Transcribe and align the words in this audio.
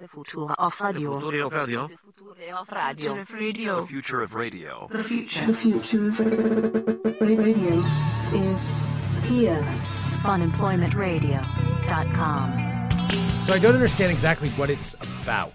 The 0.00 0.06
future 0.06 0.46
of 0.58 0.80
radio. 0.80 1.18
Futuri 1.20 1.44
of 1.44 1.52
radio. 1.52 1.88
The 1.88 1.98
future 2.78 3.20
of 3.20 3.32
radio. 3.32 3.80
The 3.80 3.86
future 3.88 4.22
of 4.22 4.34
radio. 4.34 4.88
The 4.92 5.02
future. 5.02 5.46
The 5.46 5.54
future 5.54 6.06
of 6.06 6.20
radio 7.20 7.84
is 8.32 8.60
here. 9.28 9.60
funemploymentradio.com. 10.22 12.68
So 13.46 13.54
I 13.54 13.58
don't 13.58 13.74
understand 13.74 14.12
exactly 14.12 14.50
what 14.50 14.70
it's 14.70 14.94
about. 15.22 15.52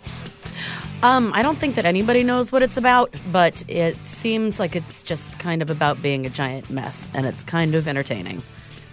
Um, 1.03 1.31
I 1.33 1.41
don't 1.41 1.57
think 1.57 1.75
that 1.75 1.85
anybody 1.85 2.23
knows 2.23 2.51
what 2.51 2.61
it's 2.61 2.75
about, 2.75 3.13
but 3.31 3.63
it 3.69 3.95
seems 4.05 4.59
like 4.59 4.75
it's 4.75 5.03
just 5.03 5.39
kind 5.39 5.61
of 5.61 5.69
about 5.69 6.01
being 6.01 6.25
a 6.25 6.29
giant 6.29 6.69
mess, 6.69 7.07
and 7.13 7.25
it's 7.25 7.43
kind 7.43 7.75
of 7.75 7.87
entertaining. 7.87 8.43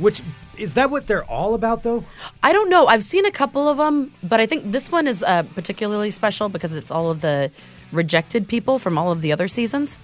Which 0.00 0.22
is 0.56 0.74
that 0.74 0.90
what 0.90 1.06
they're 1.06 1.24
all 1.24 1.54
about 1.54 1.82
though? 1.82 2.04
I 2.42 2.52
don't 2.52 2.70
know. 2.70 2.86
I've 2.86 3.04
seen 3.04 3.26
a 3.26 3.30
couple 3.30 3.68
of 3.68 3.76
them, 3.76 4.12
but 4.22 4.40
I 4.40 4.46
think 4.46 4.72
this 4.72 4.90
one 4.90 5.06
is 5.06 5.22
uh, 5.22 5.44
particularly 5.54 6.10
special 6.10 6.48
because 6.48 6.74
it's 6.74 6.90
all 6.90 7.10
of 7.10 7.20
the 7.20 7.50
rejected 7.92 8.48
people 8.48 8.78
from 8.78 8.96
all 8.96 9.12
of 9.12 9.20
the 9.20 9.32
other 9.32 9.48
seasons. 9.48 9.98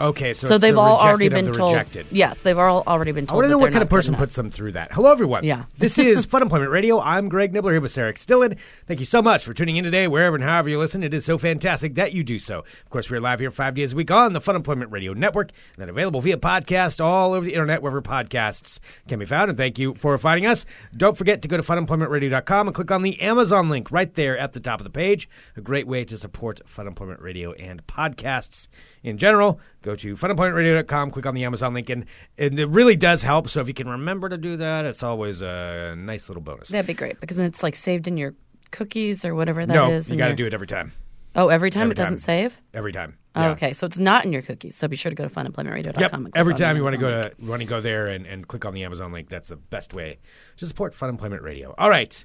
Okay, 0.00 0.32
so, 0.32 0.48
So 0.48 0.58
they've 0.58 0.74
the 0.74 0.80
all 0.80 0.98
already 0.98 1.28
been 1.28 1.52
told. 1.52 1.72
Rejected. 1.72 2.06
Yes, 2.10 2.42
they've 2.42 2.58
all 2.58 2.82
already 2.86 3.12
been 3.12 3.24
I 3.24 3.26
told. 3.26 3.36
want 3.36 3.44
to 3.46 3.50
know 3.50 3.58
what 3.58 3.72
kind 3.72 3.82
of 3.82 3.88
person 3.88 4.14
puts 4.16 4.34
them 4.34 4.50
through 4.50 4.72
that. 4.72 4.92
Hello, 4.92 5.10
everyone. 5.12 5.44
Yeah. 5.44 5.64
this 5.78 5.98
is 5.98 6.24
Fun 6.24 6.42
Employment 6.42 6.70
Radio. 6.70 7.00
I'm 7.00 7.28
Greg 7.28 7.52
Nibler 7.52 7.72
here 7.72 7.80
with 7.80 7.96
Eric 7.96 8.18
Stillen. 8.18 8.56
Thank 8.86 9.00
you 9.00 9.06
so 9.06 9.22
much 9.22 9.44
for 9.44 9.54
tuning 9.54 9.76
in 9.76 9.84
today, 9.84 10.08
wherever 10.08 10.34
and 10.34 10.44
however 10.44 10.68
you 10.68 10.78
listen. 10.78 11.02
It 11.02 11.14
is 11.14 11.24
so 11.24 11.38
fantastic 11.38 11.94
that 11.94 12.12
you 12.12 12.24
do 12.24 12.38
so. 12.38 12.60
Of 12.60 12.90
course, 12.90 13.08
we're 13.08 13.20
live 13.20 13.40
here 13.40 13.50
five 13.50 13.74
days 13.74 13.92
a 13.92 13.96
week 13.96 14.10
on 14.10 14.32
the 14.32 14.40
Fun 14.40 14.56
Employment 14.56 14.90
Radio 14.90 15.12
Network, 15.12 15.50
and 15.74 15.82
then 15.82 15.88
available 15.88 16.20
via 16.20 16.38
podcast 16.38 17.02
all 17.02 17.32
over 17.32 17.44
the 17.44 17.52
internet, 17.52 17.80
wherever 17.80 18.02
podcasts 18.02 18.80
can 19.08 19.18
be 19.20 19.26
found. 19.26 19.48
And 19.48 19.56
thank 19.56 19.78
you 19.78 19.94
for 19.94 20.18
finding 20.18 20.46
us. 20.46 20.66
Don't 20.96 21.16
forget 21.16 21.42
to 21.42 21.48
go 21.48 21.56
to 21.56 21.62
funemploymentradio.com 21.62 22.66
and 22.68 22.74
click 22.74 22.90
on 22.90 23.02
the 23.02 23.20
Amazon 23.20 23.68
link 23.68 23.92
right 23.92 24.12
there 24.14 24.36
at 24.36 24.52
the 24.54 24.60
top 24.60 24.80
of 24.80 24.84
the 24.84 24.90
page. 24.90 25.28
A 25.56 25.60
great 25.60 25.86
way 25.86 26.04
to 26.04 26.16
support 26.16 26.60
Fun 26.66 26.86
Employment 26.86 27.20
Radio 27.20 27.52
and 27.52 27.86
podcasts 27.86 28.68
in 29.04 29.18
general. 29.18 29.60
Go 29.82 29.94
to 29.94 30.16
funemploymentradio.com, 30.16 31.12
click 31.12 31.26
on 31.26 31.34
the 31.34 31.44
Amazon 31.44 31.74
link, 31.74 31.90
and, 31.90 32.06
and 32.36 32.58
it 32.58 32.66
really 32.66 32.96
does 32.96 33.22
help. 33.22 33.48
So 33.48 33.60
if 33.60 33.68
you 33.68 33.74
can 33.74 33.88
remember 33.88 34.28
to 34.28 34.36
do 34.36 34.56
that, 34.56 34.84
it's 34.84 35.02
always 35.02 35.42
a 35.42 35.94
nice 35.96 36.28
little 36.28 36.42
bonus. 36.42 36.70
That'd 36.70 36.86
be 36.86 36.94
great 36.94 37.20
because 37.20 37.36
then 37.36 37.46
it's 37.46 37.62
like 37.62 37.76
saved 37.76 38.08
in 38.08 38.16
your 38.16 38.34
cookies 38.72 39.24
or 39.24 39.34
whatever 39.34 39.64
that 39.64 39.90
is. 39.92 40.08
no, 40.08 40.14
you 40.14 40.18
got 40.18 40.28
to 40.28 40.34
do 40.34 40.46
it 40.46 40.54
every 40.54 40.66
time. 40.66 40.92
Oh, 41.36 41.48
every 41.48 41.70
time 41.70 41.82
Every 41.82 41.92
it 41.92 41.96
doesn't 41.96 42.18
save. 42.18 42.60
Every 42.72 42.92
time. 42.92 43.18
Oh, 43.36 43.42
Yeah. 43.42 43.50
okay, 43.50 43.72
so 43.72 43.86
it's 43.86 43.98
not 43.98 44.24
in 44.24 44.32
your 44.32 44.42
cookies. 44.42 44.76
So 44.76 44.86
be 44.88 44.96
sure 44.96 45.10
to 45.10 45.16
go 45.16 45.26
to 45.26 45.30
funemploymentradio.com. 45.34 46.22
Yep. 46.24 46.32
Every 46.36 46.54
time 46.54 46.76
you 46.76 46.82
want 46.84 46.94
to 46.94 47.00
go 47.00 47.22
to 47.22 47.32
want 47.42 47.60
to 47.62 47.66
go 47.66 47.80
there 47.80 48.06
and, 48.06 48.26
and 48.26 48.46
click 48.46 48.64
on 48.64 48.74
the 48.74 48.84
Amazon 48.84 49.12
link, 49.12 49.28
that's 49.28 49.48
the 49.48 49.56
best 49.56 49.92
way 49.94 50.18
to 50.58 50.66
support 50.66 50.94
Fun 50.94 51.08
Employment 51.10 51.42
Radio. 51.42 51.74
All 51.76 51.90
right. 51.90 52.24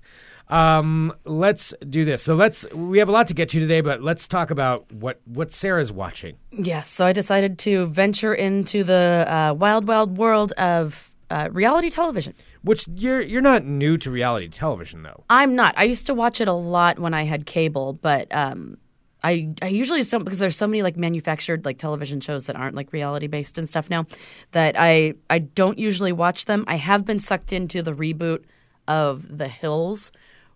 Um, 0.50 1.14
let's 1.26 1.74
do 1.88 2.06
this. 2.06 2.24
So 2.24 2.34
let's 2.36 2.66
we 2.74 2.98
have 3.00 3.08
a 3.10 3.12
lot 3.12 3.28
to 3.28 3.34
get 3.34 3.50
to 3.50 3.60
today, 3.60 3.82
but 3.82 4.02
let's 4.02 4.28
talk 4.28 4.50
about 4.52 4.92
what 4.92 5.20
what 5.26 5.52
Sarah's 5.52 5.92
watching. 5.92 6.38
Yes, 6.52 6.90
so 6.90 7.06
I 7.06 7.14
decided 7.14 7.60
to 7.60 7.86
venture 7.88 8.34
into 8.34 8.84
the 8.84 9.26
uh, 9.28 9.54
wild, 9.54 9.88
wild 9.88 10.18
world 10.18 10.54
of 10.54 11.12
uh, 11.30 11.50
reality 11.52 11.90
television. 11.92 12.34
Which 12.64 12.88
you're 12.88 13.22
you're 13.22 13.42
not 13.42 13.64
new 13.64 13.98
to 14.00 14.10
reality 14.12 14.48
television 14.50 15.04
though. 15.04 15.23
I'm 15.30 15.56
not. 15.56 15.76
I 15.78 15.84
used 15.84 16.08
to 16.08 16.14
watch 16.16 16.42
it 16.42 16.48
a 16.48 16.54
lot 16.54 16.98
when 17.00 17.14
I 17.14 17.23
had 17.23 17.46
cable, 17.46 17.94
but 17.94 18.28
um, 18.36 18.78
I 19.23 19.50
I 19.62 19.67
usually 19.67 20.00
just 20.00 20.12
don't 20.12 20.23
because 20.23 20.39
there's 20.39 20.56
so 20.56 20.67
many 20.67 20.81
like 20.81 20.98
manufactured 20.98 21.66
like 21.66 21.78
television 21.78 22.22
shows 22.22 22.45
that 22.45 22.56
aren't 22.56 22.75
like 22.75 22.94
reality 22.94 23.28
based 23.28 23.58
and 23.58 23.67
stuff 23.67 23.89
now 23.89 24.06
that 24.52 24.76
I 24.78 25.16
I 25.30 25.39
don't 25.39 25.78
usually 25.78 26.11
watch 26.11 26.45
them. 26.45 26.64
I 26.67 26.76
have 26.78 27.06
been 27.06 27.20
sucked 27.20 27.52
into 27.52 27.81
the 27.81 27.94
reboot 27.94 28.44
of 28.88 29.38
The 29.38 29.48
Hills, 29.48 30.11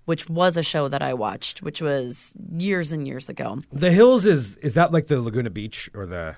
which 0.05 0.29
was 0.29 0.57
a 0.57 0.63
show 0.63 0.87
that 0.87 1.01
I 1.01 1.13
watched, 1.13 1.61
which 1.61 1.81
was 1.81 2.35
years 2.57 2.91
and 2.91 3.07
years 3.07 3.29
ago. 3.29 3.61
The 3.71 3.91
Hills 3.91 4.25
is 4.25 4.57
is 4.57 4.75
that 4.75 4.91
like 4.91 5.07
the 5.07 5.21
Laguna 5.21 5.49
Beach 5.49 5.89
or 5.93 6.05
the 6.05 6.35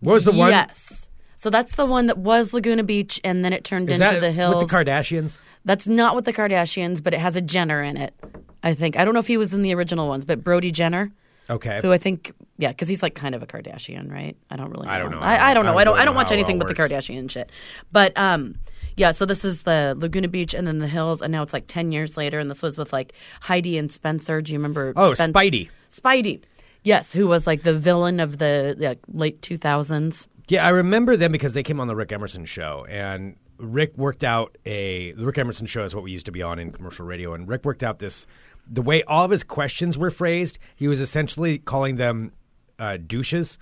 what 0.00 0.12
was 0.14 0.24
the 0.24 0.32
one? 0.32 0.50
Yes. 0.50 1.08
So 1.36 1.50
that's 1.50 1.74
the 1.74 1.84
one 1.84 2.06
that 2.06 2.16
was 2.16 2.54
Laguna 2.54 2.84
Beach, 2.84 3.20
and 3.22 3.44
then 3.44 3.52
it 3.52 3.64
turned 3.64 3.90
Is 3.90 4.00
into 4.00 4.20
the 4.20 4.32
Hills. 4.32 4.56
with 4.56 4.70
the 4.70 4.76
Kardashians? 4.76 5.38
That's 5.66 5.86
not 5.86 6.16
with 6.16 6.24
the 6.24 6.32
Kardashians, 6.32 7.02
but 7.02 7.12
it 7.12 7.20
has 7.20 7.36
a 7.36 7.42
Jenner 7.42 7.82
in 7.82 7.96
it. 7.96 8.14
I 8.62 8.72
think 8.74 8.96
I 8.96 9.04
don't 9.04 9.12
know 9.12 9.20
if 9.20 9.26
he 9.26 9.36
was 9.36 9.52
in 9.52 9.62
the 9.62 9.74
original 9.74 10.08
ones, 10.08 10.24
but 10.24 10.42
Brody 10.42 10.70
Jenner, 10.70 11.12
Okay. 11.50 11.80
who 11.82 11.92
I 11.92 11.98
think, 11.98 12.32
yeah, 12.56 12.68
because 12.68 12.88
he's 12.88 13.02
like 13.02 13.14
kind 13.14 13.34
of 13.34 13.42
a 13.42 13.46
Kardashian, 13.46 14.10
right? 14.10 14.36
I 14.50 14.56
don't 14.56 14.70
really. 14.70 14.86
Know. 14.86 14.92
I 14.92 14.98
don't 14.98 15.10
know. 15.10 15.20
I, 15.20 15.50
I 15.50 15.54
don't 15.54 15.64
know. 15.64 15.76
I 15.76 15.84
don't. 15.84 15.98
I 15.98 16.04
don't 16.04 16.14
know 16.14 16.18
watch 16.18 16.28
how 16.28 16.34
it 16.34 16.38
anything 16.38 16.58
but 16.58 16.68
the. 16.68 16.74
Kardashian 16.74 17.30
shit. 17.30 17.50
But 17.92 18.16
um, 18.16 18.56
yeah. 18.96 19.12
So 19.12 19.26
this 19.26 19.44
is 19.44 19.62
the 19.62 19.94
Laguna 19.96 20.28
Beach, 20.28 20.54
and 20.54 20.66
then 20.66 20.78
the 20.78 20.88
Hills, 20.88 21.20
and 21.20 21.30
now 21.32 21.42
it's 21.42 21.52
like 21.52 21.66
ten 21.66 21.92
years 21.92 22.16
later, 22.16 22.38
and 22.38 22.50
this 22.50 22.62
was 22.62 22.78
with 22.78 22.92
like 22.92 23.12
Heidi 23.40 23.76
and 23.76 23.92
Spencer. 23.92 24.40
Do 24.40 24.52
you 24.52 24.58
remember? 24.58 24.92
Oh, 24.96 25.12
Spen- 25.14 25.32
Spidey. 25.32 25.68
Spidey. 25.90 26.42
Yes, 26.82 27.12
who 27.12 27.26
was 27.26 27.46
like 27.46 27.62
the 27.62 27.74
villain 27.74 28.20
of 28.20 28.38
the 28.38 28.76
like, 28.78 29.00
late 29.12 29.42
two 29.42 29.58
thousands. 29.58 30.26
Yeah, 30.48 30.64
I 30.66 30.70
remember 30.70 31.16
them 31.16 31.32
because 31.32 31.54
they 31.54 31.62
came 31.62 31.80
on 31.80 31.88
the 31.88 31.96
Rick 31.96 32.12
Emerson 32.12 32.44
show, 32.44 32.86
and 32.88 33.36
Rick 33.58 33.96
worked 33.96 34.24
out 34.24 34.56
a 34.66 35.12
the 35.12 35.24
Rick 35.24 35.38
Emerson 35.38 35.66
show 35.66 35.84
is 35.84 35.94
what 35.94 36.04
we 36.04 36.10
used 36.10 36.26
to 36.26 36.32
be 36.32 36.42
on 36.42 36.58
in 36.58 36.72
commercial 36.72 37.06
radio, 37.06 37.34
and 37.34 37.48
Rick 37.48 37.64
worked 37.64 37.82
out 37.82 37.98
this 37.98 38.26
the 38.70 38.82
way 38.82 39.02
all 39.04 39.24
of 39.24 39.30
his 39.30 39.44
questions 39.44 39.96
were 39.98 40.10
phrased. 40.10 40.58
He 40.76 40.88
was 40.88 41.00
essentially 41.00 41.58
calling 41.58 41.96
them 41.96 42.32
uh, 42.78 42.96
douches 43.04 43.58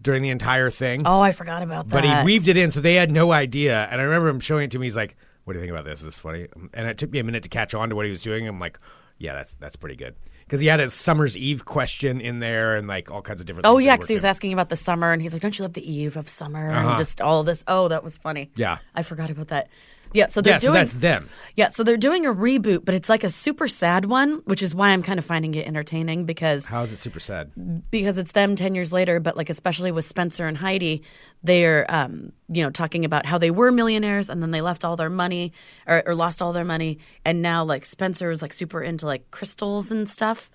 during 0.00 0.22
the 0.22 0.28
entire 0.30 0.70
thing, 0.70 1.02
Oh, 1.04 1.20
I 1.20 1.32
forgot 1.32 1.62
about 1.62 1.88
that. 1.88 1.92
but 1.92 2.04
he 2.04 2.24
weaved 2.24 2.48
it 2.48 2.56
in, 2.56 2.70
so 2.70 2.80
they 2.80 2.94
had 2.94 3.10
no 3.10 3.32
idea. 3.32 3.88
And 3.90 4.00
I 4.00 4.04
remember 4.04 4.28
him 4.28 4.40
showing 4.40 4.64
it 4.64 4.70
to 4.72 4.78
me. 4.78 4.86
He's 4.86 4.94
like, 4.96 5.16
"What 5.44 5.54
do 5.54 5.58
you 5.58 5.64
think 5.64 5.72
about 5.72 5.84
this? 5.84 5.98
Is 6.00 6.04
this 6.06 6.18
funny?" 6.18 6.46
And 6.72 6.86
it 6.86 6.98
took 6.98 7.10
me 7.10 7.18
a 7.18 7.24
minute 7.24 7.42
to 7.42 7.48
catch 7.48 7.74
on 7.74 7.88
to 7.90 7.96
what 7.96 8.04
he 8.04 8.10
was 8.12 8.22
doing. 8.22 8.46
I'm 8.46 8.60
like, 8.60 8.78
"Yeah, 9.18 9.34
that's 9.34 9.54
that's 9.54 9.74
pretty 9.76 9.96
good." 9.96 10.14
Because 10.46 10.60
he 10.60 10.66
had 10.68 10.78
a 10.80 10.88
Summer's 10.88 11.36
Eve 11.36 11.64
question 11.64 12.20
in 12.20 12.38
there 12.38 12.76
and 12.76 12.86
like 12.86 13.10
all 13.10 13.22
kinds 13.22 13.40
of 13.40 13.46
different. 13.46 13.66
Oh 13.66 13.78
yeah, 13.78 13.96
because 13.96 14.08
he 14.08 14.14
was 14.14 14.22
in. 14.24 14.30
asking 14.30 14.52
about 14.52 14.68
the 14.68 14.76
summer, 14.76 15.10
and 15.12 15.20
he's 15.20 15.32
like, 15.32 15.42
"Don't 15.42 15.58
you 15.58 15.64
love 15.64 15.72
the 15.72 15.92
eve 15.92 16.16
of 16.16 16.28
summer?" 16.28 16.72
Uh-huh. 16.72 16.90
And 16.90 16.96
just 16.98 17.20
all 17.20 17.42
this. 17.42 17.64
Oh, 17.66 17.88
that 17.88 18.04
was 18.04 18.16
funny. 18.16 18.50
Yeah. 18.54 18.78
I 18.94 19.02
forgot 19.02 19.30
about 19.30 19.48
that. 19.48 19.68
Yeah, 20.12 20.26
so 20.28 20.40
they're 20.40 20.54
Yeah, 20.54 20.58
so 20.58 20.66
doing. 20.68 20.74
that's 20.74 20.94
them. 20.94 21.28
Yeah, 21.56 21.68
so 21.68 21.82
they're 21.84 21.96
doing 21.96 22.24
a 22.24 22.32
reboot, 22.32 22.84
but 22.84 22.94
it's 22.94 23.08
like 23.08 23.24
a 23.24 23.30
super 23.30 23.68
sad 23.68 24.04
one, 24.06 24.40
which 24.44 24.62
is 24.62 24.74
why 24.74 24.88
I'm 24.90 25.02
kind 25.02 25.18
of 25.18 25.24
finding 25.24 25.54
it 25.54 25.66
entertaining 25.66 26.24
because 26.24 26.66
How 26.66 26.82
is 26.84 26.92
it 26.92 26.98
super 26.98 27.20
sad? 27.20 27.50
because 27.90 28.16
it's 28.18 28.32
them 28.32 28.56
10 28.56 28.74
years 28.74 28.92
later 28.92 29.20
but 29.20 29.36
like 29.36 29.50
especially 29.50 29.90
with 29.92 30.04
spencer 30.04 30.46
and 30.46 30.56
heidi 30.56 31.02
they're 31.42 31.84
um, 31.88 32.32
you 32.48 32.62
know 32.62 32.70
talking 32.70 33.04
about 33.04 33.26
how 33.26 33.38
they 33.38 33.50
were 33.50 33.70
millionaires 33.70 34.28
and 34.28 34.42
then 34.42 34.50
they 34.50 34.60
left 34.60 34.84
all 34.84 34.96
their 34.96 35.10
money 35.10 35.52
or, 35.86 36.02
or 36.06 36.14
lost 36.14 36.40
all 36.42 36.52
their 36.52 36.64
money 36.64 36.98
and 37.24 37.42
now 37.42 37.64
like 37.64 37.84
spencer 37.84 38.30
is 38.30 38.40
like 38.42 38.52
super 38.52 38.82
into 38.82 39.06
like 39.06 39.30
crystals 39.30 39.90
and 39.92 40.08
stuff 40.08 40.50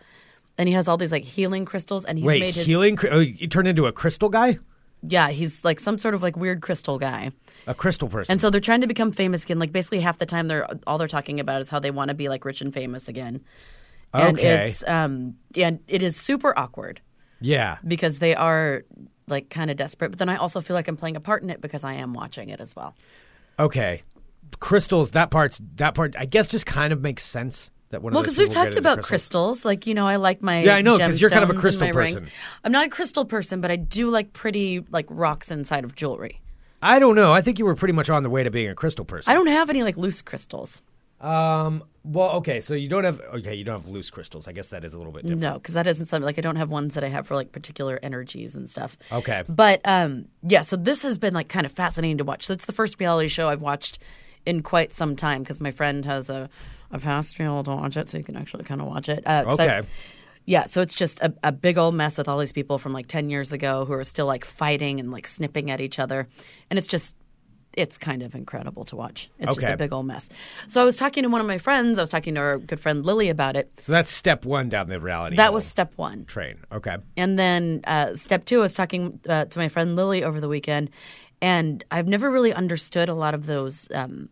and 0.58 0.68
he 0.70 0.76
has 0.76 0.88
all 0.88 0.98
these 0.98 1.12
like 1.12 1.24
healing 1.24 1.66
crystals 1.66 2.06
and 2.06 2.18
he's 2.18 2.26
Wait, 2.28 2.40
made 2.40 2.56
his 2.56 2.66
healing? 2.66 2.98
Oh, 3.10 3.20
you 3.20 3.48
turned 3.48 3.68
into 3.68 3.86
a 3.88 3.92
crystal 3.92 4.30
guy, 4.30 4.60
yeah 5.08 5.30
he's 5.30 5.64
like 5.66 5.80
some 5.80 5.98
sort 5.98 6.14
of 6.14 6.22
like 6.24 6.36
weird 6.38 6.62
crystal 6.62 6.98
guy 6.98 7.30
a 7.68 7.74
crystal 7.74 8.08
person. 8.08 8.32
and 8.32 8.40
so 8.42 8.50
they're 8.50 8.62
trying 8.62 8.82
to 8.82 8.88
become 8.88 9.12
famous 9.12 9.44
again 9.44 9.60
like 9.60 9.72
basically 9.72 10.00
half 10.00 10.18
the 10.18 10.26
time 10.26 10.48
they're 10.48 10.68
all 10.88 10.98
they're 10.98 11.08
talking 11.08 11.40
about 11.40 11.60
is 11.62 11.70
how 11.70 11.80
they 11.80 11.92
want 11.92 12.10
to 12.10 12.14
be 12.16 12.30
like 12.30 12.46
rich 12.46 12.62
and 12.62 12.74
famous 12.74 13.08
again 13.08 13.42
and 14.14 14.38
Okay. 14.40 14.70
it's 14.70 14.84
um 14.88 15.36
and 15.56 15.80
it 15.88 16.04
is 16.04 16.16
super 16.16 16.58
awkward 16.58 17.02
yeah, 17.42 17.78
because 17.86 18.20
they 18.20 18.34
are 18.36 18.84
like 19.28 19.50
kind 19.50 19.70
of 19.70 19.76
desperate. 19.76 20.12
But 20.12 20.20
then 20.20 20.30
I 20.30 20.38
also 20.38 20.62
feel 20.62 20.76
like 20.76 20.88
I'm 20.88 20.96
playing 20.96 21.18
a 21.18 21.20
part 21.20 21.44
in 21.44 21.50
it 21.50 21.60
because 21.60 21.84
I 21.84 21.96
am 21.96 22.14
watching 22.14 22.48
it 22.48 22.62
as 22.62 22.74
well. 22.74 22.96
okay. 23.60 24.02
Crystals. 24.62 25.12
That 25.12 25.30
part's 25.30 25.60
that 25.76 25.94
part. 25.94 26.16
I 26.18 26.24
guess 26.26 26.48
just 26.48 26.66
kind 26.66 26.94
of 26.94 27.02
makes 27.02 27.26
sense. 27.26 27.70
That 27.94 28.02
one. 28.04 28.14
Well, 28.14 28.22
because 28.22 28.38
we've 28.38 28.50
talked 28.50 28.76
about 28.76 29.02
crystals. 29.02 29.64
Like 29.66 29.88
you 29.88 29.94
know, 29.94 30.06
I 30.08 30.18
like 30.18 30.42
my 30.42 30.62
Yeah, 30.64 30.76
I 30.76 30.82
know, 30.82 30.98
'cause 31.00 31.22
you're 31.22 31.30
kind 31.30 31.44
of 31.44 31.50
a 31.50 31.54
crystal 31.54 31.88
my 31.88 31.92
rings. 31.92 32.14
person. 32.16 32.30
I'm 32.64 32.72
not 32.72 32.86
a 32.88 32.90
crystal 32.90 33.24
person, 33.26 33.62
but 33.62 33.72
I 33.72 33.76
do 33.78 34.10
like 34.10 34.34
pretty 34.34 34.84
like 34.92 35.06
rocks 35.10 35.50
inside 35.52 35.84
of 35.86 35.96
jewelry. 35.96 36.42
I 36.82 37.00
don't 37.00 37.16
know. 37.16 37.32
I 37.32 37.42
think 37.42 37.60
you 37.60 37.66
were 37.66 37.76
pretty 37.76 37.94
much 37.94 38.10
on 38.10 38.24
the 38.24 38.30
way 38.30 38.44
to 38.44 38.52
being 38.52 38.68
a 38.70 38.76
crystal 38.76 39.06
person. 39.06 39.32
I 39.32 39.36
don't 39.36 39.48
have 39.48 39.70
any 39.70 39.84
like 39.84 39.96
loose 39.96 40.22
crystals. 40.22 40.82
Um. 41.22 41.84
Well, 42.04 42.32
okay. 42.32 42.60
So 42.60 42.74
you 42.74 42.90
don't 42.90 43.06
have. 43.06 43.22
Okay, 43.36 43.56
you 43.56 43.64
don't 43.64 43.80
have 43.80 43.88
loose 43.88 44.10
crystals. 44.10 44.46
I 44.48 44.52
guess 44.52 44.68
that 44.70 44.84
is 44.84 44.94
a 44.94 44.98
little 44.98 45.14
bit 45.14 45.22
different. 45.24 45.40
No, 45.42 45.54
because 45.54 45.74
that 45.76 45.88
isn't 45.88 46.08
something 46.08 46.26
like 46.26 46.38
I 46.38 46.42
don't 46.42 46.58
have 46.58 46.70
ones 46.70 46.96
that 46.96 47.04
I 47.06 47.08
have 47.08 47.26
for 47.28 47.36
like 47.36 47.54
particular 47.54 47.98
energies 48.04 48.56
and 48.56 48.70
stuff. 48.70 48.98
Okay. 49.12 49.44
But 49.48 49.80
um, 49.86 50.26
yeah, 50.42 50.64
so 50.64 50.76
this 50.76 51.04
has 51.04 51.18
been 51.18 51.34
like 51.34 51.48
kind 51.48 51.66
of 51.66 51.72
fascinating 51.72 52.18
to 52.18 52.26
watch. 52.26 52.46
So 52.48 52.54
it's 52.54 52.66
the 52.66 52.74
first 52.74 53.00
reality 53.00 53.30
show 53.30 53.48
I've 53.48 53.62
watched 53.62 54.00
in 54.46 54.62
quite 54.64 54.92
some 54.92 55.16
time 55.16 55.44
because 55.44 55.62
my 55.62 55.72
friend 55.72 56.04
has 56.04 56.30
a 56.30 56.50
a 56.94 57.00
pass 57.00 57.32
to 57.34 57.38
be 57.40 57.44
able 57.44 57.64
to 57.66 57.72
watch 57.72 57.98
it, 57.98 58.08
so 58.08 58.18
you 58.18 58.24
can 58.24 58.38
actually 58.38 58.64
kind 58.64 58.80
of 58.80 58.88
watch 58.88 59.10
it. 59.10 59.24
Uh, 59.26 59.44
so- 59.58 59.64
Okay. 59.64 59.82
yeah, 60.46 60.66
so 60.66 60.82
it's 60.82 60.94
just 60.94 61.20
a, 61.22 61.34
a 61.44 61.52
big 61.52 61.78
old 61.78 61.96
mess 61.96 62.18
with 62.18 62.28
all 62.30 62.38
these 62.40 62.54
people 62.54 62.78
from 62.78 62.94
like 62.94 63.08
ten 63.08 63.30
years 63.30 63.52
ago 63.52 63.84
who 63.86 63.94
are 63.94 64.04
still 64.06 64.26
like 64.28 64.46
fighting 64.46 65.00
and 65.00 65.12
like 65.12 65.28
snipping 65.28 65.72
at 65.72 65.82
each 65.82 66.00
other, 66.00 66.28
and 66.70 66.80
it's 66.80 66.88
just. 66.88 67.16
It's 67.76 67.98
kind 67.98 68.22
of 68.22 68.36
incredible 68.36 68.84
to 68.86 68.96
watch. 68.96 69.32
It's 69.40 69.56
just 69.56 69.68
a 69.74 69.78
big 69.78 69.92
old 69.92 70.06
mess. 70.06 70.30
So 70.68 70.80
I 70.80 70.86
was 70.86 70.96
talking 70.96 71.24
to 71.24 71.30
one 71.30 71.42
of 71.42 71.48
my 71.48 71.58
friends. 71.58 71.98
I 71.98 72.04
was 72.04 72.12
talking 72.12 72.36
to 72.36 72.40
our 72.40 72.60
good 72.60 72.80
friend 72.80 73.04
Lily 73.04 73.30
about 73.30 73.56
it. 73.56 73.72
So 73.80 73.92
that's 73.92 74.12
step 74.14 74.46
one 74.46 74.70
down 74.70 74.90
the 74.90 75.00
reality. 75.00 75.38
That 75.38 75.54
was 75.56 75.66
step 75.66 75.92
one. 75.96 76.26
train. 76.26 76.58
Okay. 76.72 76.98
And 77.18 77.40
then 77.40 77.82
uh, 77.86 78.14
step 78.14 78.46
two, 78.46 78.60
I 78.60 78.62
was 78.62 78.76
talking 78.76 79.20
uh, 79.28 79.46
to 79.46 79.58
my 79.58 79.70
friend 79.70 79.96
Lily 79.96 80.24
over 80.24 80.40
the 80.40 80.48
weekend, 80.48 80.92
and 81.42 81.84
I've 81.90 82.08
never 82.08 82.30
really 82.30 82.54
understood 82.54 83.10
a 83.10 83.16
lot 83.16 83.34
of 83.34 83.48
those 83.48 83.88
um, 83.92 84.30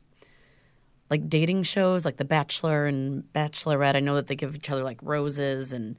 like 1.11 1.29
dating 1.29 1.61
shows, 1.63 2.05
like 2.05 2.17
The 2.17 2.25
Bachelor 2.25 2.87
and 2.87 3.23
Bachelorette. 3.33 3.95
I 3.95 3.99
know 3.99 4.15
that 4.15 4.25
they 4.27 4.35
give 4.35 4.55
each 4.55 4.69
other 4.71 4.83
like 4.83 4.97
roses 5.03 5.73
and 5.73 5.97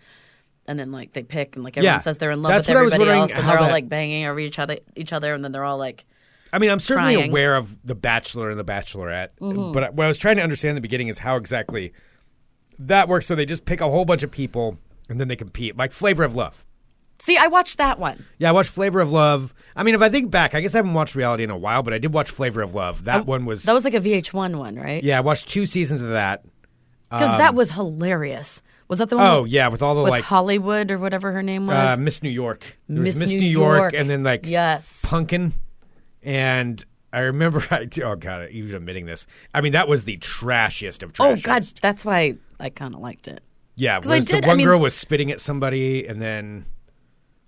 and 0.67 0.79
then 0.79 0.91
like 0.91 1.13
they 1.13 1.23
pick 1.23 1.55
and 1.55 1.65
like 1.65 1.77
everyone 1.77 1.95
Yeah. 1.95 1.99
says 1.99 2.19
they're 2.19 2.31
in 2.33 2.43
love 2.43 2.51
That's 2.51 2.67
with 2.67 2.75
what 2.77 2.81
I 2.81 2.83
was 2.85 2.93
everybody 2.95 3.09
wondering 3.11 3.31
else 3.31 3.33
and 3.37 3.43
how 3.45 3.51
they're 3.53 3.59
all 3.61 3.67
that- 3.67 3.73
like 3.73 3.89
banging 3.89 4.27
over 4.27 4.41
each 4.41 4.59
other 4.59 4.79
each 4.97 5.13
other 5.13 5.35
and 5.35 5.45
then 5.45 5.53
they're 5.53 5.65
all 5.65 5.79
like 5.79 6.05
I 6.55 6.59
mean, 6.59 6.71
I'm 6.71 6.81
certainly 6.81 7.15
Trying. 7.15 7.31
aware 7.31 7.57
of 7.57 7.79
The 7.87 7.95
Bachelor 7.95 8.51
and 8.51 8.59
The 8.61 8.65
Bachelorette, 8.65 9.29
Mm-hmm. 9.41 9.73
but 9.73 9.95
what 9.95 10.05
I 10.05 10.09
was 10.09 10.19
trying 10.19 10.37
to 10.37 10.43
understand 10.43 10.71
in 10.71 10.75
the 10.75 10.81
beginning 10.83 11.09
is 11.09 11.19
how 11.21 11.37
exactly 11.37 11.93
that 12.79 13.09
works. 13.09 13.27
So 13.27 13.35
they 13.35 13.47
just 13.47 13.65
pick 13.65 13.81
a 13.81 13.89
whole 13.91 14.05
bunch 14.05 14.23
of 14.23 14.31
people 14.31 14.79
and 15.09 15.19
then 15.21 15.29
they 15.29 15.37
compete, 15.37 15.77
like 15.77 15.93
Flavor 15.93 16.25
of 16.25 16.35
Love. 16.35 16.65
See, 17.19 17.37
I 17.37 17.47
watched 17.47 17.79
that 17.79 17.99
one. 17.99 18.25
Yeah, 18.39 18.49
I 18.49 18.53
watched 18.53 18.71
Flavor 18.71 19.01
of 19.01 19.11
Love. 19.13 19.55
I 19.77 19.83
mean, 19.85 19.95
if 19.95 20.03
I 20.03 20.09
think 20.09 20.31
back, 20.31 20.55
I 20.55 20.61
guess 20.61 20.75
I 20.75 20.79
haven't 20.79 20.95
watched 20.95 21.15
reality 21.15 21.45
in 21.45 21.51
a 21.51 21.57
while, 21.57 21.83
but 21.83 21.95
I 21.95 21.99
did 21.99 22.13
watch 22.13 22.31
Flavor 22.31 22.63
of 22.63 22.75
Love. 22.75 23.05
That 23.05 23.27
one 23.27 23.47
was, 23.47 23.65
Oh, 23.65 23.67
That 23.67 23.73
was 23.75 23.85
like 23.85 23.95
a 23.95 24.01
VH1 24.01 24.57
one, 24.57 24.77
right? 24.77 25.03
yeah, 25.05 25.19
I 25.19 25.21
watched 25.21 25.49
two 25.49 25.65
seasons 25.67 26.03
of 26.03 26.11
that. 26.11 26.45
Because 27.11 27.37
that 27.39 27.55
was 27.55 27.71
hilarious. 27.73 28.63
Was 28.89 28.99
that 28.99 29.09
the 29.11 29.17
one? 29.17 29.25
Um, 29.27 29.33
Oh 29.37 29.43
with, 29.43 29.51
yeah, 29.53 29.69
with 29.69 29.83
all 29.83 29.95
the 29.95 30.03
with 30.03 30.11
like 30.11 30.25
Hollywood 30.25 30.91
or 30.91 30.99
whatever 30.99 31.31
her 31.33 31.43
name 31.43 31.69
uh, 31.69 31.73
was. 31.93 32.01
Miss 32.03 32.23
New 32.23 32.31
York, 32.31 32.79
Miss 32.89 33.17
Miss 33.17 33.31
New 33.31 33.41
New 33.41 33.47
York, 33.47 33.79
York. 33.79 33.95
and 33.95 34.09
then 34.11 34.23
like 34.23 34.45
yes. 34.47 35.01
Punkin, 35.05 35.53
and 36.23 36.85
I 37.13 37.21
remember 37.21 37.65
I 37.71 37.89
oh 38.03 38.17
god, 38.17 38.49
even 38.51 38.75
admitting 38.75 39.07
this. 39.07 39.27
I 39.55 39.61
mean, 39.61 39.73
that 39.73 39.89
was 39.89 40.05
the 40.05 40.17
trashiest 40.19 41.03
of 41.03 41.13
trash. 41.13 41.39
Oh. 41.39 41.43
God, 41.43 41.63
that's 41.81 42.05
why 42.05 42.37
I 42.59 42.71
kind 42.71 42.95
of 42.95 43.01
liked 43.01 43.29
it. 43.29 43.43
Yeah, 43.77 43.99
'Cause 44.01 44.09
I 44.11 44.15
whereas 44.15 44.25
did- 44.27 44.43
the 44.43 44.47
I 44.47 44.49
one 44.49 44.57
mean- 44.59 44.67
girl 44.67 44.79
was 44.81 44.95
spitting 44.95 45.31
at 45.31 45.41
somebody 45.41 46.07
and 46.07 46.21
then 46.21 46.67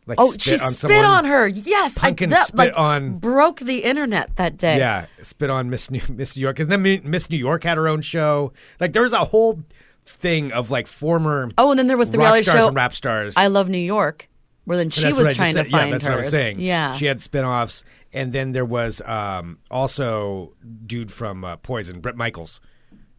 like 0.06 0.20
Oh, 0.20 0.30
spit 0.30 0.42
she 0.42 0.52
on 0.54 0.70
spit 0.72 0.78
someone. 0.90 1.04
on 1.04 1.24
her. 1.24 1.46
Yes, 1.48 1.96
Pumpkin 1.98 2.32
I, 2.32 2.36
that, 2.36 2.46
spit 2.48 2.56
like, 2.58 2.72
on- 2.76 3.18
broke 3.18 3.60
the 3.60 3.78
internet 3.84 4.36
that 4.36 4.56
day. 4.56 4.78
Yeah, 4.78 5.06
spit 5.22 5.50
on 5.50 5.70
Miss 5.70 5.90
New 5.90 6.02
Miss 6.08 6.36
New 6.36 6.42
York, 6.42 6.58
and 6.58 6.70
then 6.70 6.82
Miss 7.04 7.30
New 7.30 7.38
York 7.38 7.64
had 7.64 7.76
her 7.76 7.88
own 7.88 8.02
show. 8.02 8.52
Like 8.80 8.92
there 8.92 9.02
was 9.02 9.12
a 9.12 9.24
whole 9.24 9.62
thing 10.06 10.52
of 10.52 10.70
like 10.70 10.86
former 10.86 11.48
Oh, 11.56 11.70
and 11.70 11.78
then 11.78 11.86
there 11.86 11.96
was 11.96 12.10
the 12.10 12.18
reality 12.18 12.44
show 12.44 12.66
and 12.68 12.76
rap 12.76 12.94
stars. 12.94 13.34
I 13.36 13.46
Love 13.46 13.68
New 13.70 13.78
York, 13.78 14.28
where 14.64 14.76
then 14.76 14.90
she 14.90 15.06
was 15.06 15.16
what 15.16 15.26
I 15.26 15.28
just 15.30 15.36
trying 15.38 15.54
to 15.54 15.64
find 15.64 15.88
yeah, 15.88 15.92
that's 15.92 16.04
hers. 16.04 16.10
what 16.10 16.12
I 16.12 16.22
was 16.24 16.30
saying. 16.30 16.60
Yeah, 16.60 16.92
she 16.92 17.06
had 17.06 17.22
spin-offs, 17.22 17.84
and 18.12 18.32
then 18.32 18.52
there 18.52 18.66
was 18.66 19.00
um, 19.06 19.58
also 19.70 20.52
dude 20.86 21.10
from 21.10 21.44
uh, 21.44 21.56
Poison, 21.56 22.00
Bret 22.00 22.16
Michaels, 22.16 22.60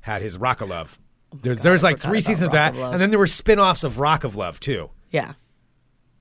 had 0.02 0.22
his 0.22 0.38
Rock 0.38 0.62
of 0.62 0.70
Love. 0.70 1.00
There's, 1.42 1.58
there's 1.58 1.82
like 1.84 2.00
three 2.00 2.22
seasons 2.22 2.44
of 2.46 2.52
that, 2.52 2.76
of 2.76 2.94
and 2.94 3.02
then 3.02 3.10
there 3.10 3.20
were 3.20 3.26
spin-offs 3.28 3.84
of 3.84 4.00
Rock 4.00 4.24
of 4.24 4.36
Love 4.36 4.60
too. 4.60 4.92
yeah. 5.10 5.34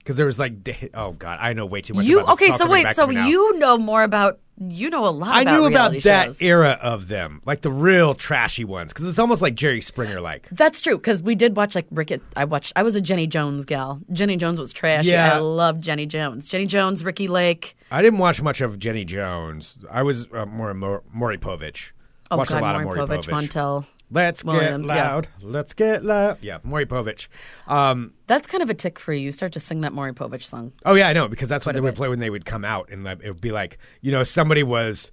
Because 0.05 0.17
there 0.17 0.27
was 0.27 0.39
like, 0.39 0.53
oh 0.93 1.13
god, 1.13 1.39
I 1.41 1.55
know 1.55 1.65
way 1.65 1.81
too 1.81 1.95
much. 1.95 2.05
You 2.05 2.21
about 2.21 2.39
this. 2.39 2.51
okay? 2.51 2.57
So 2.59 2.69
wait, 2.69 2.95
so 2.95 3.07
to 3.07 3.09
me 3.09 3.15
now. 3.15 3.27
you 3.27 3.59
know 3.59 3.79
more 3.79 4.03
about 4.03 4.39
you 4.61 4.91
know 4.91 5.07
a 5.07 5.09
lot. 5.09 5.35
I 5.35 5.41
about 5.43 5.53
knew 5.55 5.65
about 5.65 5.93
that 6.03 6.27
shows. 6.27 6.43
era 6.43 6.79
of 6.83 7.09
them, 7.09 7.41
like 7.47 7.63
the 7.63 7.73
real 7.73 8.15
trashy 8.15 8.65
ones, 8.65 8.93
because 8.93 9.07
it's 9.07 9.19
almost 9.19 9.41
like 9.41 9.55
Jerry 9.55 9.81
Springer 9.81 10.21
like. 10.21 10.47
That's 10.51 10.83
true 10.83 10.97
because 10.99 11.23
we 11.23 11.35
did 11.35 11.57
watch 11.57 11.75
like 11.75 11.87
Ricky. 11.91 12.21
I 12.37 12.45
watched. 12.45 12.75
I 12.77 12.83
was 12.83 12.95
a 12.95 13.01
Jenny 13.01 13.27
Jones 13.27 13.65
gal. 13.65 13.99
Jenny 14.13 14.37
Jones 14.37 14.61
was 14.61 14.73
trashy. 14.75 15.09
Yeah. 15.09 15.37
I 15.37 15.39
loved 15.39 15.83
Jenny 15.83 16.05
Jones. 16.05 16.49
Jenny 16.49 16.67
Jones, 16.67 17.03
Ricki 17.03 17.27
Lake. 17.27 17.75
I 17.91 18.03
didn't 18.03 18.19
watch 18.19 18.43
much 18.43 18.61
of 18.61 18.79
Jenny 18.79 19.07
Jones. 19.07 19.79
I 19.91 20.03
was 20.03 20.27
uh, 20.35 20.45
more 20.45 20.75
Mor- 20.75 21.03
Maury 21.13 21.39
Povich. 21.39 21.93
Oh 22.31 22.37
Watched 22.37 22.51
God, 22.51 22.59
a 22.59 22.63
lot 22.63 22.83
Maury 22.83 23.01
of 23.01 23.09
Maury 23.09 23.21
Povich, 23.23 23.29
Povich. 23.29 23.49
Montel. 23.49 23.87
Let's 24.15 24.43
get 24.43 24.63
yeah. 24.63 24.77
loud. 24.77 25.29
Let's 25.43 25.75
get 25.75 26.05
loud. 26.05 26.39
Yeah, 26.41 26.59
Maury 26.63 26.87
Povich. 26.87 27.29
Um, 27.67 28.13
That's 28.27 28.47
kind 28.47 28.63
of 28.63 28.71
a 28.71 28.75
tick 28.75 28.99
for 28.99 29.13
you. 29.13 29.25
You 29.25 29.33
start 29.33 29.53
to 29.53 29.61
sing 29.61 29.81
that 29.81 29.93
Maury 29.93 30.13
Povich 30.13 30.45
song. 30.45 30.73
oh 30.87 30.95
yeah, 30.95 31.09
I 31.09 31.13
know 31.13 31.29
because 31.29 31.49
that's 31.49 31.67
what 31.67 31.75
they 31.75 31.81
would 31.81 31.97
play 31.97 32.09
when 32.09 32.21
they 32.21 32.31
would 32.31 32.45
come 32.45 32.65
out, 32.65 32.91
and 32.91 33.07
it 33.07 33.25
would 33.25 33.41
be 33.41 33.53
like 33.53 33.79
you 34.01 34.13
know 34.13 34.23
somebody 34.25 34.63
was 34.63 35.11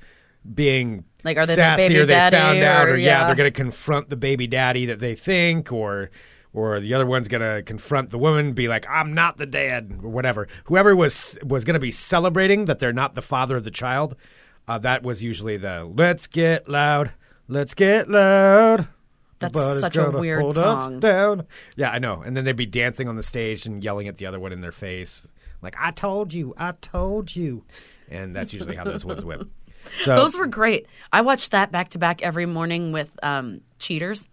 being 0.54 1.04
Like, 1.24 1.38
are 1.38 1.46
they 1.46 1.54
the 1.54 1.62
sassy 1.62 1.88
baby 1.88 2.00
or 2.00 2.06
they 2.06 2.14
daddy 2.14 2.36
found 2.36 2.60
out, 2.64 2.88
or- 2.88 2.94
or 2.94 2.98
yeah, 2.98 3.22
yeah. 3.22 3.26
they're 3.26 3.36
going 3.36 3.52
to 3.52 3.56
confront 3.56 4.10
the 4.10 4.16
baby 4.16 4.48
daddy 4.48 4.86
that 4.88 5.00
they 5.00 5.16
think, 5.16 5.72
or 5.72 6.10
or 6.54 6.80
the 6.80 6.94
other 6.94 7.06
one's 7.06 7.28
going 7.28 7.42
to 7.42 7.64
confront 7.64 8.10
the 8.10 8.18
woman, 8.18 8.54
be 8.54 8.68
like, 8.68 8.86
"I'm 8.90 9.14
not 9.14 9.38
the 9.38 9.46
dad," 9.46 10.00
or 10.04 10.10
whatever. 10.10 10.48
Whoever 10.66 10.96
was 10.96 11.38
was 11.44 11.64
going 11.64 11.76
to 11.76 11.80
be 11.80 11.92
celebrating 11.92 12.66
that 12.66 12.80
they're 12.80 12.94
not 12.94 13.16
the 13.16 13.22
father 13.22 13.56
of 13.58 13.64
the 13.64 13.72
child, 13.72 14.16
uh, 14.68 14.78
that 14.80 15.04
was 15.04 15.24
usually 15.24 15.58
the 15.58 15.86
"Let's 15.86 16.28
get 16.28 16.68
loud, 16.68 17.14
let's 17.52 17.74
get 17.74 18.10
loud." 18.10 18.88
That's 19.40 19.54
Nobody's 19.54 19.82
such 19.82 19.96
a 19.98 20.00
gonna 20.04 20.20
weird 20.20 20.42
hold 20.42 20.58
us 20.58 20.64
song. 20.86 21.00
down. 21.00 21.48
Yeah, 21.76 21.90
I 21.90 21.98
know. 22.00 22.22
And 22.22 22.38
then 22.38 22.46
they'd 22.46 22.56
be 22.56 22.68
dancing 22.68 23.08
on 23.08 23.16
the 23.16 23.24
stage 23.24 23.66
and 23.66 23.84
yelling 23.84 24.08
at 24.08 24.18
the 24.18 24.28
other 24.28 24.40
one 24.40 24.52
in 24.52 24.62
their 24.62 24.72
face, 24.72 25.28
like 25.64 25.76
"I 25.80 25.90
told 25.92 26.32
you, 26.34 26.54
I 26.58 26.74
told 26.82 27.36
you," 27.36 27.64
and 28.10 28.36
that's 28.36 28.54
usually 28.54 28.76
how 28.76 28.84
those 28.84 29.04
ones 29.06 29.24
went. 29.26 29.50
So 30.04 30.16
Those 30.16 30.36
were 30.38 30.46
great. 30.46 30.86
I 31.12 31.22
watched 31.22 31.50
that 31.54 31.72
back 31.72 31.90
to 31.90 31.98
back 31.98 32.22
every 32.22 32.46
morning 32.46 32.92
with 32.92 33.10
um, 33.24 33.62
Cheaters. 33.80 34.30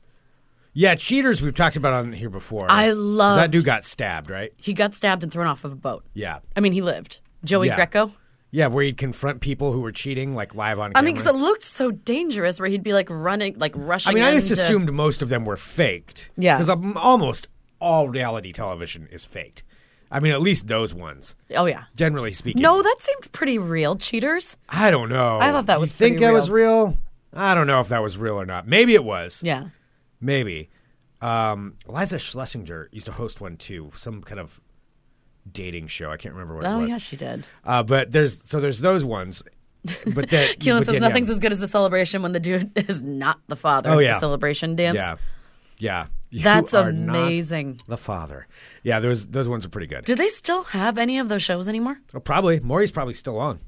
yeah, 0.74 0.94
cheaters. 0.94 1.40
We've 1.40 1.54
talked 1.54 1.76
about 1.76 1.94
on 1.94 2.12
here 2.12 2.28
before. 2.28 2.66
I 2.70 2.88
'Cause 2.90 2.98
loved- 2.98 3.40
that 3.40 3.50
dude 3.50 3.64
got 3.64 3.82
stabbed, 3.84 4.28
right? 4.28 4.52
He 4.58 4.74
got 4.74 4.92
stabbed 4.92 5.22
and 5.22 5.32
thrown 5.32 5.46
off 5.46 5.64
of 5.64 5.72
a 5.72 5.74
boat. 5.74 6.04
Yeah, 6.12 6.40
I 6.54 6.60
mean, 6.60 6.72
he 6.74 6.82
lived. 6.82 7.20
Joey 7.44 7.68
Yeah. 7.68 7.76
Greco. 7.76 8.12
Yeah, 8.50 8.68
where 8.68 8.82
he'd 8.84 8.96
confront 8.96 9.40
people 9.42 9.72
who 9.72 9.80
were 9.80 9.92
cheating, 9.92 10.34
like 10.34 10.54
live 10.54 10.78
on. 10.78 10.92
I 10.92 10.94
camera. 10.94 11.04
mean, 11.04 11.14
because 11.14 11.26
it 11.26 11.34
looked 11.34 11.62
so 11.62 11.90
dangerous, 11.90 12.58
where 12.58 12.68
he'd 12.68 12.82
be 12.82 12.94
like 12.94 13.08
running, 13.10 13.58
like 13.58 13.72
rushing. 13.76 14.10
I 14.10 14.14
mean, 14.14 14.24
I 14.24 14.32
just 14.34 14.50
into- 14.50 14.62
assumed 14.62 14.90
most 14.92 15.20
of 15.20 15.28
them 15.28 15.44
were 15.44 15.56
faked. 15.58 16.30
Yeah. 16.38 16.56
because 16.56 16.68
almost 16.96 17.48
all 17.80 18.08
reality 18.08 18.52
television 18.52 19.06
is 19.12 19.24
faked. 19.26 19.62
I 20.10 20.20
mean, 20.20 20.32
at 20.32 20.40
least 20.40 20.66
those 20.66 20.94
ones, 20.94 21.36
Oh 21.54 21.66
yeah. 21.66 21.84
generally 21.94 22.32
speaking. 22.32 22.62
No, 22.62 22.82
that 22.82 22.96
seemed 23.00 23.30
pretty 23.32 23.58
real. 23.58 23.96
Cheaters. 23.96 24.56
I 24.68 24.90
don't 24.90 25.10
know. 25.10 25.38
I 25.38 25.52
thought 25.52 25.66
that 25.66 25.74
You 25.74 25.80
was 25.80 25.92
think 25.92 26.14
pretty 26.16 26.24
that 26.24 26.32
was 26.32 26.48
real? 26.50 26.96
I 27.34 27.54
don't 27.54 27.66
know 27.66 27.80
if 27.80 27.88
that 27.88 28.02
was 28.02 28.16
real 28.16 28.40
or 28.40 28.46
not. 28.46 28.66
Maybe 28.66 28.94
it 28.94 29.04
was. 29.04 29.42
Yeah. 29.42 29.66
Maybe. 30.18 30.70
Um, 31.20 31.74
Liza 31.86 32.16
Shlesinger 32.16 32.86
used 32.90 33.04
to 33.06 33.12
host 33.12 33.40
one 33.42 33.58
too, 33.58 33.92
some 33.96 34.22
kind 34.22 34.40
of 34.40 34.58
dating 35.52 35.88
show. 35.88 36.10
I 36.10 36.16
can't 36.16 36.34
remember 36.34 36.54
what 36.56 36.64
it 36.64 36.68
Oh 36.68 36.78
was. 36.80 36.90
yeah, 36.90 36.98
she 36.98 37.16
did. 37.16 37.46
Uh, 37.64 37.82
but 37.82 38.12
there's 38.12 38.42
so 38.42 38.60
there's 38.60 38.80
those 38.80 39.04
ones. 39.04 39.42
But 40.14 40.30
that 40.30 40.58
Keelan 40.60 40.78
but 40.80 40.86
says 40.86 40.92
then, 40.94 41.00
nothing's 41.02 41.28
yeah, 41.28 41.34
as 41.34 41.38
good 41.40 41.52
as 41.52 41.60
the 41.60 41.68
celebration 41.68 42.22
when 42.22 42.32
the 42.32 42.40
dude 42.40 42.72
is 42.88 43.02
not 43.02 43.38
the 43.46 43.56
father. 43.56 43.90
Oh, 43.90 43.98
of 43.98 44.02
yeah. 44.02 44.14
The 44.14 44.20
celebration 44.20 44.76
dance. 44.76 44.96
Yeah, 44.96 45.16
yeah. 45.78 46.06
You 46.30 46.42
That's 46.42 46.74
amazing. 46.74 47.80
the 47.86 47.96
father. 47.96 48.46
Yeah, 48.82 49.00
those 49.00 49.26
those 49.28 49.48
ones 49.48 49.64
are 49.64 49.70
pretty 49.70 49.86
good. 49.86 50.04
Do 50.04 50.14
they 50.14 50.28
still 50.28 50.62
have 50.64 50.98
any 50.98 51.18
of 51.20 51.28
those 51.28 51.42
shows 51.42 51.68
anymore? 51.68 51.98
Oh, 52.14 52.20
probably 52.20 52.60
Maury's 52.60 52.90
probably 52.92 53.14
still 53.14 53.38
on. 53.38 53.60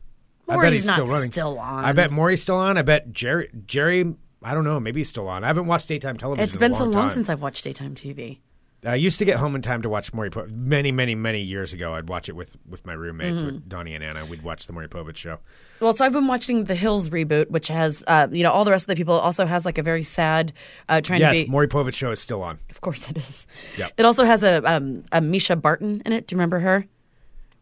I 0.49 0.61
bet 0.61 0.73
he's 0.73 0.85
not 0.85 0.95
still 0.97 1.07
running. 1.07 1.31
still 1.33 1.59
on. 1.59 1.85
I 1.85 1.93
bet 1.93 2.11
Maury's 2.11 2.43
still 2.43 2.57
on. 2.57 2.77
I 2.77 2.83
bet 2.83 3.13
Jerry 3.13 3.49
Jerry. 3.67 4.15
I 4.43 4.55
don't 4.55 4.65
know. 4.65 4.81
Maybe 4.81 5.01
he's 5.01 5.09
still 5.09 5.29
on. 5.29 5.45
I 5.45 5.47
haven't 5.47 5.67
watched 5.67 5.89
daytime 5.89 6.17
television. 6.17 6.49
It's 6.49 6.57
been 6.57 6.73
a 6.73 6.77
so 6.77 6.85
long 6.85 6.93
long 6.93 7.07
time. 7.07 7.15
since 7.15 7.29
I've 7.31 7.41
watched 7.41 7.63
daytime 7.65 7.95
TV. 7.95 8.39
I 8.85 8.95
used 8.95 9.19
to 9.19 9.27
get 9.27 9.37
home 9.37 9.55
in 9.55 9.61
time 9.63 9.83
to 9.83 9.91
watch 9.91 10.13
Maury 10.15 10.31
po- 10.31 10.47
many, 10.57 10.91
many, 10.91 11.15
many 11.15 11.43
years 11.43 11.75
ago. 11.75 11.95
I'd 11.95 12.09
watch 12.09 12.31
it 12.31 12.37
with, 12.37 12.57
with 12.67 12.87
my 12.87 12.95
roommates, 12.95 13.43
with 13.43 13.69
Donnie 13.69 13.95
and 13.95 14.03
Anna. 14.03 14.25
We'd 14.25 14.43
watch 14.43 14.67
the 14.67 14.73
Maury 14.73 14.89
Povich 14.89 15.17
show. 15.17 15.39
Well, 15.81 15.93
so 15.93 16.05
I've 16.05 16.13
been 16.15 16.27
watching 16.27 16.65
the 16.65 16.75
Hills 16.75 17.11
reboot, 17.11 17.51
which 17.51 17.69
has, 17.69 18.03
uh, 18.07 18.29
you 18.31 18.43
know, 18.43 18.51
all 18.51 18.65
the 18.65 18.71
rest 18.71 18.85
of 18.85 18.89
the 18.89 18.95
people 18.97 19.15
also 19.15 19.45
has 19.45 19.67
like 19.67 19.77
a 19.77 19.83
very 19.83 20.03
sad, 20.03 20.55
uh, 20.89 21.03
trying 21.03 21.21
Yes, 21.21 21.31
to 21.31 21.33
be. 21.35 21.39
Yes, 21.41 21.51
Maury 21.51 21.69
Povich 21.69 21.95
show 21.95 22.11
is 22.11 22.21
still 22.21 22.43
on. 22.43 22.59
Of 22.71 22.81
course, 22.81 23.09
it 23.11 23.19
is. 23.19 23.47
Yep. 23.77 23.93
It 23.99 24.05
also 24.07 24.25
has 24.25 24.43
a 24.43 24.63
um, 24.65 25.05
a 25.13 25.21
Mischa 25.21 25.61
Barton 25.61 26.01
in 26.07 26.13
it. 26.15 26.27
Do 26.27 26.35
you 26.35 26.39
remember 26.39 26.61
her? 26.61 26.87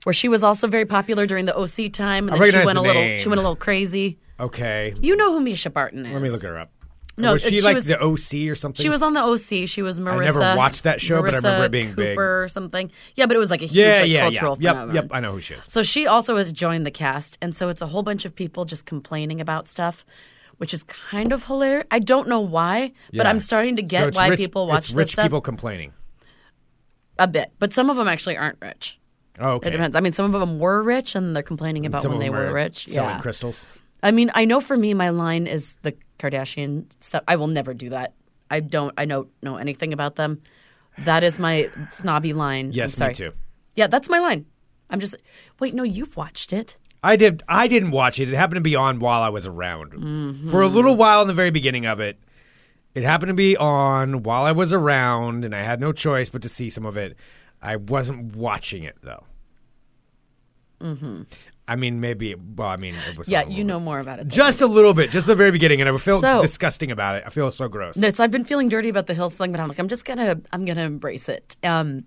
Where 0.05 0.13
she 0.13 0.29
was 0.29 0.45
also 0.45 0.69
very 0.69 0.85
popular 0.87 1.27
during 1.27 1.47
the 1.47 1.57
OC 1.57 1.93
time, 1.93 2.29
and 2.29 2.37
I 2.37 2.39
then 2.45 2.53
she 2.53 2.57
went 2.65 2.71
a 2.71 2.75
the 2.75 2.87
little. 2.87 3.17
She 3.17 3.29
went 3.29 3.41
a 3.41 3.43
little 3.43 3.57
crazy. 3.57 4.19
Okay, 4.41 4.95
You 5.01 5.17
know 5.17 5.33
who 5.37 5.45
Mischa 5.45 5.73
Barton 5.73 6.07
is? 6.07 6.13
let 6.13 6.23
me 6.23 6.31
look 6.31 6.43
her 6.43 6.57
up. 6.57 6.71
No, 7.21 7.33
was 7.33 7.43
she, 7.43 7.57
she 7.57 7.63
like 7.63 7.75
was- 7.75 7.85
the 7.87 8.01
OC 8.01 8.49
or 8.51 8.55
something? 8.55 8.83
She 8.83 8.89
was 8.89 9.03
on 9.03 9.13
the 9.15 9.21
OC. 9.23 9.69
She 9.69 9.83
was 9.83 9.99
Marissa. 10.01 10.21
I 10.21 10.25
never 10.25 10.57
watched 10.57 10.85
that 10.85 11.01
show, 11.01 11.21
but 11.23 11.35
I 11.35 11.37
remember 11.39 11.65
it 11.67 11.71
being 11.71 11.89
Cooper 11.91 12.03
big. 12.05 12.19
or 12.19 12.49
something. 12.49 12.91
Yeah, 13.17 13.27
but 13.27 13.37
it 13.37 13.39
was 13.39 13.51
like 13.51 13.63
a 13.63 13.67
huge 13.67 13.77
yeah, 13.77 14.01
like, 14.01 14.09
yeah, 14.11 14.21
cultural 14.23 14.57
yeah. 14.61 14.65
Yep, 14.71 14.75
phenomenon. 14.75 14.95
yep. 15.05 15.11
I 15.13 15.21
know 15.21 15.33
who 15.33 15.41
she 15.41 15.55
is. 15.55 15.65
So 15.69 15.83
she 15.83 16.07
also 16.07 16.37
has 16.37 16.53
joined 16.53 16.87
the 16.87 16.91
cast, 16.91 17.39
and 17.43 17.55
so 17.55 17.69
it's 17.69 17.83
a 17.83 17.87
whole 17.87 18.03
bunch 18.03 18.25
of 18.25 18.35
people 18.35 18.65
just 18.65 18.87
complaining 18.87 19.41
about 19.41 19.69
stuff, 19.69 20.05
which 20.59 20.73
is 20.73 20.85
kind 20.85 21.33
of 21.33 21.45
hilarious. 21.45 21.87
I 21.91 21.99
don't 21.99 22.29
know 22.29 22.41
why, 22.41 22.93
but 23.13 23.25
Yeah. 23.25 23.29
I'm 23.31 23.41
starting 23.41 23.77
to 23.77 23.83
So 23.83 23.89
get 23.89 24.09
it's 24.09 24.17
why 24.17 24.29
rich- 24.29 24.39
people 24.39 24.67
watch 24.67 24.79
it's 24.79 24.87
this 24.89 24.95
rich 24.97 25.13
stuff 25.13 25.25
people 25.27 25.41
complaining. 25.41 25.93
a 27.19 27.27
bit. 27.27 27.53
But 27.59 27.73
some 27.73 27.91
of 27.91 27.97
them 27.97 28.09
actually 28.09 28.37
aren't 28.37 28.59
rich. 28.61 28.99
Oh, 29.41 29.51
okay. 29.53 29.69
It 29.69 29.71
depends. 29.73 29.95
I 29.95 30.01
mean, 30.01 30.13
some 30.13 30.33
of 30.35 30.41
them 30.41 30.59
were 30.59 30.83
rich, 30.83 31.15
and 31.15 31.35
they're 31.35 31.43
complaining 31.45 31.87
about 31.87 32.03
Some 32.03 32.11
when 32.13 32.17
of 32.17 32.21
they 32.21 32.27
them 32.27 32.35
were 32.35 32.51
are 32.51 32.53
rich. 32.53 32.87
selling 32.89 33.11
Yeah. 33.17 33.21
crystals. 33.21 33.67
I 34.03 34.11
mean, 34.11 34.31
I 34.35 34.45
know 34.45 34.61
for 34.61 34.77
me, 34.77 34.95
my 34.95 35.11
line 35.11 35.47
is 35.47 35.75
the 35.83 35.95
Kardashian 36.19 36.87
stuff. 37.01 37.23
I 37.29 37.37
will 37.37 37.47
never 37.49 37.75
do 37.75 37.91
that. 37.91 38.15
I 38.51 38.61
don't. 38.61 38.93
I 38.97 39.05
don't 39.05 39.29
know 39.43 39.57
anything 39.57 39.93
about 39.93 40.17
them. 40.17 40.41
That 40.99 41.23
is 41.23 41.39
my 41.39 41.71
snobby 41.93 42.33
line. 42.33 42.73
Yes, 42.73 42.95
I'm 42.95 42.97
sorry. 42.97 43.11
me 43.11 43.15
too. 43.15 43.33
Yeah, 43.75 43.87
that's 43.87 44.09
my 44.09 44.19
line. 44.19 44.47
I'm 44.91 45.01
just. 45.01 45.15
Wait, 45.61 45.75
no, 45.75 45.83
you've 45.83 46.17
watched 46.17 46.53
it. 46.53 46.77
I 47.05 47.17
did. 47.17 47.43
I 47.49 47.69
didn't 47.69 47.93
watch 47.93 48.19
it. 48.19 48.29
It 48.29 48.35
happened 48.35 48.57
to 48.57 48.61
be 48.61 48.75
on 48.75 48.99
while 48.99 49.23
I 49.23 49.29
was 49.29 49.47
around 49.47 49.93
Mm-hmm. 49.93 50.51
for 50.51 50.63
a 50.63 50.67
little 50.69 50.97
while 50.97 51.21
in 51.23 51.29
the 51.29 51.35
very 51.35 51.51
beginning 51.51 51.87
of 51.87 52.01
it. 52.01 52.19
It 52.95 53.03
happened 53.05 53.29
to 53.29 53.35
be 53.35 53.57
on 53.57 54.23
while 54.25 54.43
I 54.45 54.53
was 54.53 54.73
around, 54.73 55.45
and 55.45 55.55
I 55.55 55.63
had 55.63 55.79
no 55.81 55.93
choice 55.93 56.31
but 56.31 56.43
to 56.43 56.49
see 56.49 56.69
some 56.71 56.85
of 56.87 56.97
it. 56.97 57.17
I 57.63 57.77
wasn't 57.77 58.35
watching 58.35 58.83
it 58.83 58.97
though. 59.03 59.25
Mm-hmm. 60.81 61.23
I 61.69 61.77
mean, 61.77 62.01
maybe. 62.01 62.35
Well, 62.35 62.69
I 62.69 62.77
mean, 62.77 62.95
it 63.09 63.17
was. 63.19 63.29
Yeah, 63.29 63.47
you 63.47 63.63
know 63.63 63.79
more 63.79 63.99
about 64.01 64.19
it. 64.19 64.29
Just 64.29 64.61
a 64.63 64.67
little 64.67 64.95
bit, 64.95 65.11
just 65.11 65.27
the 65.27 65.35
very 65.35 65.51
beginning, 65.51 65.81
and 65.81 65.89
I 65.91 65.93
feel 65.99 66.21
So- 66.21 66.41
disgusting 66.41 66.91
about 66.91 67.15
it. 67.17 67.25
I 67.27 67.31
feel 67.31 67.51
so 67.51 67.69
gross. 67.69 67.97
No, 67.97 68.11
so 68.11 68.25
I've 68.25 68.31
been 68.31 68.45
feeling 68.45 68.69
dirty 68.69 68.89
about 68.89 69.07
the 69.07 69.15
Hills 69.15 69.35
thing, 69.35 69.53
but 69.53 69.61
I'm 69.61 69.69
like, 69.69 69.79
I'm 69.79 69.89
just 69.89 70.05
gonna, 70.05 70.41
I'm 70.53 70.65
gonna 70.65 70.83
embrace 70.83 71.29
it. 71.29 71.57
Um, 71.63 72.05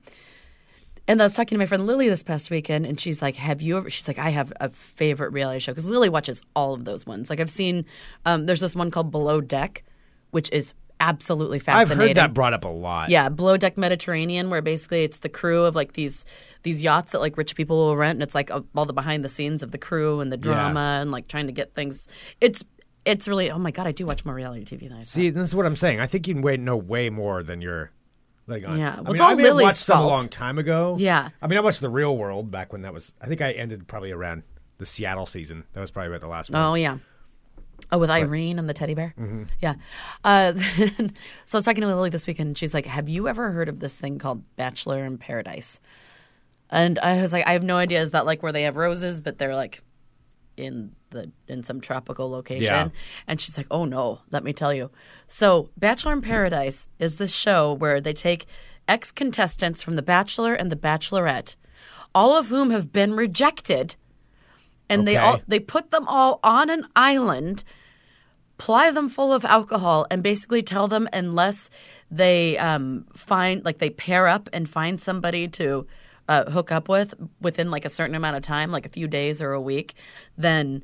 and 1.08 1.22
I 1.22 1.26
was 1.26 1.34
talking 1.34 1.56
to 1.56 1.60
my 1.60 1.66
friend 1.66 1.86
Lily 1.86 2.10
this 2.10 2.24
past 2.24 2.50
weekend, 2.52 2.86
and 2.86 3.00
she's 3.00 3.22
like, 3.22 3.36
"Have 3.36 3.62
you 3.62 3.78
ever?" 3.78 3.90
She's 3.90 4.08
like, 4.08 4.20
"I 4.20 4.30
have 4.30 4.54
a 4.60 4.70
favorite 4.70 5.32
reality 5.34 5.60
show 5.60 5.72
because 5.72 5.86
Lily 5.90 6.10
watches 6.10 6.42
all 6.56 6.74
of 6.74 6.86
those 6.86 7.06
ones. 7.06 7.30
Like 7.30 7.40
I've 7.40 7.52
seen, 7.52 7.86
um, 8.26 8.46
there's 8.46 8.62
this 8.62 8.76
one 8.76 8.92
called 8.92 9.12
Below 9.12 9.42
Deck, 9.42 9.84
which 10.30 10.50
is 10.52 10.74
absolutely 11.02 11.60
fascinating. 11.60 11.92
I've 11.92 12.08
heard 12.08 12.18
that 12.18 12.34
brought 12.34 12.54
up 12.54 12.64
a 12.64 12.70
lot. 12.70 13.10
Yeah, 13.10 13.28
below 13.28 13.58
deck 13.58 13.78
Mediterranean, 13.78 14.50
where 14.50 14.62
basically 14.62 15.04
it's 15.04 15.18
the 15.18 15.30
crew 15.30 15.66
of 15.66 15.76
like 15.76 15.94
these 15.94 16.26
these 16.64 16.84
yachts 16.84 17.12
that 17.12 17.20
like 17.20 17.38
rich 17.38 17.56
people 17.56 17.76
will 17.78 17.98
rent, 17.98 18.16
and 18.18 18.24
it's 18.24 18.36
like 18.36 18.52
all 18.76 18.86
the 18.86 18.94
behind 18.94 19.26
the 19.26 19.30
scenes 19.30 19.64
of 19.64 19.72
the 19.72 19.78
crew 19.78 20.22
and 20.22 20.32
the 20.32 20.38
drama 20.38 21.00
and 21.02 21.12
like 21.12 21.28
trying 21.28 21.48
to 21.48 21.54
get 21.54 21.74
things. 21.74 22.08
It's 22.40 22.64
it's 23.04 23.28
really 23.28 23.52
oh 23.52 23.58
my 23.58 23.72
god, 23.72 23.88
I 23.88 23.92
do 23.92 24.06
watch 24.06 24.24
more 24.24 24.36
reality 24.36 24.64
TV 24.64 24.88
than 24.88 24.94
I 24.94 25.00
thought. 25.00 25.08
See, 25.08 25.30
this 25.32 25.50
is 25.50 25.56
what 25.56 25.66
I'm 25.66 25.76
saying. 25.76 26.00
I 26.00 26.08
think 26.08 26.28
you 26.28 26.36
can 26.36 26.44
wait 26.44 26.60
know 26.60 26.78
way 26.78 27.10
more 27.10 27.44
than 27.44 27.62
you're. 27.62 27.92
Like, 28.48 28.68
on. 28.68 28.80
Yeah, 28.80 28.94
I 28.94 28.96
well, 28.96 29.04
mean, 29.04 29.14
it's 29.14 29.22
all 29.22 29.30
I 29.30 29.34
Lily's 29.36 29.64
watched 29.64 29.88
them 29.88 30.00
a 30.00 30.08
long 30.08 30.28
time 30.28 30.58
ago. 30.58 30.98
Yeah. 31.00 31.30
I 31.42 31.48
mean, 31.48 31.58
I 31.58 31.62
watched 31.62 31.80
The 31.80 31.90
Real 31.90 32.18
World 32.18 32.52
back 32.52 32.74
when 32.74 32.82
that 32.82 32.94
was. 32.94 33.14
I 33.22 33.28
think 33.28 33.40
I 33.40 33.52
ended 33.52 33.88
probably 33.88 34.12
around 34.12 34.44
the 34.80 34.86
Seattle 34.86 35.28
season. 35.28 35.64
That 35.72 35.80
was 35.80 35.92
probably 35.92 36.10
about 36.10 36.22
the 36.22 36.28
last 36.28 36.50
one. 36.50 36.62
Oh 36.62 36.74
yeah. 36.74 36.98
Oh, 37.92 37.98
with 37.98 38.10
Irene 38.10 38.60
and 38.60 38.70
the 38.70 38.74
teddy 38.74 38.94
bear. 38.94 39.14
Mm-hmm. 39.20 39.44
Yeah. 39.62 39.76
Uh, 40.24 40.54
so 40.56 41.06
I 41.54 41.58
was 41.58 41.66
talking 41.66 41.82
to 41.82 41.88
Lily 41.88 42.10
this 42.10 42.28
weekend, 42.28 42.48
and 42.48 42.58
she's 42.58 42.74
like, 42.74 42.86
"Have 42.86 43.10
you 43.10 43.28
ever 43.28 43.52
heard 43.52 43.70
of 43.70 43.80
this 43.80 43.98
thing 43.98 44.20
called 44.20 44.44
Bachelor 44.56 45.06
in 45.06 45.18
Paradise?" 45.18 45.80
And 46.70 47.00
I 47.00 47.22
was 47.22 47.34
like, 47.34 47.46
"I 47.48 47.54
have 47.54 47.64
no 47.64 47.78
idea. 47.78 48.02
Is 48.02 48.12
that 48.12 48.26
like 48.26 48.44
where 48.44 48.52
they 48.52 48.64
have 48.64 48.78
roses, 48.78 49.22
but 49.22 49.38
they're 49.38 49.56
like 49.56 49.84
in 50.58 50.96
the 51.10 51.32
in 51.48 51.64
some 51.64 51.82
tropical 51.82 52.30
location?" 52.30 52.64
Yeah. 52.64 52.90
And 53.28 53.40
she's 53.40 53.58
like, 53.58 53.68
"Oh 53.72 53.86
no, 53.86 54.22
let 54.32 54.44
me 54.44 54.54
tell 54.54 54.74
you." 54.74 54.90
So 55.28 55.70
Bachelor 55.78 56.14
in 56.14 56.22
Paradise 56.22 56.88
is 57.00 57.18
this 57.18 57.34
show 57.34 57.74
where 57.74 58.00
they 58.02 58.14
take 58.14 58.46
ex 58.88 59.12
contestants 59.12 59.84
from 59.84 59.96
The 59.96 60.02
Bachelor 60.02 60.54
and 60.54 60.72
The 60.72 60.76
Bachelorette, 60.76 61.56
all 62.14 62.38
of 62.38 62.48
whom 62.48 62.70
have 62.72 62.92
been 62.92 63.14
rejected 63.14 63.96
and 64.92 65.08
they 65.08 65.18
all 65.18 65.42
they 65.48 65.60
put 65.60 65.92
them 65.92 66.08
all 66.08 66.40
on 66.44 66.70
an 66.70 66.86
island 66.96 67.64
ply 68.62 68.92
them 68.92 69.10
full 69.10 69.34
of 69.34 69.44
alcohol 69.44 70.06
and 70.12 70.22
basically 70.22 70.62
tell 70.62 70.88
them 70.88 71.10
unless 71.14 71.72
they 72.12 72.56
um, 72.60 73.08
find 73.16 73.66
like 73.66 73.80
they 73.80 73.90
pair 73.90 74.28
up 74.28 74.48
and 74.54 74.70
find 74.70 75.02
somebody 75.02 75.48
to 75.48 75.88
uh, 76.28 76.48
hook 76.52 76.72
up 76.72 76.88
with 76.88 77.16
within 77.42 77.72
like 77.72 77.86
a 77.86 77.90
certain 77.90 78.14
amount 78.14 78.36
of 78.36 78.44
time 78.44 78.70
like 78.70 78.86
a 78.86 78.90
few 78.90 79.08
days 79.08 79.42
or 79.42 79.54
a 79.54 79.60
week 79.60 79.96
then 80.38 80.84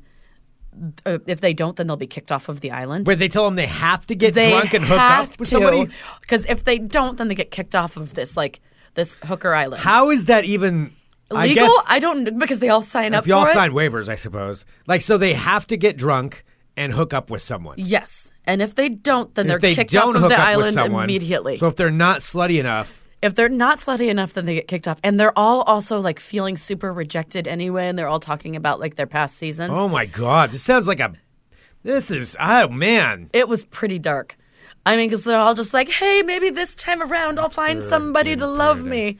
uh, 1.06 1.18
if 1.26 1.40
they 1.40 1.52
don't 1.52 1.76
then 1.76 1.86
they'll 1.86 1.96
be 1.96 2.08
kicked 2.08 2.32
off 2.32 2.48
of 2.48 2.60
the 2.62 2.72
island. 2.72 3.06
Where 3.06 3.14
they 3.14 3.28
tell 3.28 3.44
them 3.44 3.54
they 3.54 3.66
have 3.66 4.06
to 4.08 4.16
get 4.16 4.34
they 4.34 4.50
drunk 4.50 4.74
and 4.74 4.84
hook 4.84 4.98
up 4.98 5.38
with 5.38 5.48
to, 5.50 5.54
somebody. 5.54 5.88
because 6.20 6.46
if 6.46 6.64
they 6.64 6.78
don't 6.78 7.16
then 7.16 7.28
they 7.28 7.36
get 7.36 7.52
kicked 7.52 7.76
off 7.76 7.96
of 7.96 8.14
this 8.14 8.36
like 8.36 8.60
this 8.94 9.16
hooker 9.22 9.54
island. 9.54 9.82
How 9.82 10.10
is 10.10 10.24
that 10.24 10.44
even 10.44 10.92
I 11.30 11.46
legal 11.46 11.66
guess 11.66 11.84
I 11.86 11.98
don't 11.98 12.38
because 12.38 12.60
they 12.60 12.68
all 12.70 12.82
sign 12.82 13.14
up 13.14 13.24
if 13.24 13.28
y'all 13.28 13.46
it. 13.46 13.52
sign 13.52 13.72
waivers, 13.72 14.08
I 14.08 14.14
suppose. 14.14 14.64
Like, 14.86 15.02
so 15.02 15.18
they 15.18 15.34
have 15.34 15.66
to 15.68 15.76
get 15.76 15.96
drunk 15.96 16.44
and 16.76 16.92
hook 16.92 17.12
up 17.12 17.28
with 17.30 17.42
someone. 17.42 17.74
Yes, 17.78 18.30
and 18.44 18.62
if 18.62 18.74
they 18.74 18.88
don't, 18.88 19.34
then 19.34 19.46
they're 19.46 19.58
they 19.58 19.74
kicked 19.74 19.94
off 19.94 20.14
of 20.14 20.22
the 20.22 20.40
island 20.40 20.74
someone, 20.74 21.04
immediately. 21.04 21.58
So 21.58 21.66
if 21.66 21.76
they're 21.76 21.90
not 21.90 22.20
slutty 22.20 22.58
enough, 22.58 23.04
if 23.20 23.34
they're 23.34 23.48
not 23.48 23.78
slutty 23.78 24.08
enough, 24.08 24.32
then 24.32 24.46
they 24.46 24.54
get 24.54 24.68
kicked 24.68 24.88
off, 24.88 25.00
and 25.02 25.18
they're 25.18 25.36
all 25.36 25.62
also 25.62 26.00
like 26.00 26.20
feeling 26.20 26.56
super 26.56 26.92
rejected 26.92 27.46
anyway, 27.48 27.88
and 27.88 27.98
they're 27.98 28.08
all 28.08 28.20
talking 28.20 28.56
about 28.56 28.80
like 28.80 28.94
their 28.94 29.06
past 29.06 29.36
seasons. 29.36 29.72
oh 29.74 29.88
my 29.88 30.06
god, 30.06 30.52
this 30.52 30.62
sounds 30.62 30.86
like 30.86 31.00
a. 31.00 31.12
This 31.82 32.10
is 32.10 32.36
oh 32.40 32.68
man. 32.68 33.28
It 33.32 33.48
was 33.48 33.64
pretty 33.64 33.98
dark. 33.98 34.36
I 34.86 34.96
mean, 34.96 35.08
because 35.08 35.24
they're 35.24 35.38
all 35.38 35.54
just 35.54 35.74
like, 35.74 35.88
"Hey, 35.88 36.22
maybe 36.22 36.50
this 36.50 36.74
time 36.74 37.02
around 37.02 37.38
I'll 37.38 37.50
find 37.50 37.82
somebody 37.82 38.36
to 38.36 38.46
love 38.46 38.82
me." 38.82 39.18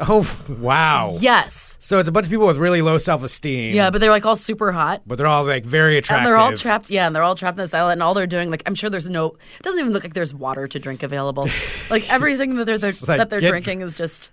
Oh 0.00 0.26
wow. 0.48 1.16
Yes, 1.20 1.76
So 1.80 1.98
it's 1.98 2.08
a 2.08 2.12
bunch 2.12 2.24
of 2.26 2.30
people 2.30 2.46
with 2.46 2.56
really 2.56 2.80
low 2.82 2.96
self 2.98 3.22
esteem. 3.22 3.74
yeah, 3.74 3.90
but 3.90 4.00
they're 4.00 4.10
like 4.10 4.24
all 4.24 4.34
super 4.36 4.72
hot. 4.72 5.02
but 5.06 5.18
they're 5.18 5.26
all 5.26 5.44
like 5.44 5.64
very 5.64 5.98
attractive. 5.98 6.26
And 6.26 6.26
they're 6.26 6.40
all 6.40 6.56
trapped, 6.56 6.88
yeah, 6.90 7.06
and 7.06 7.14
they're 7.14 7.22
all 7.22 7.34
trapped 7.34 7.58
in 7.58 7.62
this 7.64 7.74
island, 7.74 7.92
and 7.94 8.02
all 8.02 8.14
they're 8.14 8.26
doing, 8.26 8.50
like, 8.50 8.62
I'm 8.66 8.74
sure 8.74 8.88
there's 8.90 9.10
no, 9.10 9.26
it 9.58 9.62
doesn't 9.62 9.78
even 9.78 9.92
look 9.92 10.02
like 10.04 10.14
there's 10.14 10.32
water 10.34 10.66
to 10.68 10.78
drink 10.78 11.02
available. 11.02 11.48
like, 11.90 12.10
everything 12.10 12.54
that 12.56 12.64
they're, 12.64 12.78
they're 12.78 12.92
like, 13.06 13.18
that 13.18 13.30
they're 13.30 13.40
get- 13.40 13.50
drinking 13.50 13.82
is 13.82 13.94
just, 13.94 14.30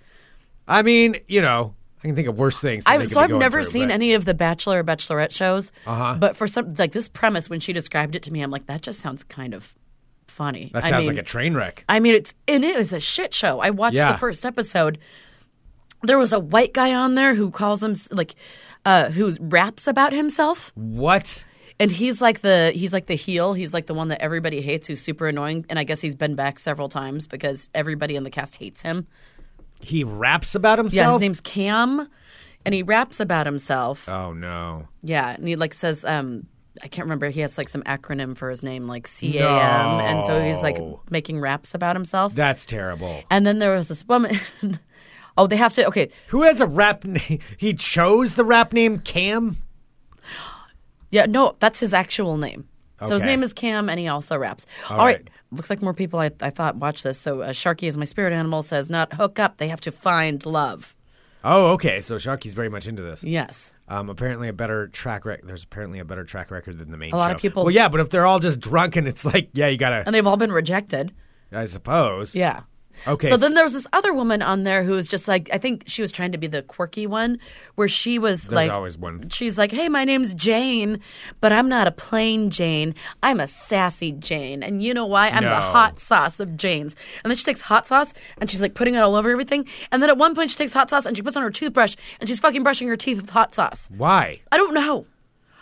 I 0.67 0.83
mean, 0.83 1.17
you 1.27 1.41
know, 1.41 1.75
I 2.03 2.07
can 2.07 2.15
think 2.15 2.27
of 2.27 2.38
worse 2.38 2.59
things. 2.62 2.83
I, 2.86 3.05
so 3.07 3.19
I've 3.19 3.29
never 3.31 3.62
through, 3.63 3.71
seen 3.71 3.88
but- 3.88 3.93
any 3.95 4.13
of 4.13 4.24
the 4.24 4.33
Bachelor 4.33 4.79
or 4.79 4.83
Bachelorette 4.83 5.31
shows. 5.31 5.71
Uh-huh. 5.86 6.15
But 6.19 6.36
for 6.38 6.47
some 6.47 6.74
like 6.75 6.91
this 6.93 7.09
premise, 7.09 7.50
when 7.50 7.59
she 7.59 7.74
described 7.74 8.15
it 8.15 8.24
to 8.24 8.31
me, 8.31 8.41
I'm 8.41 8.51
like, 8.51 8.67
that 8.67 8.81
just 8.81 9.00
sounds 9.01 9.24
kind 9.24 9.53
of 9.53 9.74
funny. 10.27 10.69
That 10.74 10.83
I 10.86 10.89
sounds 10.91 11.07
mean, 11.07 11.15
like 11.15 11.24
a 11.24 11.27
train 11.27 11.55
wreck. 11.55 11.83
I 11.89 12.00
mean, 12.00 12.13
it's 12.15 12.33
and 12.47 12.63
it 12.63 12.77
was 12.77 12.93
a 12.93 13.00
shit 13.00 13.33
show. 13.33 13.59
I 13.59 13.71
watched 13.71 13.95
Yeah. 13.95 14.12
the 14.13 14.17
first 14.19 14.45
episode. 14.45 15.00
There 16.07 16.17
was 16.17 16.33
a 16.33 16.39
white 16.39 16.73
guy 16.73 16.93
on 16.95 17.15
there 17.15 17.35
who 17.35 17.51
calls 17.51 17.83
him 17.83 17.93
like, 18.11 18.35
uh, 18.85 19.09
who 19.11 19.31
raps 19.39 19.87
about 19.87 20.13
himself, 20.13 20.71
What? 20.75 21.45
and 21.79 21.91
he's 21.91 22.21
like 22.21 22.39
the 22.41 22.71
he's 22.73 22.91
like 22.93 23.05
the 23.05 23.15
heel. 23.15 23.53
He's 23.53 23.73
like 23.73 23.85
the 23.85 23.93
one 23.93 24.07
that 24.07 24.21
everybody 24.21 24.61
hates, 24.61 24.87
who's 24.87 25.01
super 25.01 25.27
annoying. 25.27 25.65
And 25.69 25.77
I 25.77 25.83
guess 25.83 26.01
he's 26.01 26.15
been 26.15 26.35
back 26.35 26.57
several 26.59 26.89
times 26.89 27.27
because 27.27 27.69
everybody 27.75 28.15
in 28.15 28.23
the 28.23 28.29
cast 28.31 28.55
hates 28.55 28.81
him. 28.81 29.05
He 29.81 30.03
raps 30.03 30.55
about 30.55 30.79
himself. 30.79 30.95
Yeah, 31.05 31.11
his 31.11 31.19
name's 31.21 31.41
Cam, 31.41 32.07
and 32.65 32.73
he 32.73 32.81
raps 32.81 33.19
about 33.19 33.45
himself. 33.45 34.09
Oh 34.09 34.33
no. 34.33 34.87
Yeah, 35.03 35.29
and 35.35 35.47
he 35.47 35.55
like 35.55 35.73
says, 35.73 36.03
um, 36.03 36.47
I 36.81 36.87
can't 36.87 37.05
remember. 37.05 37.29
He 37.29 37.41
has 37.41 37.57
like 37.59 37.69
some 37.69 37.83
acronym 37.83 38.35
for 38.37 38.49
his 38.49 38.63
name, 38.63 38.87
like 38.87 39.05
C 39.05 39.37
A 39.37 39.47
M, 39.47 39.99
and 39.99 40.25
so 40.25 40.41
he's 40.41 40.63
like 40.63 40.77
making 41.11 41.39
raps 41.41 41.75
about 41.75 41.95
himself. 41.95 42.33
That's 42.33 42.65
terrible. 42.65 43.23
and 43.29 43.45
then 43.45 43.59
there 43.59 43.75
was 43.75 43.87
this 43.87 44.07
woman. 44.07 44.39
oh, 45.38 45.48
they 45.48 45.56
have 45.58 45.74
to. 45.74 45.86
Okay, 45.88 46.10
Who 46.27 46.44
has 46.44 46.60
a 46.62 46.67
rap 46.67 47.03
name? 47.06 47.39
He 47.58 47.74
chose 47.74 48.36
the 48.36 48.44
rap 48.46 48.74
name 48.74 49.00
Cam? 49.00 49.58
yeah, 51.10 51.25
no, 51.25 51.56
that's 51.60 51.79
his 51.79 51.94
actual 51.94 52.38
name. 52.38 52.67
Okay. 53.01 53.10
So 53.10 53.13
his 53.15 53.24
name 53.24 53.44
is 53.44 53.53
Cam, 53.53 53.89
and 53.89 54.00
he 54.00 54.08
also 54.08 54.38
raps. 54.38 54.65
All 54.89 55.00
All 55.00 55.06
right. 55.06 55.17
right. 55.17 55.29
looks 55.51 55.70
like 55.70 55.82
more 55.84 55.94
people 55.94 56.20
I, 56.20 56.32
I 56.41 56.50
thought 56.50 56.77
watch 56.77 57.03
this. 57.03 57.20
So 57.20 57.41
uh, 57.41 57.50
Sharky 57.50 57.88
is 57.88 57.96
my 57.96 58.06
spirit 58.06 58.34
animal. 58.34 58.63
Says 58.63 58.89
not 58.89 59.13
hook 59.13 59.38
up. 59.39 59.58
They 59.58 59.67
have 59.67 59.82
to 59.82 59.91
find 59.91 60.44
love. 60.46 60.96
Oh, 61.44 61.67
okay. 61.74 62.00
So 62.01 62.15
Sharky's 62.15 62.53
very 62.53 62.70
much 62.70 62.88
into 62.88 63.03
this. 63.03 63.24
Yes. 63.24 63.72
Um, 63.88 64.10
apparently 64.10 64.48
a 64.50 64.53
better 64.53 64.88
track 64.88 65.24
record. 65.25 65.48
There's 65.48 65.63
apparently 65.63 66.00
a 66.00 66.06
better 66.06 66.24
track 66.24 66.50
record 66.51 66.79
than 66.79 66.89
the 66.91 66.98
main 66.98 67.13
A 67.13 67.17
lot 67.17 67.29
show. 67.29 67.36
of 67.36 67.41
people- 67.41 67.63
Well, 67.65 67.74
yeah, 67.74 67.88
but 67.88 68.00
if 68.01 68.10
they're 68.10 68.25
all 68.25 68.39
just 68.39 68.60
drunk 68.60 68.96
and 68.96 69.08
it's 69.08 69.24
like, 69.24 69.50
yeah, 69.53 69.67
you 69.67 69.77
gotta. 69.77 70.03
And 70.06 70.13
they've 70.15 70.25
all 70.27 70.36
been 70.36 70.51
rejected. 70.51 71.13
I 71.51 71.67
suppose. 71.67 72.36
Yeah. 72.36 72.62
Okay. 73.05 73.29
So 73.29 73.37
then 73.37 73.53
there 73.53 73.63
was 73.63 73.73
this 73.73 73.87
other 73.93 74.13
woman 74.13 74.41
on 74.41 74.63
there 74.63 74.83
who 74.83 74.91
was 74.91 75.07
just 75.07 75.27
like, 75.27 75.49
I 75.51 75.57
think 75.57 75.83
she 75.87 76.01
was 76.01 76.11
trying 76.11 76.31
to 76.31 76.37
be 76.37 76.47
the 76.47 76.61
quirky 76.61 77.07
one, 77.07 77.39
where 77.75 77.87
she 77.87 78.19
was 78.19 78.43
There's 78.43 78.55
like, 78.55 78.71
always 78.71 78.97
one. 78.97 79.29
She's 79.29 79.57
like, 79.57 79.71
hey, 79.71 79.89
my 79.89 80.03
name's 80.03 80.33
Jane, 80.33 80.99
but 81.41 81.51
I'm 81.51 81.69
not 81.69 81.87
a 81.87 81.91
plain 81.91 82.49
Jane. 82.49 82.95
I'm 83.21 83.39
a 83.39 83.47
sassy 83.47 84.13
Jane. 84.13 84.63
And 84.63 84.81
you 84.81 84.93
know 84.93 85.05
why? 85.05 85.29
I'm 85.29 85.43
the 85.43 85.49
hot 85.49 85.99
sauce 85.99 86.39
of 86.39 86.55
Janes. 86.57 86.95
And 87.23 87.31
then 87.31 87.37
she 87.37 87.43
takes 87.43 87.61
hot 87.61 87.87
sauce 87.87 88.13
and 88.37 88.49
she's 88.49 88.61
like 88.61 88.73
putting 88.73 88.95
it 88.95 88.99
all 88.99 89.15
over 89.15 89.29
everything. 89.29 89.67
And 89.91 90.01
then 90.01 90.09
at 90.09 90.17
one 90.17 90.35
point 90.35 90.51
she 90.51 90.57
takes 90.57 90.73
hot 90.73 90.89
sauce 90.89 91.05
and 91.05 91.15
she 91.15 91.23
puts 91.23 91.37
on 91.37 91.43
her 91.43 91.51
toothbrush 91.51 91.95
and 92.19 92.27
she's 92.27 92.39
fucking 92.39 92.63
brushing 92.63 92.87
her 92.87 92.95
teeth 92.95 93.21
with 93.21 93.29
hot 93.29 93.53
sauce. 93.53 93.89
Why? 93.95 94.41
I 94.51 94.57
don't 94.57 94.73
know. 94.73 95.05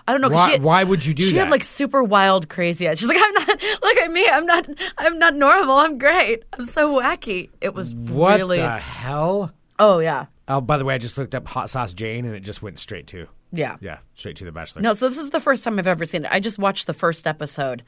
I 0.08 0.12
don't 0.12 0.22
know. 0.22 0.30
Why- 0.30 0.52
had- 0.52 0.64
why 0.64 0.84
would 0.84 1.06
you 1.06 1.14
do 1.14 1.24
that? 1.24 1.30
She 1.32 1.38
had 1.38 1.50
like 1.50 1.64
super 1.64 2.04
wild, 2.04 2.48
crazy 2.50 2.88
eyes. 2.88 3.00
She's 3.00 3.08
like, 3.08 3.18
I'm 3.20 3.34
not. 3.34 3.48
Look 3.82 3.98
at 3.98 4.12
me. 4.12 4.28
I'm 4.30 4.46
not. 4.46 4.68
I'm 4.98 5.18
not 5.20 5.34
normal. 5.36 5.78
I'm 5.78 5.98
great. 5.98 6.44
I'm 6.54 6.66
so 6.66 7.00
wacky. 7.02 7.50
It 7.62 7.74
was 7.74 7.96
What 7.96 8.38
really. 8.38 8.58
the 8.60 8.78
hell? 8.78 9.52
Oh 9.80 10.00
yeah, 10.00 10.28
Oh, 10.48 10.62
by 10.62 10.78
the 10.78 10.86
way, 10.86 10.94
I 10.96 10.98
just 11.00 11.18
looked 11.18 11.34
up 11.36 11.48
Hot 11.48 11.70
Sauce 11.70 11.94
Jane 11.94 12.24
and 12.26 12.36
it 12.36 12.42
just 12.42 12.62
went 12.62 12.78
straight 12.80 13.08
to. 13.08 13.28
yeah, 13.52 13.76
Yeah, 13.82 13.98
straight 14.14 14.38
to 14.38 14.46
The 14.46 14.52
Bachelor. 14.52 14.82
No, 14.84 14.94
so 14.94 15.10
this 15.10 15.18
is 15.18 15.32
the 15.32 15.40
first 15.42 15.64
time 15.64 15.80
I've 15.80 15.88
ever 15.88 16.06
seen 16.06 16.24
it. 16.24 16.32
I 16.32 16.40
just 16.40 16.58
watched 16.60 16.88
the 16.88 16.94
first 16.94 17.26
episode, 17.28 17.84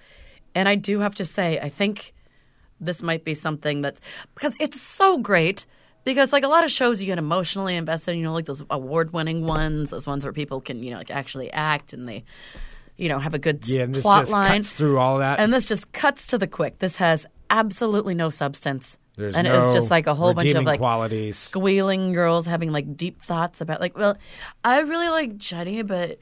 and 0.56 0.68
I 0.68 0.76
do 0.76 1.00
have 1.00 1.16
to 1.16 1.26
say, 1.26 1.60
I 1.60 1.70
think 1.70 2.14
this 2.82 3.02
might 3.04 3.24
be 3.24 3.34
something 3.36 3.82
that's 3.82 4.02
because 4.34 4.56
it's 4.60 4.82
so 4.82 5.18
great. 5.20 5.66
Because 6.08 6.32
like 6.32 6.46
a 6.46 6.48
lot 6.48 6.64
of 6.64 6.72
shows, 6.72 7.02
you 7.02 7.08
get 7.08 7.18
emotionally 7.18 7.76
invested. 7.76 8.12
In, 8.12 8.20
you 8.20 8.24
know, 8.24 8.32
like 8.32 8.46
those 8.46 8.64
award-winning 8.70 9.46
ones, 9.46 9.90
those 9.90 10.08
ones 10.08 10.24
where 10.24 10.32
people 10.32 10.62
can, 10.62 10.82
you 10.82 10.92
know, 10.92 10.98
like 10.98 11.12
actually 11.12 11.52
act 11.52 11.92
and 11.92 12.08
they, 12.08 12.24
you 12.96 13.10
know, 13.10 13.20
have 13.20 13.34
a 13.34 13.40
good 13.40 13.68
Yeah, 13.68 13.84
and 13.84 13.94
this 13.94 14.04
plot 14.04 14.22
just 14.22 14.32
line. 14.32 14.62
cuts 14.62 14.72
through 14.72 15.00
all 15.00 15.18
that. 15.18 15.42
And 15.42 15.54
this 15.54 15.66
just 15.66 15.92
cuts 15.92 16.28
to 16.28 16.38
the 16.38 16.48
quick. 16.48 16.80
This 16.80 16.96
has 16.96 17.26
absolutely 17.50 18.16
no 18.16 18.30
substance. 18.30 18.98
There's 19.18 19.36
and 19.36 19.50
no 19.50 19.58
it's 19.58 19.74
just 19.74 19.92
like 19.92 20.08
a 20.08 20.16
whole 20.16 20.34
bunch 20.34 20.54
of 20.54 20.64
like 20.64 20.80
qualities. 20.80 21.36
squealing 21.36 22.14
girls 22.14 22.46
having 22.46 22.72
like 22.72 22.96
deep 22.96 23.22
thoughts 23.22 23.60
about 23.60 23.82
like, 23.82 23.98
well, 23.98 24.16
I 24.64 24.80
really 24.80 25.10
like 25.10 25.38
Jenny, 25.38 25.82
but 25.82 26.20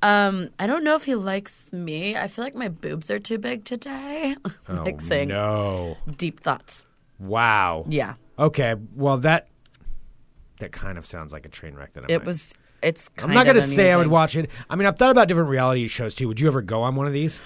um, 0.00 0.48
I 0.58 0.66
don't 0.66 0.82
know 0.82 0.94
if 0.94 1.04
he 1.04 1.14
likes 1.14 1.70
me. 1.74 2.16
I 2.16 2.28
feel 2.28 2.42
like 2.42 2.54
my 2.54 2.68
boobs 2.68 3.10
are 3.10 3.18
too 3.18 3.36
big 3.36 3.66
today. 3.66 4.34
like 4.68 4.94
oh, 4.94 4.98
saying 4.98 5.28
no. 5.28 5.98
deep 6.16 6.40
thoughts. 6.40 6.84
Wow. 7.18 7.84
Yeah. 7.88 8.14
Okay. 8.38 8.74
Well, 8.94 9.16
that 9.18 9.48
that 10.60 10.72
kind 10.72 10.98
of 10.98 11.06
sounds 11.06 11.32
like 11.32 11.46
a 11.46 11.48
train 11.48 11.74
wreck. 11.74 11.92
That 11.94 12.04
I'm 12.04 12.10
It 12.10 12.18
not- 12.18 12.26
was 12.26 12.54
it's. 12.82 13.08
Kind 13.08 13.30
I'm 13.32 13.34
not 13.34 13.46
gonna 13.46 13.60
say 13.60 13.90
I 13.90 13.96
would 13.96 14.06
watch 14.08 14.36
it. 14.36 14.50
I 14.70 14.76
mean, 14.76 14.86
I've 14.86 14.98
thought 14.98 15.10
about 15.10 15.28
different 15.28 15.48
reality 15.50 15.86
shows 15.88 16.14
too. 16.14 16.28
Would 16.28 16.40
you 16.40 16.46
ever 16.46 16.62
go 16.62 16.82
on 16.82 16.94
one 16.94 17.06
of 17.06 17.12
these? 17.12 17.40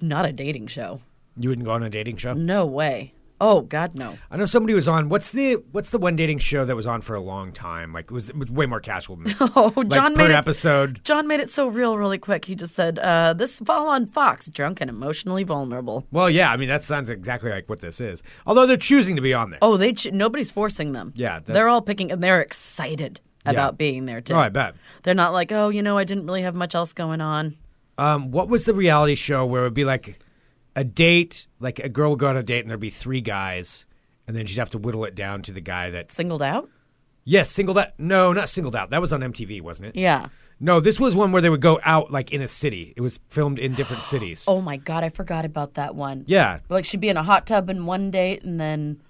Not 0.00 0.24
a 0.26 0.32
dating 0.32 0.68
show. 0.68 1.00
You 1.36 1.48
wouldn't 1.48 1.64
go 1.66 1.72
on 1.72 1.82
a 1.82 1.90
dating 1.90 2.16
show. 2.16 2.32
No 2.34 2.66
way. 2.66 3.12
Oh 3.40 3.60
God, 3.60 3.94
no. 3.94 4.18
I 4.30 4.36
know 4.36 4.46
somebody 4.46 4.74
was 4.74 4.88
on. 4.88 5.08
What's 5.08 5.30
the 5.32 5.54
What's 5.72 5.90
the 5.90 5.98
one 5.98 6.16
dating 6.16 6.38
show 6.38 6.64
that 6.64 6.74
was 6.74 6.86
on 6.86 7.00
for 7.02 7.14
a 7.14 7.20
long 7.20 7.52
time? 7.52 7.92
Like 7.92 8.06
it 8.06 8.10
was, 8.10 8.30
it 8.30 8.36
was 8.36 8.50
way 8.50 8.66
more 8.66 8.80
casual 8.80 9.14
than 9.16 9.26
this. 9.28 9.40
Oh, 9.56 9.72
Like, 9.76 9.90
John 9.90 10.16
made 10.16 10.30
it. 10.30 10.34
episode. 10.34 11.00
John 11.04 11.26
made 11.28 11.38
it 11.40 11.48
so 11.48 11.68
real, 11.68 11.96
really 11.96 12.18
quick. 12.18 12.44
He 12.44 12.54
just 12.56 12.74
said, 12.74 12.98
uh, 12.98 13.34
"This 13.34 13.60
fall 13.60 13.88
on 13.88 14.06
Fox, 14.06 14.50
drunk 14.50 14.80
and 14.80 14.90
emotionally 14.90 15.44
vulnerable." 15.44 16.04
Well, 16.10 16.28
yeah. 16.28 16.50
I 16.50 16.56
mean, 16.56 16.68
that 16.68 16.82
sounds 16.82 17.08
exactly 17.08 17.50
like 17.50 17.68
what 17.68 17.80
this 17.80 18.00
is. 18.00 18.22
Although 18.46 18.66
they're 18.66 18.76
choosing 18.76 19.14
to 19.16 19.22
be 19.22 19.32
on 19.34 19.50
there. 19.50 19.58
Oh, 19.62 19.76
they 19.76 19.92
ch- 19.92 20.10
nobody's 20.12 20.50
forcing 20.50 20.92
them. 20.92 21.12
Yeah, 21.14 21.38
they're 21.38 21.68
all 21.68 21.80
picking, 21.82 22.10
and 22.10 22.22
they're 22.22 22.40
excited 22.40 23.20
about 23.46 23.78
being 23.78 24.04
there 24.04 24.20
too. 24.20 24.34
Oh, 24.34 24.38
I 24.38 24.48
bet. 24.50 24.74
They're 25.04 25.14
not 25.14 25.32
like, 25.32 25.52
oh, 25.52 25.68
you 25.70 25.80
know, 25.82 25.96
I 25.96 26.04
didn't 26.04 26.26
really 26.26 26.42
have 26.42 26.54
much 26.54 26.74
else 26.74 26.92
going 26.92 27.20
on. 27.20 27.56
Um, 27.96 28.30
what 28.30 28.48
was 28.48 28.64
the 28.64 28.74
reality 28.74 29.14
show 29.14 29.46
where 29.46 29.62
it 29.62 29.64
would 29.66 29.74
be 29.74 29.84
like 29.86 30.18
a 30.80 30.84
date? 30.84 31.46
Like 31.60 31.78
a 31.80 31.88
girl 31.88 32.10
would 32.10 32.18
go 32.18 32.28
on 32.28 32.36
a 32.36 32.42
date 32.42 32.60
and 32.60 32.70
there'd 32.70 32.80
be 32.80 32.90
three 32.90 33.20
guys, 33.20 33.84
and 34.26 34.36
then 34.36 34.46
she'd 34.46 34.58
have 34.58 34.70
to 34.70 34.78
whittle 34.78 35.04
it 35.04 35.14
down 35.14 35.42
to 35.42 35.52
the 35.52 35.60
guy 35.60 35.90
that. 35.90 36.12
Singled 36.12 36.42
out? 36.42 36.68
Yes, 37.24 37.50
singled 37.50 37.76
out. 37.78 37.88
No, 37.98 38.32
not 38.32 38.48
singled 38.48 38.74
out. 38.76 38.90
That 38.90 39.00
was 39.00 39.12
on 39.12 39.20
MTV, 39.20 39.60
wasn't 39.60 39.88
it? 39.90 39.96
Yeah. 39.96 40.28
No, 40.60 40.80
this 40.80 40.98
was 40.98 41.14
one 41.14 41.30
where 41.30 41.40
they 41.42 41.50
would 41.50 41.60
go 41.60 41.78
out 41.84 42.10
like 42.10 42.32
in 42.32 42.42
a 42.42 42.48
city. 42.48 42.92
It 42.96 43.00
was 43.00 43.20
filmed 43.28 43.58
in 43.58 43.74
different 43.74 44.02
cities. 44.12 44.44
Oh 44.48 44.60
my 44.60 44.76
God, 44.76 45.04
I 45.04 45.08
forgot 45.08 45.44
about 45.44 45.74
that 45.74 45.94
one. 45.94 46.24
Yeah. 46.26 46.60
Like 46.68 46.84
she'd 46.84 47.00
be 47.00 47.08
in 47.10 47.16
a 47.16 47.22
hot 47.22 47.46
tub 47.46 47.68
in 47.70 47.86
one 47.86 48.10
date, 48.10 48.42
and 48.44 48.58
then 48.60 49.00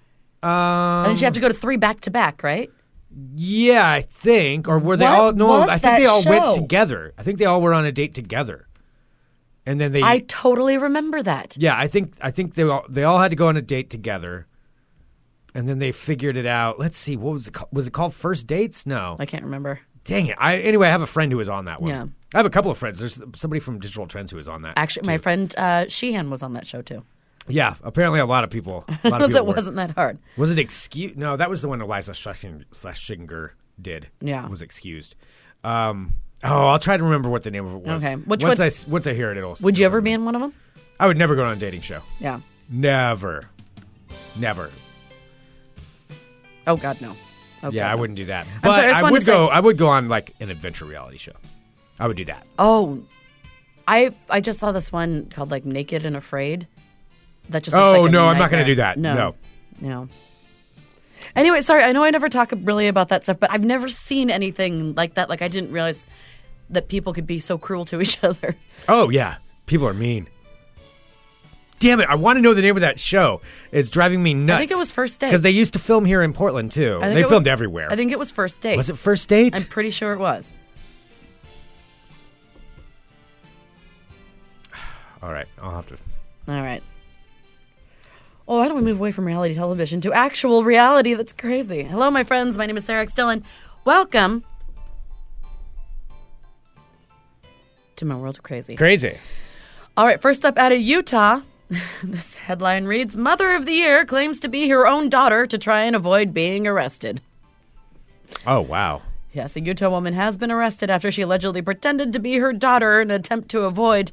Um, 0.43 0.49
and 0.51 1.05
then 1.07 1.15
she'd 1.17 1.25
have 1.25 1.33
to 1.35 1.39
go 1.39 1.47
to 1.47 1.53
three 1.53 1.77
back 1.77 2.01
to 2.01 2.11
back, 2.11 2.43
right? 2.43 2.69
yeah, 3.35 3.89
I 3.91 4.01
think. 4.01 4.67
Or 4.67 4.77
were 4.77 4.95
they 4.95 5.05
What 5.05 5.13
all? 5.19 5.33
No, 5.33 5.47
was 5.47 5.69
I 5.69 5.73
think 5.73 5.81
that 5.81 5.99
they 5.99 6.05
all 6.05 6.21
show? 6.21 6.29
went 6.29 6.55
together. 6.55 7.13
I 7.17 7.23
think 7.23 7.39
they 7.39 7.45
all 7.45 7.59
were 7.61 7.73
on 7.73 7.83
a 7.85 7.91
date 7.91 8.13
together. 8.13 8.67
And 9.65 9.79
then 9.79 9.91
they. 9.91 10.01
I 10.01 10.19
totally 10.27 10.77
remember 10.77 11.21
that. 11.21 11.55
yeah, 11.57 11.77
I 11.77 11.87
think 11.87 12.13
I 12.21 12.31
think 12.31 12.55
they 12.55 12.63
all 12.63 12.85
they 12.89 13.03
all 13.03 13.19
had 13.19 13.29
to 13.31 13.35
go 13.35 13.47
on 13.47 13.57
a 13.57 13.61
date 13.61 13.89
together. 13.89 14.47
And 15.55 15.67
then 15.67 15.79
they 15.79 15.91
figured 15.91 16.37
it 16.37 16.45
out. 16.45 16.79
Let's 16.79 16.97
see, 16.97 17.17
what 17.17 17.33
was 17.33 17.47
it 17.47 17.53
called? 17.53 17.69
Was 17.73 17.87
it 17.87 17.91
called 17.93 18.13
First 18.13 18.45
Dates? 18.47 18.85
No. 18.85 19.15
I 19.19 19.25
can't 19.25 19.43
remember. 19.43 19.79
Dang 20.05 20.27
it. 20.27 20.37
I 20.39 20.57
anyway, 20.57 20.87
I 20.87 20.91
have 20.91 21.01
a 21.01 21.07
friend 21.07 21.31
who 21.31 21.37
was 21.39 21.49
on 21.49 21.65
that 21.65 21.81
one. 21.81 21.89
Yeah. 21.89 22.05
I 22.33 22.37
have 22.37 22.45
a 22.45 22.49
couple 22.51 22.69
of 22.71 22.77
friends. 22.77 22.99
There's 22.99 23.19
somebody 23.35 23.59
from 23.59 23.79
Digital 23.79 24.05
Trends 24.07 24.29
who 24.31 24.37
was 24.37 24.47
on 24.47 24.61
that. 24.61 24.73
Actually, 24.77 25.07
my 25.07 25.17
too. 25.17 25.23
friend 25.23 25.55
uh, 25.57 25.85
Sheehan 25.87 26.29
was 26.29 26.43
on 26.43 26.53
that 26.53 26.67
show 26.67 26.81
too. 26.83 27.03
Yeah, 27.47 27.75
apparently 27.83 28.19
a 28.19 28.27
lot 28.27 28.43
of 28.43 28.51
people. 28.51 28.85
A 28.87 28.91
lot 28.91 28.91
of 29.21 29.27
Because 29.27 29.27
people 29.29 29.37
it 29.37 29.45
were. 29.47 29.53
wasn't 29.55 29.75
that 29.77 29.91
hard. 29.91 30.19
Was 30.37 30.51
it 30.51 30.59
excuse? 30.59 31.15
No, 31.17 31.35
that 31.35 31.49
was 31.49 31.63
the 31.63 31.67
one 31.67 31.79
Iliza 31.79 32.13
Shlesinger 32.13 33.49
did. 33.81 34.07
Yeah. 34.21 34.47
was 34.47 34.61
excused. 34.61 35.15
Um, 35.63 36.13
oh, 36.43 36.67
I'll 36.67 36.79
try 36.79 36.97
to 36.97 37.03
remember 37.03 37.29
what 37.29 37.43
the 37.43 37.51
name 37.51 37.65
of 37.65 37.73
it 37.75 37.81
was. 37.87 38.03
Okay. 38.03 38.15
Which 38.15 38.43
once 38.43 38.59
one- 38.59 38.63
I 38.65 38.67
s- 38.67 38.87
once 38.87 39.07
I 39.07 39.13
hear 39.13 39.31
it, 39.31 39.37
it'll. 39.37 39.57
Would 39.61 39.77
you 39.77 39.85
ever 39.85 40.01
be 40.01 40.11
in 40.11 40.25
one 40.25 40.35
of 40.35 40.41
them? 40.41 40.53
I 40.99 41.07
would 41.07 41.17
never 41.17 41.35
go 41.35 41.43
on 41.43 41.53
a 41.53 41.55
dating 41.55 41.81
show. 41.81 42.01
Yeah. 42.19 42.39
Never, 42.69 43.49
never. 44.37 44.69
Oh 46.67 46.77
God, 46.77 47.01
no. 47.01 47.15
Oh, 47.63 47.71
yeah, 47.71 47.83
God, 47.83 47.87
I 47.87 47.95
no. 47.95 47.97
wouldn't 48.01 48.17
do 48.17 48.25
that. 48.25 48.47
But 48.61 48.73
sorry, 48.75 48.85
I 48.85 48.89
just 48.89 48.99
I, 48.99 49.01
wanted 49.03 49.11
would 49.13 49.19
to 49.19 49.25
say- 49.25 49.31
go. 49.31 49.47
I 49.47 49.59
would 49.59 49.77
go 49.77 49.87
on 49.87 50.07
like 50.07 50.33
an 50.39 50.49
adventure 50.49 50.85
reality 50.85 51.17
show. 51.17 51.33
I 51.99 52.07
would 52.07 52.15
do 52.17 52.25
that. 52.25 52.45
Oh, 52.57 53.03
I 53.87 54.13
I 54.29 54.39
just 54.41 54.59
saw 54.59 54.71
this 54.71 54.91
one 54.91 55.29
called 55.33 55.51
like 55.51 55.65
Naked 55.65 56.05
and 56.05 56.15
Afraid. 56.15 56.67
That 57.49 57.63
just 57.63 57.75
Oh, 57.75 58.01
like 58.03 58.09
a 58.09 58.11
no, 58.11 58.27
I'm 58.27 58.37
not 58.37 58.51
gonna 58.51 58.63
nightmare. 58.63 58.65
do 58.65 58.75
that. 58.75 58.97
No, 58.99 59.15
No. 59.15 59.35
no. 59.81 60.09
Anyway, 61.35 61.61
sorry. 61.61 61.83
I 61.83 61.91
know 61.91 62.03
I 62.03 62.11
never 62.11 62.29
talk 62.29 62.51
really 62.63 62.87
about 62.87 63.09
that 63.09 63.23
stuff, 63.23 63.39
but 63.39 63.51
I've 63.51 63.63
never 63.63 63.89
seen 63.89 64.29
anything 64.29 64.93
like 64.95 65.15
that. 65.15 65.29
Like 65.29 65.41
I 65.41 65.47
didn't 65.47 65.71
realize 65.71 66.07
that 66.69 66.87
people 66.87 67.13
could 67.13 67.27
be 67.27 67.39
so 67.39 67.57
cruel 67.57 67.85
to 67.85 68.01
each 68.01 68.23
other. 68.23 68.55
Oh 68.87 69.09
yeah, 69.09 69.35
people 69.65 69.87
are 69.87 69.93
mean. 69.93 70.27
Damn 71.79 72.01
it! 72.01 72.09
I 72.09 72.15
want 72.15 72.35
to 72.37 72.41
know 72.41 72.53
the 72.53 72.61
name 72.61 72.75
of 72.75 72.81
that 72.81 72.99
show. 72.99 73.39
It's 73.71 73.89
driving 73.89 74.21
me 74.21 74.33
nuts. 74.33 74.57
I 74.57 74.59
think 74.59 74.71
it 74.71 74.77
was 74.77 74.91
First 74.91 75.19
Date. 75.21 75.27
because 75.27 75.41
they 75.43 75.51
used 75.51 75.73
to 75.73 75.79
film 75.79 76.03
here 76.03 76.21
in 76.21 76.33
Portland 76.33 76.71
too. 76.73 76.99
They 77.01 77.19
it 77.19 77.21
was- 77.23 77.29
filmed 77.29 77.47
everywhere. 77.47 77.89
I 77.91 77.95
think 77.95 78.11
it 78.11 78.19
was 78.19 78.31
First 78.31 78.59
Date. 78.59 78.75
was 78.75 78.89
it 78.89 78.97
First 78.97 79.29
Date? 79.29 79.55
I'm 79.55 79.63
pretty 79.63 79.89
sure 79.91 80.11
it 80.11 80.19
was. 80.19 80.53
All 85.23 85.31
right, 85.31 85.47
I'll 85.61 85.71
have 85.75 85.87
to. 85.87 85.97
All 86.47 86.61
right. 86.61 86.83
Oh, 88.47 88.57
why 88.57 88.67
don't 88.67 88.77
we 88.77 88.83
move 88.83 88.99
away 88.99 89.11
from 89.11 89.25
reality 89.25 89.53
television 89.53 90.01
to 90.01 90.11
actual 90.13 90.63
reality? 90.63 91.13
That's 91.13 91.33
crazy. 91.33 91.83
Hello, 91.83 92.09
my 92.09 92.23
friends. 92.23 92.57
My 92.57 92.65
name 92.65 92.77
is 92.77 92.85
Sarah 92.85 93.03
X. 93.03 93.13
Dylan. 93.13 93.43
Welcome 93.85 94.43
to 97.99 98.05
my 98.05 98.15
world 98.15 98.37
of 98.37 98.43
crazy. 98.43 98.75
Crazy. 98.75 99.17
All 99.95 100.05
right, 100.05 100.21
first 100.21 100.45
up 100.45 100.57
out 100.57 100.71
of 100.71 100.79
Utah. 100.79 101.41
this 102.03 102.37
headline 102.37 102.85
reads 102.85 103.15
Mother 103.15 103.53
of 103.53 103.65
the 103.65 103.73
Year 103.73 104.05
claims 104.05 104.39
to 104.39 104.47
be 104.47 104.67
her 104.69 104.87
own 104.87 105.09
daughter 105.09 105.45
to 105.45 105.57
try 105.57 105.83
and 105.83 105.95
avoid 105.95 106.33
being 106.33 106.65
arrested. 106.65 107.21
Oh 108.47 108.61
wow. 108.61 109.01
Yes, 109.33 109.55
a 109.55 109.61
Utah 109.61 109.89
woman 109.89 110.13
has 110.15 110.37
been 110.37 110.51
arrested 110.51 110.89
after 110.89 111.11
she 111.11 111.21
allegedly 111.21 111.61
pretended 111.61 112.13
to 112.13 112.19
be 112.19 112.37
her 112.37 112.51
daughter 112.51 112.99
in 112.99 113.11
an 113.11 113.19
attempt 113.19 113.49
to 113.49 113.61
avoid, 113.61 114.11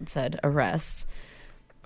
it 0.00 0.08
said, 0.08 0.40
arrest. 0.42 1.06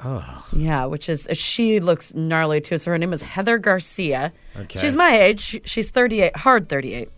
Oh. 0.03 0.47
Yeah, 0.53 0.87
which 0.87 1.09
is, 1.09 1.27
she 1.33 1.81
looks 1.81 2.15
gnarly 2.15 2.61
too. 2.61 2.79
So 2.79 2.91
her 2.91 2.99
name 2.99 3.13
is 3.13 3.23
Heather 3.23 3.59
Garcia. 3.59 4.33
Okay. 4.57 4.79
She's 4.79 4.97
my 4.97 5.19
age. 5.19 5.61
She's 5.65 5.91
38, 5.91 6.37
hard 6.37 6.69
38. 6.69 7.11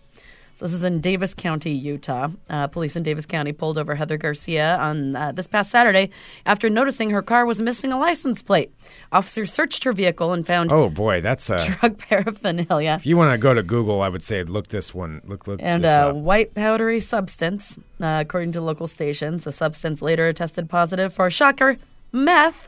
So 0.59 0.65
this 0.65 0.73
is 0.73 0.83
in 0.83 0.99
Davis 0.99 1.33
County, 1.33 1.71
Utah. 1.71 2.27
Uh, 2.49 2.67
police 2.67 2.97
in 2.97 3.01
Davis 3.01 3.25
County 3.25 3.53
pulled 3.53 3.77
over 3.77 3.95
Heather 3.95 4.17
Garcia 4.17 4.75
on 4.75 5.15
uh, 5.15 5.31
this 5.31 5.47
past 5.47 5.71
Saturday 5.71 6.09
after 6.45 6.69
noticing 6.69 7.11
her 7.11 7.21
car 7.21 7.45
was 7.45 7.61
missing 7.61 7.93
a 7.93 7.97
license 7.97 8.41
plate. 8.41 8.69
Officers 9.13 9.53
searched 9.53 9.85
her 9.85 9.93
vehicle 9.93 10.33
and 10.33 10.45
found 10.45 10.73
Oh 10.73 10.89
boy, 10.89 11.21
that's 11.21 11.49
a 11.49 11.65
drug 11.65 11.97
paraphernalia 12.09 12.95
If 12.99 13.05
you 13.05 13.15
want 13.15 13.31
to 13.31 13.37
go 13.37 13.53
to 13.53 13.63
Google, 13.63 14.01
I 14.01 14.09
would 14.09 14.25
say 14.25 14.43
look 14.43 14.67
this 14.67 14.93
one. 14.93 15.21
Look, 15.23 15.47
look 15.47 15.61
and 15.63 15.85
a 15.85 16.09
up. 16.09 16.15
white 16.17 16.53
powdery 16.53 16.99
substance. 16.99 17.77
Uh, 18.01 18.17
according 18.19 18.51
to 18.51 18.59
local 18.59 18.87
stations, 18.87 19.45
the 19.45 19.53
substance 19.53 20.01
later 20.01 20.33
tested 20.33 20.69
positive 20.69 21.13
for 21.13 21.29
shocker 21.29 21.77
meth. 22.11 22.67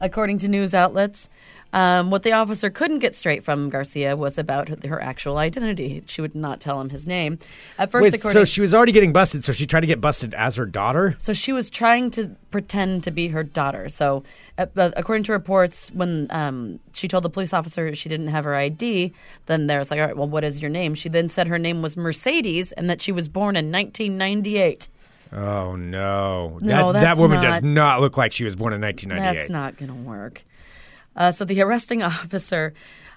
According 0.00 0.38
to 0.38 0.48
news 0.48 0.74
outlets, 0.74 1.28
um, 1.72 2.10
what 2.10 2.22
the 2.24 2.32
officer 2.32 2.70
couldn't 2.70 2.98
get 2.98 3.14
straight 3.14 3.44
from 3.44 3.70
Garcia 3.70 4.16
was 4.16 4.38
about 4.38 4.68
her, 4.68 4.76
her 4.88 5.00
actual 5.02 5.38
identity. 5.38 6.02
She 6.06 6.20
would 6.20 6.34
not 6.34 6.60
tell 6.60 6.80
him 6.80 6.90
his 6.90 7.06
name. 7.06 7.38
At 7.78 7.90
first, 7.90 8.12
Wait, 8.12 8.20
so 8.20 8.44
she 8.44 8.60
was 8.60 8.74
already 8.74 8.92
getting 8.92 9.12
busted. 9.12 9.44
So 9.44 9.52
she 9.52 9.66
tried 9.66 9.80
to 9.80 9.86
get 9.86 10.00
busted 10.00 10.34
as 10.34 10.56
her 10.56 10.66
daughter. 10.66 11.16
so 11.18 11.32
she 11.32 11.52
was 11.52 11.70
trying 11.70 12.10
to 12.12 12.34
pretend 12.50 13.04
to 13.04 13.10
be 13.10 13.28
her 13.28 13.44
daughter. 13.44 13.88
So, 13.88 14.24
uh, 14.58 14.66
uh, 14.76 14.90
according 14.96 15.24
to 15.24 15.32
reports, 15.32 15.90
when 15.92 16.26
um, 16.30 16.80
she 16.92 17.06
told 17.06 17.22
the 17.24 17.30
police 17.30 17.52
officer 17.52 17.94
she 17.94 18.08
didn't 18.08 18.28
have 18.28 18.44
her 18.44 18.54
ID, 18.56 19.12
then 19.46 19.66
there 19.68 19.78
was 19.78 19.90
like, 19.90 20.00
all 20.00 20.06
right, 20.06 20.16
well, 20.16 20.28
what 20.28 20.42
is 20.44 20.60
your 20.60 20.70
name? 20.70 20.94
She 20.94 21.08
then 21.08 21.28
said 21.28 21.46
her 21.46 21.58
name 21.58 21.82
was 21.82 21.96
Mercedes 21.96 22.72
and 22.72 22.90
that 22.90 23.00
she 23.00 23.12
was 23.12 23.28
born 23.28 23.54
in 23.56 23.70
1998. 23.70 24.88
Oh 25.32 25.76
no, 25.76 26.58
No, 26.60 26.92
that 26.92 27.00
that 27.02 27.16
woman 27.16 27.40
not- 27.40 27.50
does 27.50 27.62
not 27.62 28.00
look 28.00 28.16
like 28.16 28.32
she 28.32 28.42
was 28.44 28.56
born 28.56 28.72
in 28.72 28.80
1998. 28.80 29.38
That's 29.38 29.50
not 29.50 29.76
going 29.76 29.88
to 29.88 29.94
work. 30.08 30.42
Uh, 31.20 31.30
so 31.30 31.44
the 31.44 31.60
arresting 31.60 32.02
officer 32.12 32.72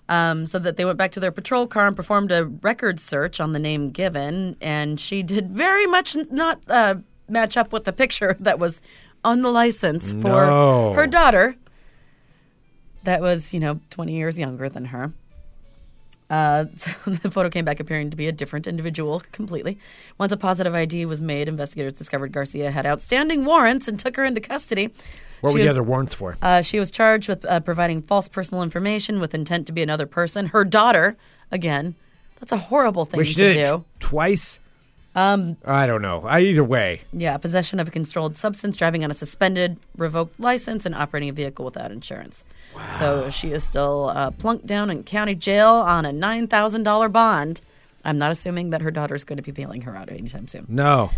um, 0.10 0.46
said 0.46 0.64
that 0.64 0.76
they 0.76 0.84
went 0.84 0.98
back 0.98 1.14
to 1.14 1.20
their 1.22 1.32
patrol 1.32 1.66
car 1.66 1.88
and 1.88 1.96
performed 1.96 2.32
a 2.32 2.46
record 2.46 3.00
search 3.00 3.40
on 3.40 3.54
the 3.54 3.60
name 3.60 3.90
given, 3.92 4.58
and 4.62 5.00
she 5.00 5.24
did 5.24 5.50
very 5.52 5.88
much 5.88 6.16
not 6.30 6.60
uh, 6.70 6.96
match 7.30 7.56
up 7.56 7.72
with 7.72 7.86
the 7.86 7.94
picture 7.94 8.36
that 8.42 8.60
was 8.60 8.82
on 9.24 9.42
the 9.42 9.50
license 9.50 10.12
for 10.12 10.18
No. 10.46 10.94
her 10.94 11.08
daughter. 11.08 11.56
That 13.06 13.22
was, 13.22 13.54
you 13.54 13.60
know, 13.62 13.80
20 13.90 14.14
years 14.14 14.38
younger 14.38 14.68
than 14.68 14.86
her. 14.86 15.14
Uh, 16.30 16.66
so 16.76 16.92
the 17.06 17.32
photo 17.32 17.50
came 17.50 17.64
back 17.64 17.80
appearing 17.80 18.10
to 18.10 18.18
be 18.18 18.28
a 18.28 18.32
different 18.34 18.68
individual 18.68 19.22
completely. 19.32 19.78
Once 20.18 20.34
a 20.34 20.38
positive 20.38 20.74
ID 20.74 21.06
was 21.06 21.22
made, 21.22 21.48
investigators 21.48 21.94
discovered 21.94 22.34
Garcia 22.34 22.70
had 22.72 22.86
outstanding 22.86 23.46
warrants 23.46 23.88
and 23.88 23.98
took 23.98 24.18
her 24.18 24.26
into 24.26 24.42
custody. 24.42 24.94
What 25.44 25.50
She 25.52 25.56
were 25.56 25.60
the 25.64 25.68
was- 25.68 25.78
other 25.78 25.84
warrants 25.84 26.14
for? 26.14 26.38
uh, 26.42 26.62
she 26.62 26.80
was 26.80 26.90
charged 26.90 27.28
with 27.28 27.44
uh, 27.44 27.60
providing 27.60 28.02
false 28.02 28.30
personal 28.30 28.64
information 28.64 29.20
with 29.20 29.36
intent 29.36 29.68
to 29.68 29.74
be 29.74 29.84
another 29.84 30.06
person. 30.06 30.46
Her 30.48 30.64
daughter, 30.64 31.18
again, 31.52 31.96
that's 32.40 32.54
a 32.54 32.58
horrible 32.58 33.04
thing 33.04 33.18
Wait, 33.18 33.28
she 33.28 33.34
to 33.36 33.54
did 33.54 33.66
do. 33.66 33.78
t- 33.80 33.84
twice. 34.00 34.62
Um, 35.16 35.58
I 35.66 35.86
don't 35.86 36.02
know. 36.02 36.24
I, 36.26 36.40
either 36.40 36.64
way, 36.64 37.02
yeah, 37.12 37.36
possession 37.38 37.80
of 37.82 37.90
a 37.90 37.92
controlled 37.92 38.36
substance, 38.38 38.78
driving 38.78 39.04
on 39.04 39.12
a 39.12 39.14
suspended, 39.14 39.78
revoked 39.98 40.40
license, 40.40 40.86
and 40.86 40.96
operating 40.96 41.28
a 41.30 41.34
vehicle 41.34 41.66
without 41.66 41.92
insurance. 41.92 42.44
So 42.98 43.30
she 43.30 43.52
is 43.52 43.64
still 43.66 44.10
uh, 44.16 44.32
plunked 44.32 44.66
down 44.66 44.90
in 44.90 45.04
county 45.04 45.36
jail 45.36 45.70
on 45.70 46.06
a 46.06 46.12
nine 46.14 46.48
thousand 46.48 46.84
dollar 46.84 47.10
bond. 47.10 47.60
I'm 48.06 48.18
not 48.18 48.32
assuming 48.32 48.72
that 48.72 48.82
her 48.82 48.92
daughter 48.92 49.14
is 49.14 49.24
going 49.26 49.38
to 49.38 49.44
be 49.44 49.52
bailing 49.52 49.82
her 49.82 49.96
out 49.96 50.10
anytime 50.10 50.48
soon. 50.48 50.66
no. 50.70 51.12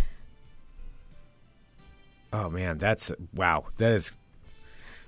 Oh 2.37 2.49
man, 2.49 2.77
that's 2.77 3.11
wow. 3.33 3.65
That 3.77 3.93
is 3.93 4.17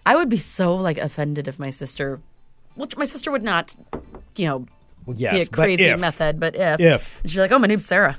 I 0.05 0.15
would 0.15 0.29
be 0.29 0.37
so 0.37 0.75
like 0.75 0.97
offended 0.97 1.47
if 1.49 1.59
my 1.59 1.69
sister, 1.69 2.21
which 2.75 2.95
my 2.95 3.03
sister 3.03 3.31
would 3.31 3.43
not, 3.43 3.75
you 4.37 4.45
know, 4.45 4.65
Well, 5.05 5.17
yes, 5.17 5.33
be 5.33 5.41
a 5.41 5.45
but 5.45 5.51
crazy 5.53 5.83
if- 5.83 5.99
method, 5.99 6.39
but 6.39 6.55
if 6.55 6.79
if. 6.79 7.19
and 7.21 7.29
she's 7.31 7.37
like, 7.39 7.51
oh, 7.51 7.59
my 7.59 7.67
name's 7.67 7.85
Sarah. 7.85 8.17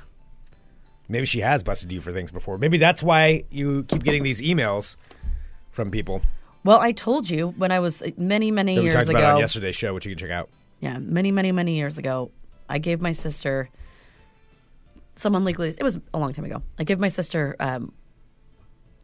Maybe 1.07 1.25
she 1.25 1.39
has 1.39 1.63
busted 1.63 1.91
you 1.91 2.01
for 2.01 2.11
things 2.13 2.29
before. 2.31 2.59
Maybe 2.59 2.77
that's 2.77 3.01
why 3.01 3.45
you 3.49 3.83
keep 3.85 4.03
getting 4.03 4.21
these 4.21 4.41
emails 4.41 4.95
from 5.71 5.89
people 5.89 6.21
Well, 6.63 6.79
I 6.79 6.91
told 6.91 7.27
you 7.27 7.47
when 7.57 7.71
I 7.71 7.79
was 7.79 8.03
many, 8.15 8.51
many 8.51 8.75
years 8.75 8.93
talked 8.93 9.09
ago. 9.09 9.17
about 9.17 9.33
on 9.35 9.39
yesterday's 9.39 9.75
show, 9.75 9.95
which 9.95 10.05
you 10.05 10.11
can 10.11 10.19
check 10.19 10.29
out. 10.29 10.49
yeah, 10.81 10.99
many, 10.99 11.31
many, 11.31 11.51
many 11.51 11.75
years 11.77 11.97
ago, 11.97 12.29
I 12.69 12.77
gave 12.77 13.01
my 13.01 13.13
sister 13.13 13.69
someone 15.15 15.43
legally. 15.45 15.69
It 15.75 15.81
was 15.83 15.97
a 16.13 16.19
long 16.19 16.33
time 16.33 16.45
ago. 16.45 16.61
I 16.77 16.83
gave 16.83 16.99
my 16.99 17.07
sister 17.07 17.55
um, 17.59 17.91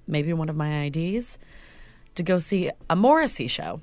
maybe 0.07 0.33
one 0.33 0.49
of 0.49 0.55
my 0.55 0.85
IDs 0.85 1.37
to 2.15 2.23
go 2.23 2.37
see 2.37 2.71
a 2.89 2.95
Morrissey 2.95 3.47
show, 3.47 3.81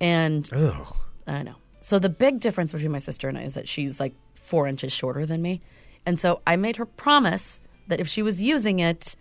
and 0.00 0.48
Ugh. 0.52 0.96
I 1.26 1.42
know. 1.42 1.56
So 1.80 1.98
the 1.98 2.08
big 2.08 2.40
difference 2.40 2.72
between 2.72 2.92
my 2.92 2.98
sister 2.98 3.28
and 3.28 3.38
I 3.38 3.42
is 3.42 3.54
that 3.54 3.68
she's 3.68 3.98
like 3.98 4.14
four 4.34 4.66
inches 4.66 4.92
shorter 4.92 5.26
than 5.26 5.42
me, 5.42 5.60
and 6.04 6.18
so 6.20 6.42
I 6.46 6.56
made 6.56 6.76
her 6.76 6.86
promise 6.86 7.60
that 7.88 8.00
if 8.00 8.08
she 8.08 8.22
was 8.22 8.42
using 8.42 8.78
it. 8.80 9.16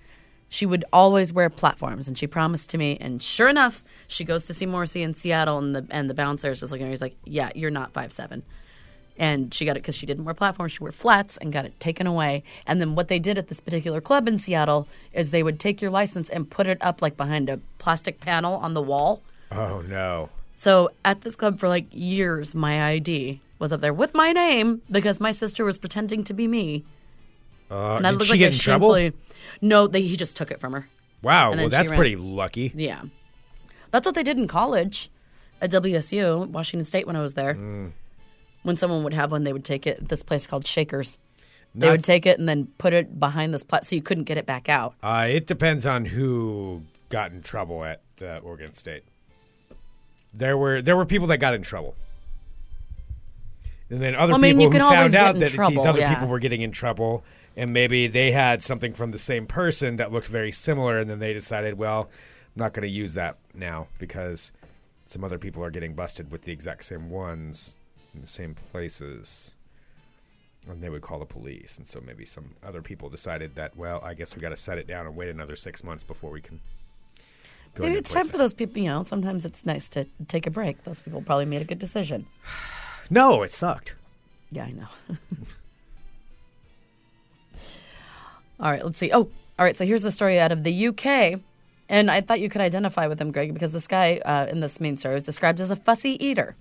She 0.51 0.65
would 0.65 0.83
always 0.91 1.31
wear 1.31 1.47
platforms, 1.51 2.07
and 2.07 2.17
she 2.17 2.25
promised 2.25 2.71
to 2.71 2.79
me. 2.79 2.97
And 2.99 3.21
sure 3.21 3.49
enough, 3.49 3.83
she 4.07 4.23
goes 4.25 4.47
to 4.47 4.53
see 4.55 4.65
Morrissey 4.65 5.03
in 5.03 5.13
Seattle, 5.13 5.59
and 5.59 5.75
the 5.75 5.85
and 5.91 6.09
the 6.09 6.15
bouncer 6.15 6.49
is 6.49 6.59
just 6.59 6.71
looking 6.71 6.85
at 6.85 6.87
her. 6.87 6.91
He's 6.91 7.03
like, 7.03 7.15
"Yeah, 7.23 7.51
you're 7.53 7.69
not 7.69 7.93
five 7.93 8.11
seven 8.11 8.41
and 9.19 9.53
she 9.53 9.65
got 9.65 9.75
it 9.75 9.81
because 9.83 9.95
she 9.97 10.05
didn't 10.05 10.23
wear 10.23 10.33
platforms. 10.33 10.71
She 10.71 10.79
wore 10.79 10.91
flats 10.93 11.37
and 11.37 11.51
got 11.53 11.65
it 11.65 11.77
taken 11.79 12.07
away. 12.07 12.41
And 12.65 12.79
then 12.79 12.95
what 12.95 13.09
they 13.09 13.19
did 13.19 13.37
at 13.37 13.49
this 13.49 13.59
particular 13.59 13.99
club 14.01 14.27
in 14.27 14.39
Seattle 14.39 14.87
is 15.13 15.29
they 15.31 15.43
would 15.43 15.59
take 15.59 15.81
your 15.81 15.91
license 15.91 16.29
and 16.29 16.49
put 16.49 16.65
it 16.67 16.77
up 16.81 17.01
like 17.01 17.17
behind 17.17 17.49
a 17.49 17.59
plastic 17.77 18.21
panel 18.21 18.55
on 18.55 18.73
the 18.73 18.81
wall. 18.81 19.21
Oh 19.51 19.81
no. 19.81 20.29
So 20.55 20.91
at 21.05 21.21
this 21.21 21.35
club 21.35 21.59
for 21.59 21.67
like 21.67 21.85
years, 21.91 22.55
my 22.55 22.91
ID 22.91 23.41
was 23.59 23.71
up 23.73 23.81
there 23.81 23.93
with 23.93 24.13
my 24.13 24.31
name 24.31 24.81
because 24.89 25.19
my 25.19 25.31
sister 25.31 25.65
was 25.65 25.77
pretending 25.77 26.23
to 26.23 26.33
be 26.33 26.47
me. 26.47 26.85
Uh, 27.69 27.97
And 27.97 28.07
I 28.07 28.11
did 28.11 28.23
she 28.23 28.31
like 28.31 28.39
get 28.39 28.53
in 28.53 28.59
trouble? 28.59 29.11
No, 29.61 29.87
they, 29.87 30.01
he 30.01 30.15
just 30.15 30.37
took 30.37 30.49
it 30.49 30.59
from 30.59 30.73
her. 30.73 30.87
Wow. 31.21 31.53
Well, 31.53 31.69
that's 31.69 31.91
pretty 31.91 32.15
lucky. 32.15 32.71
Yeah. 32.73 33.01
That's 33.91 34.05
what 34.05 34.15
they 34.15 34.23
did 34.23 34.37
in 34.37 34.47
college 34.47 35.09
at 35.61 35.71
WSU, 35.71 36.47
Washington 36.47 36.85
State, 36.85 37.05
when 37.05 37.15
I 37.15 37.21
was 37.21 37.33
there. 37.33 37.55
Mm. 37.55 37.91
When 38.63 38.75
someone 38.75 39.03
would 39.03 39.13
have 39.13 39.31
one, 39.31 39.43
they 39.43 39.53
would 39.53 39.63
take 39.63 39.87
it 39.87 40.07
this 40.07 40.23
place 40.23 40.45
called 40.45 40.67
Shakers. 40.67 41.17
They 41.75 41.89
would 41.89 42.03
take 42.03 42.25
it 42.25 42.39
and 42.39 42.49
then 42.49 42.67
put 42.77 42.93
it 42.93 43.19
behind 43.19 43.53
this 43.53 43.63
plat 43.63 43.85
so 43.85 43.95
you 43.95 44.01
couldn't 44.01 44.23
get 44.23 44.37
it 44.37 44.45
back 44.45 44.69
out. 44.69 44.95
Uh, 45.03 45.27
it 45.29 45.45
depends 45.47 45.85
on 45.85 46.05
who 46.05 46.81
got 47.09 47.31
in 47.31 47.41
trouble 47.41 47.83
at 47.83 48.01
uh, 48.21 48.39
Oregon 48.43 48.73
State. 48.73 49.03
There 50.33 50.57
were 50.57 50.81
there 50.81 50.95
were 50.95 51.05
people 51.05 51.27
that 51.27 51.37
got 51.37 51.53
in 51.53 51.61
trouble, 51.61 51.95
and 53.89 53.99
then 53.99 54.15
other 54.15 54.33
I 54.33 54.37
mean, 54.37 54.57
people 54.57 54.71
who 54.71 54.79
found 54.79 55.15
out 55.15 55.39
that 55.39 55.49
trouble, 55.49 55.77
these 55.77 55.85
other 55.85 55.99
yeah. 55.99 56.13
people 56.13 56.27
were 56.27 56.39
getting 56.39 56.61
in 56.61 56.71
trouble, 56.71 57.23
and 57.55 57.71
maybe 57.71 58.07
they 58.07 58.31
had 58.31 58.61
something 58.61 58.93
from 58.93 59.11
the 59.11 59.17
same 59.17 59.47
person 59.47 59.95
that 59.97 60.11
looked 60.11 60.27
very 60.27 60.51
similar, 60.51 60.99
and 60.99 61.09
then 61.09 61.19
they 61.19 61.33
decided, 61.33 61.77
well, 61.77 62.09
I'm 62.55 62.59
not 62.63 62.73
going 62.73 62.87
to 62.87 62.93
use 62.93 63.13
that 63.13 63.37
now 63.55 63.87
because 63.97 64.51
some 65.05 65.23
other 65.23 65.39
people 65.39 65.63
are 65.63 65.71
getting 65.71 65.95
busted 65.95 66.31
with 66.31 66.43
the 66.43 66.51
exact 66.51 66.85
same 66.85 67.09
ones 67.09 67.75
in 68.13 68.21
the 68.21 68.27
same 68.27 68.55
places. 68.71 69.51
And 70.69 70.81
they 70.83 70.89
would 70.89 71.01
call 71.01 71.19
the 71.19 71.25
police, 71.25 71.77
and 71.77 71.87
so 71.87 72.01
maybe 72.05 72.25
some 72.25 72.51
other 72.63 72.81
people 72.81 73.09
decided 73.09 73.55
that, 73.55 73.77
well, 73.77 74.01
I 74.03 74.13
guess 74.13 74.35
we 74.35 74.41
got 74.41 74.49
to 74.49 74.57
set 74.57 74.77
it 74.77 74.87
down 74.87 75.07
and 75.07 75.15
wait 75.15 75.29
another 75.29 75.55
six 75.55 75.83
months 75.83 76.03
before 76.03 76.31
we 76.31 76.41
can. 76.41 76.59
Go 77.75 77.85
Maybe 77.85 77.97
it's 77.97 78.11
time 78.11 78.27
for 78.27 78.37
those 78.37 78.53
people, 78.53 78.81
you 78.81 78.89
know, 78.89 79.03
sometimes 79.03 79.45
it's 79.45 79.65
nice 79.65 79.87
to 79.89 80.05
take 80.27 80.45
a 80.47 80.51
break. 80.51 80.83
Those 80.83 81.01
people 81.01 81.21
probably 81.21 81.45
made 81.45 81.61
a 81.61 81.65
good 81.65 81.79
decision. 81.79 82.25
No, 83.11 83.41
it 83.41 83.49
sucked. 83.49 83.95
Yeah, 84.51 84.65
I 84.65 84.71
know. 84.71 84.85
all 88.59 88.69
right, 88.69 88.85
let's 88.85 88.99
see. 88.99 89.11
Oh, 89.11 89.31
all 89.57 89.65
right. 89.65 89.75
So 89.75 89.85
here's 89.85 90.03
the 90.03 90.11
story 90.11 90.39
out 90.39 90.51
of 90.51 90.63
the 90.63 90.87
UK. 90.87 91.39
And 91.89 92.11
I 92.11 92.21
thought 92.21 92.39
you 92.39 92.49
could 92.49 92.61
identify 92.61 93.07
with 93.07 93.19
him, 93.19 93.31
Greg, 93.31 93.53
because 93.53 93.71
this 93.71 93.87
guy 93.87 94.17
uh, 94.23 94.45
in 94.45 94.59
this 94.59 94.79
main 94.79 94.95
story 94.95 95.15
is 95.15 95.23
described 95.23 95.59
as 95.59 95.71
a 95.71 95.75
fussy 95.75 96.23
eater, 96.23 96.55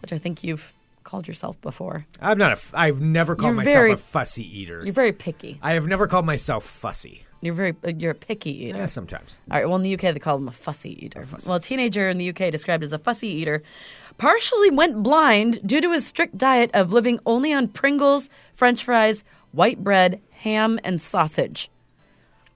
which 0.00 0.12
I 0.12 0.18
think 0.18 0.44
you've 0.44 0.72
called 1.04 1.26
yourself 1.26 1.60
before. 1.62 2.06
I'm 2.20 2.38
not 2.38 2.50
a. 2.50 2.52
F- 2.52 2.72
I've 2.74 3.00
never 3.00 3.34
called 3.34 3.46
You're 3.48 3.64
myself 3.64 3.74
very- 3.74 3.92
a 3.92 3.96
fussy 3.96 4.60
eater. 4.60 4.80
You're 4.84 4.92
very 4.92 5.12
picky. 5.12 5.58
I 5.62 5.72
have 5.72 5.86
never 5.86 6.06
called 6.06 6.26
myself 6.26 6.64
fussy. 6.64 7.24
You're 7.40 7.54
very 7.54 7.74
uh, 7.84 7.92
you're 7.96 8.10
a 8.10 8.16
picky 8.16 8.64
eater. 8.66 8.78
Yeah, 8.78 8.86
sometimes. 8.86 9.38
All 9.50 9.56
right. 9.58 9.66
Well, 9.66 9.76
in 9.76 9.82
the 9.82 9.94
UK, 9.94 10.12
they 10.12 10.18
call 10.18 10.36
him 10.36 10.48
a 10.48 10.52
fussy 10.52 11.04
eater. 11.06 11.24
Well, 11.46 11.56
a 11.56 11.60
teenager 11.60 12.08
in 12.08 12.18
the 12.18 12.28
UK 12.30 12.50
described 12.50 12.82
as 12.82 12.92
a 12.92 12.98
fussy 12.98 13.28
eater 13.28 13.62
partially 14.18 14.70
went 14.70 15.02
blind 15.02 15.60
due 15.64 15.80
to 15.80 15.92
his 15.92 16.04
strict 16.06 16.36
diet 16.36 16.70
of 16.74 16.92
living 16.92 17.20
only 17.24 17.52
on 17.52 17.68
Pringles, 17.68 18.28
French 18.54 18.82
fries, 18.84 19.22
white 19.52 19.82
bread, 19.84 20.20
ham, 20.32 20.80
and 20.82 21.00
sausage. 21.00 21.70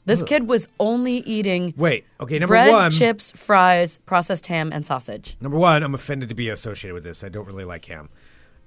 This 0.05 0.23
kid 0.23 0.49
was 0.49 0.67
only 0.81 1.19
eating 1.19 1.75
Wait. 1.77 2.05
Okay. 2.21 2.39
Number 2.39 2.55
bread, 2.55 2.71
one. 2.71 2.91
chips, 2.91 3.31
fries, 3.33 3.99
processed 4.07 4.47
ham, 4.47 4.71
and 4.73 4.85
sausage. 4.85 5.37
Number 5.41 5.59
one. 5.59 5.83
I'm 5.83 5.95
offended 5.95 6.29
to 6.31 6.35
be 6.35 6.49
associated 6.49 6.95
with 6.95 7.05
this. 7.05 7.23
I 7.23 7.29
don't 7.29 7.47
really 7.47 7.65
like 7.65 7.85
ham. 7.85 8.09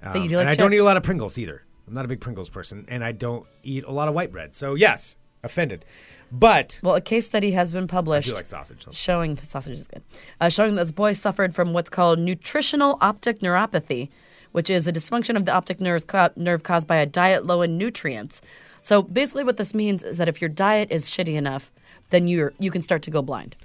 Um, 0.02 0.22
you 0.22 0.28
do 0.28 0.36
like 0.36 0.42
and 0.42 0.48
I 0.50 0.54
don't 0.54 0.70
chips? 0.70 0.76
eat 0.78 0.80
a 0.80 0.84
lot 0.84 0.96
of 0.96 1.02
Pringles 1.02 1.36
either. 1.38 1.62
I'm 1.86 1.94
not 1.94 2.04
a 2.04 2.08
big 2.08 2.20
Pringles 2.20 2.48
person, 2.48 2.84
and 2.88 3.04
I 3.04 3.12
don't 3.12 3.46
eat 3.62 3.84
a 3.84 3.92
lot 3.92 4.08
of 4.08 4.14
white 4.14 4.32
bread. 4.32 4.54
So 4.54 4.74
yes, 4.74 5.16
offended. 5.44 5.84
But 6.32 6.80
Well, 6.82 6.96
a 6.96 7.00
case 7.00 7.26
study 7.26 7.52
has 7.52 7.70
been 7.70 7.84
I 7.84 7.86
published 7.86 8.28
do 8.28 8.34
like 8.34 8.46
sausage. 8.46 8.84
so- 8.84 8.90
showing 8.92 9.34
that 9.34 9.48
sausage 9.50 9.78
is 9.78 9.86
good, 9.86 10.02
uh, 10.40 10.48
showing 10.48 10.74
that 10.74 10.82
this 10.84 10.90
boy 10.92 11.12
suffered 11.12 11.54
from 11.54 11.72
what's 11.72 11.88
called 11.90 12.18
nutritional 12.18 12.98
optic 13.00 13.40
neuropathy, 13.40 14.08
which 14.52 14.68
is 14.68 14.88
a 14.88 14.92
dysfunction 14.92 15.36
of 15.36 15.44
the 15.44 15.52
optic 15.52 15.80
nerves 15.80 16.04
ca- 16.04 16.30
nerve 16.34 16.62
caused 16.64 16.88
by 16.88 16.96
a 16.96 17.06
diet 17.06 17.46
low 17.46 17.62
in 17.62 17.78
nutrients. 17.78 18.40
So 18.86 19.02
basically, 19.02 19.42
what 19.42 19.56
this 19.56 19.74
means 19.74 20.04
is 20.04 20.18
that 20.18 20.28
if 20.28 20.40
your 20.40 20.48
diet 20.48 20.92
is 20.92 21.06
shitty 21.10 21.34
enough, 21.34 21.72
then 22.10 22.28
you're 22.28 22.52
you 22.60 22.70
can 22.70 22.82
start 22.82 23.02
to 23.02 23.10
go 23.10 23.20
blind. 23.20 23.56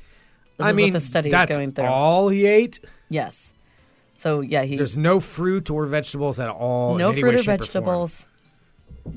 This 0.58 0.66
I 0.66 0.72
is 0.72 0.76
mean, 0.76 0.86
what 0.88 0.94
the 0.94 1.00
study 1.00 1.30
that's 1.30 1.52
is 1.52 1.58
going 1.58 1.74
through. 1.74 1.86
all 1.86 2.30
he 2.30 2.48
ate. 2.48 2.80
Yes. 3.08 3.54
So 4.16 4.42
yeah, 4.42 4.64
he 4.64 4.78
There's 4.78 4.98
no 4.98 5.20
fruit 5.20 5.70
or 5.70 5.86
vegetables 5.86 6.40
at 6.40 6.50
all. 6.50 6.96
no 6.98 7.10
in 7.10 7.14
any 7.14 7.22
fruit 7.22 7.30
way, 7.36 7.40
or 7.40 7.44
shape, 7.44 7.62
form. 7.72 8.31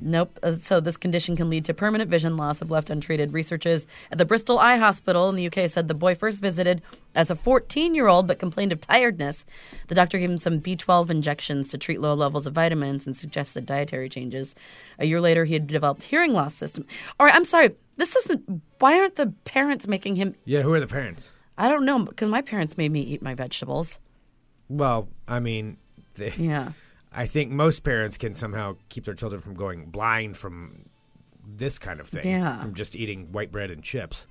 Nope. 0.01 0.39
Uh, 0.43 0.53
So 0.53 0.81
this 0.81 0.97
condition 0.97 1.37
can 1.37 1.49
lead 1.51 1.65
to 1.67 1.75
permanent 1.75 2.11
vision 2.11 2.37
loss 2.37 2.61
if 2.63 2.71
left 2.71 2.91
untreated. 2.91 3.33
Researchers 3.33 3.87
at 4.11 4.19
the 4.19 4.25
Bristol 4.25 4.59
Eye 4.59 4.77
Hospital 4.77 5.29
in 5.29 5.37
the 5.37 5.47
UK 5.47 5.69
said 5.69 5.89
the 5.89 5.95
boy 5.95 6.15
first 6.15 6.41
visited 6.41 6.83
as 7.15 7.31
a 7.31 7.35
14-year-old 7.35 8.27
but 8.27 8.39
complained 8.39 8.73
of 8.73 8.81
tiredness. 8.81 9.45
The 9.89 9.95
doctor 9.95 10.19
gave 10.19 10.31
him 10.31 10.39
some 10.39 10.61
B12 10.61 11.11
injections 11.11 11.71
to 11.71 11.79
treat 11.79 12.01
low 12.01 12.15
levels 12.15 12.47
of 12.47 12.55
vitamins 12.55 13.07
and 13.07 13.17
suggested 13.17 13.67
dietary 13.67 14.09
changes. 14.09 14.55
A 14.99 15.07
year 15.07 15.21
later, 15.21 15.45
he 15.45 15.55
had 15.55 15.67
developed 15.67 16.03
hearing 16.05 16.33
loss 16.33 16.55
system. 16.55 16.87
All 17.19 17.27
right, 17.27 17.35
I'm 17.35 17.45
sorry. 17.45 17.71
This 17.97 18.17
isn't. 18.17 18.63
Why 18.79 18.99
aren't 18.99 19.17
the 19.17 19.33
parents 19.45 19.87
making 19.87 20.17
him? 20.17 20.35
Yeah. 20.45 20.63
Who 20.63 20.73
are 20.75 20.81
the 20.81 20.87
parents? 20.87 21.31
I 21.57 21.69
don't 21.69 21.85
know 21.85 22.01
because 22.01 22.29
my 22.29 22.43
parents 22.43 22.77
made 22.77 22.91
me 22.91 23.01
eat 23.03 23.23
my 23.23 23.35
vegetables. 23.35 24.01
Well, 24.69 25.09
I 25.29 25.39
mean, 25.41 25.77
they, 26.15 26.33
Yeah. 26.37 26.73
I 27.15 27.27
think 27.27 27.51
most 27.51 27.81
parents 27.81 28.17
can 28.17 28.35
somehow 28.35 28.77
keep 28.89 29.05
their 29.05 29.15
children 29.15 29.41
from 29.41 29.55
going 29.55 29.87
blind 29.87 30.37
from 30.37 30.87
this 31.47 31.79
kind 31.79 32.01
of 32.01 32.09
thing. 32.09 32.29
Yeah. 32.29 32.61
From 32.61 32.75
just 32.75 32.97
eating 32.97 33.31
white 33.33 33.53
bread 33.53 33.71
and 33.71 33.83
chips. 33.83 34.27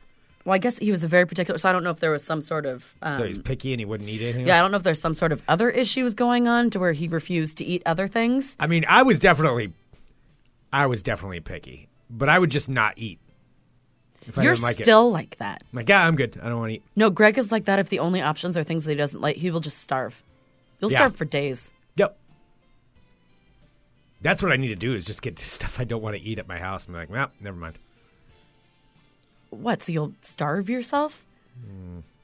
Well, 0.46 0.54
I 0.54 0.58
guess 0.58 0.78
he 0.78 0.92
was 0.92 1.04
a 1.06 1.08
very 1.08 1.26
particular. 1.26 1.58
So 1.58 1.70
I 1.70 1.72
don't 1.72 1.86
know 1.86 1.92
if 1.92 2.02
there 2.02 2.12
was 2.12 2.24
some 2.24 2.42
sort 2.42 2.66
of. 2.66 2.94
Um, 3.02 3.18
So 3.20 3.26
he's 3.28 3.38
picky 3.38 3.72
and 3.72 3.80
he 3.80 3.86
wouldn't 3.86 4.10
eat 4.10 4.22
anything. 4.22 4.46
Yeah, 4.46 4.60
I 4.60 4.62
don't 4.62 4.72
know 4.72 4.78
if 4.78 4.84
there's 4.84 5.00
some 5.00 5.14
sort 5.14 5.32
of 5.32 5.42
other 5.48 5.70
issues 5.70 6.14
going 6.14 6.48
on 6.50 6.70
to 6.72 6.80
where 6.80 6.92
he 6.92 7.08
refused 7.08 7.60
to 7.60 7.66
eat 7.66 7.82
other 7.86 8.08
things. 8.08 8.56
I 8.60 8.68
mean, 8.68 8.84
I 8.90 9.04
was 9.04 9.20
definitely, 9.20 9.72
I 10.74 10.88
was 10.88 11.02
definitely 11.02 11.40
picky, 11.40 11.88
but 12.10 12.28
I 12.28 12.38
would 12.40 12.52
just 12.52 12.68
not 12.68 12.98
eat. 12.98 13.20
If 14.26 14.36
You're 14.38 14.54
didn't 14.54 14.64
like 14.64 14.80
it. 14.80 14.84
still 14.84 15.12
like 15.12 15.38
that. 15.38 15.64
I'm 15.72 15.78
like, 15.78 15.90
yeah, 15.90 16.06
I'm 16.06 16.16
good. 16.16 16.40
I 16.42 16.48
don't 16.50 16.60
want 16.60 16.72
to 16.72 16.76
eat. 16.76 16.84
No, 16.96 17.10
Greg 17.10 17.38
is 17.38 17.52
like 17.52 17.66
that. 17.66 17.80
If 17.80 17.90
the 17.90 18.00
only 18.00 18.22
options 18.22 18.58
are 18.58 18.64
things 18.64 18.86
that 18.86 18.92
he 18.92 18.98
doesn't 18.98 19.20
like, 19.22 19.36
he 19.38 19.52
will 19.52 19.60
just 19.60 19.80
starve. 19.80 20.22
You'll 20.80 20.92
Yeah. 20.92 20.98
starve 21.00 21.16
for 21.16 21.26
days. 21.26 21.72
Yep. 21.98 22.18
That's 24.24 24.42
what 24.42 24.52
I 24.52 24.56
need 24.56 24.70
to 24.70 24.76
do 24.76 24.94
is 24.94 25.06
just 25.06 25.22
get 25.22 25.38
stuff 25.40 25.80
I 25.80 25.84
don't 25.84 26.02
want 26.02 26.16
to 26.16 26.22
eat 26.22 26.40
at 26.40 26.48
my 26.48 26.58
house 26.58 26.86
and 26.86 26.94
be 26.96 27.00
like, 27.00 27.10
well, 27.12 27.32
never 27.40 27.58
mind. 27.58 27.78
What? 29.52 29.84
So 29.84 29.92
you'll 29.92 30.14
starve 30.22 30.70
yourself? 30.70 31.24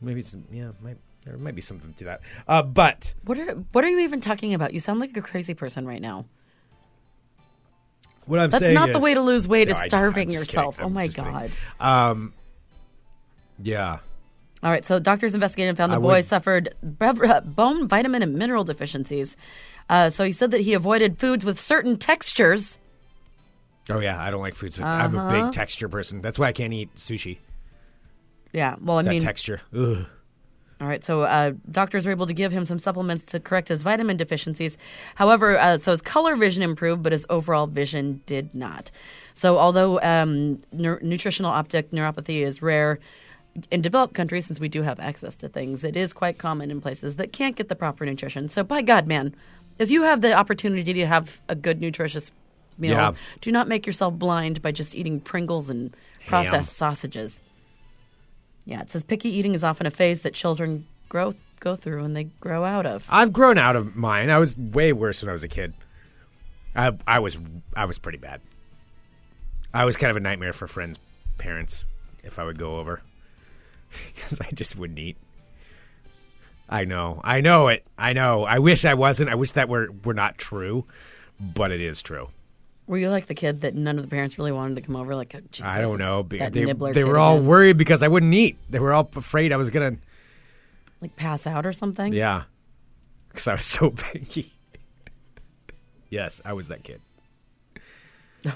Maybe 0.01 0.21
it's 0.21 0.35
yeah, 0.51 0.71
might, 0.81 0.97
there 1.25 1.37
might 1.37 1.53
be 1.53 1.61
something 1.61 1.93
to 1.93 2.03
that. 2.05 2.21
Uh, 2.47 2.63
but 2.63 3.13
What 3.25 3.37
are 3.37 3.53
What 3.73 3.83
are 3.83 3.89
you 3.89 3.99
even 3.99 4.21
talking 4.21 4.53
about? 4.55 4.73
You 4.73 4.79
sound 4.79 4.99
like 4.99 5.15
a 5.15 5.21
crazy 5.21 5.53
person 5.53 5.85
right 5.85 6.01
now. 6.01 6.25
what 8.25 8.39
I'm 8.39 8.49
That's 8.49 8.69
not 8.69 8.91
the 8.91 8.99
way 8.99 9.13
to 9.13 9.21
lose 9.21 9.47
weight. 9.47 9.67
No, 9.67 9.75
is 9.75 9.77
I- 9.81 9.87
starving 9.87 10.31
yourself. 10.31 10.79
Oh 10.81 10.89
my 10.89 11.07
god. 11.07 11.51
Um, 11.79 12.33
yeah. 13.61 13.99
All 14.61 14.69
right, 14.69 14.83
so 14.83 14.99
doctors 14.99 15.33
investigated 15.35 15.69
and 15.69 15.77
found 15.77 15.91
the 15.93 15.97
I 15.97 15.99
boy 15.99 16.15
would- 16.15 16.25
suffered 16.25 16.75
bone, 16.81 17.87
vitamin, 17.87 18.23
and 18.23 18.33
mineral 18.35 18.63
deficiencies. 18.63 19.37
Uh, 19.89 20.09
so 20.09 20.23
he 20.23 20.31
said 20.31 20.51
that 20.51 20.61
he 20.61 20.73
avoided 20.73 21.17
foods 21.17 21.43
with 21.43 21.59
certain 21.59 21.97
textures. 21.97 22.77
Oh 23.89 23.99
yeah, 23.99 24.21
I 24.21 24.29
don't 24.29 24.41
like 24.41 24.55
foods. 24.55 24.79
I'm 24.79 25.15
a 25.15 25.17
Uh-huh. 25.19 25.29
big 25.29 25.51
texture 25.51 25.89
person. 25.89 26.21
That's 26.21 26.37
why 26.37 26.47
I 26.47 26.51
can't 26.53 26.71
eat 26.73 26.93
sushi. 26.95 27.39
Yeah, 28.53 28.75
well, 28.81 28.97
I 28.99 29.03
That 29.03 29.09
mean, 29.11 29.21
texture. 29.21 29.61
Ugh. 29.75 30.05
All 30.81 30.87
right, 30.87 31.03
so 31.03 31.23
uh, 31.23 31.51
doctors 31.69 32.05
were 32.05 32.11
able 32.13 32.25
to 32.27 32.33
give 32.33 32.53
him 32.53 32.63
some 32.63 32.79
supplements 32.79 33.25
to 33.25 33.39
correct 33.41 33.67
his 33.67 33.83
vitamin 33.83 34.15
deficiencies. 34.15 34.77
However, 35.15 35.59
uh, 35.59 35.77
so 35.77 35.91
his 35.91 36.01
color 36.01 36.37
vision 36.37 36.63
improved, 36.63 37.03
but 37.03 37.11
his 37.11 37.25
overall 37.29 37.67
vision 37.67 38.21
did 38.27 38.53
not. 38.55 38.89
So, 39.33 39.57
although 39.57 39.99
um, 40.01 40.61
neur- 40.73 41.01
nutritional 41.01 41.51
optic 41.51 41.91
neuropathy 41.91 42.45
is 42.45 42.61
rare 42.61 42.99
in 43.71 43.81
developed 43.81 44.13
countries, 44.13 44.45
since 44.45 44.59
we 44.61 44.69
do 44.69 44.81
have 44.81 45.01
access 45.01 45.35
to 45.37 45.49
things, 45.49 45.83
it 45.83 45.97
is 45.97 46.13
quite 46.13 46.37
common 46.37 46.71
in 46.71 46.79
places 46.79 47.15
that 47.15 47.33
can't 47.33 47.57
get 47.57 47.67
the 47.67 47.75
proper 47.75 48.05
nutrition. 48.05 48.47
So, 48.47 48.63
by 48.63 48.81
God, 48.81 49.05
man, 49.05 49.35
if 49.79 49.89
you 49.89 50.03
have 50.03 50.21
the 50.21 50.33
opportunity 50.33 50.93
to 50.93 51.07
have 51.07 51.41
a 51.47 51.55
good 51.55 51.81
nutritious 51.81 52.31
meal, 52.77 52.91
Yeah. 52.93 53.13
do 53.41 53.51
not 53.51 53.67
make 53.67 53.87
yourself 53.87 54.13
blind 54.13 54.61
by 54.61 54.71
just 54.71 54.95
eating 54.95 55.19
Pringles 55.19 55.69
and 55.69 55.95
processed 56.27 56.73
sausages. 56.73 57.41
Yeah, 58.65 58.81
it 58.81 58.91
says 58.91 59.03
picky 59.03 59.29
eating 59.29 59.55
is 59.55 59.63
often 59.63 59.87
a 59.87 59.91
phase 59.91 60.21
that 60.21 60.33
children 60.33 60.85
grow 61.07 61.33
go 61.59 61.75
through 61.75 62.03
and 62.05 62.15
they 62.15 62.25
grow 62.39 62.63
out 62.63 62.85
of. 62.85 63.03
I've 63.09 63.33
grown 63.33 63.57
out 63.57 63.75
of 63.75 63.95
mine. 63.95 64.29
I 64.29 64.37
was 64.37 64.55
way 64.57 64.93
worse 64.93 65.21
when 65.21 65.29
I 65.29 65.33
was 65.33 65.43
a 65.43 65.47
kid. 65.49 65.73
I 66.75 66.91
I 67.07 67.19
was 67.19 67.37
I 67.75 67.85
was 67.85 67.97
pretty 67.99 68.17
bad. 68.19 68.41
I 69.73 69.85
was 69.85 69.97
kind 69.97 70.11
of 70.11 70.17
a 70.17 70.19
nightmare 70.21 70.53
for 70.53 70.67
friends' 70.67 70.97
parents 71.37 71.83
if 72.23 72.37
I 72.39 72.43
would 72.45 72.57
go 72.59 72.77
over 72.77 73.01
because 74.15 74.39
I 74.39 74.47
just 74.53 74.77
wouldn't 74.77 74.99
eat. 74.99 75.17
I 76.69 76.85
know, 76.85 77.19
I 77.23 77.41
know 77.41 77.67
it. 77.69 77.85
I 77.97 78.13
know. 78.13 78.43
I 78.43 78.59
wish 78.59 78.85
I 78.85 78.93
wasn't. 78.93 79.29
I 79.29 79.35
wish 79.35 79.53
that 79.53 79.67
were 79.69 79.89
were 80.05 80.13
not 80.13 80.37
true, 80.37 80.85
but 81.39 81.71
it 81.71 81.81
is 81.81 82.01
true. 82.01 82.29
Were 82.87 82.97
you 82.97 83.09
like 83.09 83.25
the 83.27 83.35
kid 83.35 83.61
that 83.61 83.75
none 83.75 83.97
of 83.97 84.03
the 84.03 84.09
parents 84.09 84.37
really 84.37 84.51
wanted 84.51 84.75
to 84.75 84.81
come 84.81 84.95
over? 84.95 85.15
Like, 85.15 85.35
Jesus, 85.51 85.67
I 85.69 85.81
don't 85.81 85.99
know. 85.99 86.23
That 86.23 86.53
They, 86.53 86.65
nibbler 86.65 86.91
they 86.93 87.03
were 87.03 87.19
all 87.19 87.35
again. 87.37 87.45
worried 87.47 87.77
because 87.77 88.01
I 88.01 88.07
wouldn't 88.07 88.33
eat. 88.33 88.57
They 88.69 88.79
were 88.79 88.93
all 88.93 89.09
afraid 89.15 89.51
I 89.51 89.57
was 89.57 89.69
gonna. 89.69 89.97
like 91.01 91.15
pass 91.15 91.45
out 91.47 91.65
or 91.65 91.71
something. 91.73 92.13
Yeah, 92.13 92.43
because 93.29 93.47
I 93.47 93.53
was 93.53 93.65
so 93.65 93.89
picky. 93.95 94.53
yes, 96.09 96.41
I 96.45 96.53
was 96.53 96.67
that 96.69 96.83
kid. 96.83 97.01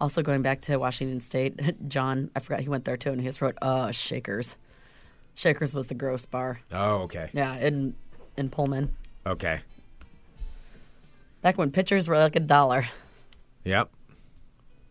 Also, 0.00 0.22
going 0.22 0.42
back 0.42 0.60
to 0.62 0.76
Washington 0.76 1.20
State, 1.20 1.58
John, 1.88 2.28
I 2.34 2.40
forgot 2.40 2.60
he 2.60 2.68
went 2.68 2.84
there 2.84 2.96
too, 2.96 3.10
and 3.10 3.20
he 3.20 3.26
just 3.28 3.40
wrote, 3.40 3.56
"Uh, 3.62 3.92
Shakers." 3.92 4.56
Shakers 5.34 5.74
was 5.74 5.88
the 5.88 5.94
gross 5.94 6.26
bar. 6.26 6.60
Oh, 6.72 7.02
okay. 7.02 7.30
Yeah, 7.32 7.56
in 7.56 7.94
in 8.36 8.50
Pullman. 8.50 8.94
Okay. 9.26 9.60
Back 11.42 11.58
when 11.58 11.70
pitchers 11.70 12.08
were 12.08 12.16
like 12.18 12.36
a 12.36 12.40
dollar, 12.40 12.86
Yep. 13.64 13.90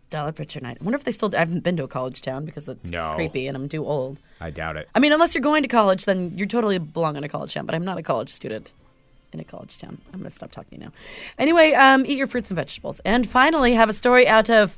dollar 0.09 0.31
pitcher 0.31 0.59
night. 0.59 0.77
I 0.79 0.83
wonder 0.83 0.97
if 0.97 1.03
they 1.03 1.11
still. 1.11 1.33
I 1.35 1.39
haven't 1.39 1.61
been 1.63 1.77
to 1.77 1.83
a 1.83 1.87
college 1.87 2.21
town 2.21 2.45
because 2.45 2.67
it's 2.67 2.91
No. 2.91 3.13
creepy 3.15 3.47
and 3.47 3.57
I'm 3.57 3.67
too 3.69 3.85
old. 3.85 4.19
I 4.39 4.49
doubt 4.51 4.77
it. 4.77 4.87
I 4.93 4.99
mean, 4.99 5.11
unless 5.13 5.33
you're 5.33 5.41
going 5.41 5.63
to 5.63 5.69
college, 5.69 6.05
then 6.05 6.37
you 6.37 6.45
totally 6.45 6.77
belong 6.77 7.15
in 7.15 7.23
a 7.23 7.29
college 7.29 7.53
town. 7.53 7.65
But 7.65 7.73
I'm 7.75 7.85
not 7.85 7.97
a 7.97 8.03
college 8.03 8.29
student 8.29 8.71
in 9.31 9.39
a 9.39 9.43
college 9.43 9.79
town. 9.79 9.97
I'm 10.13 10.19
going 10.19 10.29
to 10.29 10.35
stop 10.35 10.51
talking 10.51 10.79
now. 10.79 10.91
Anyway, 11.39 11.71
um, 11.73 12.05
eat 12.05 12.17
your 12.17 12.27
fruits 12.27 12.51
and 12.51 12.55
vegetables. 12.55 12.99
And 13.05 13.27
finally, 13.27 13.73
have 13.73 13.89
a 13.89 13.93
story 13.93 14.27
out 14.27 14.49
of 14.49 14.77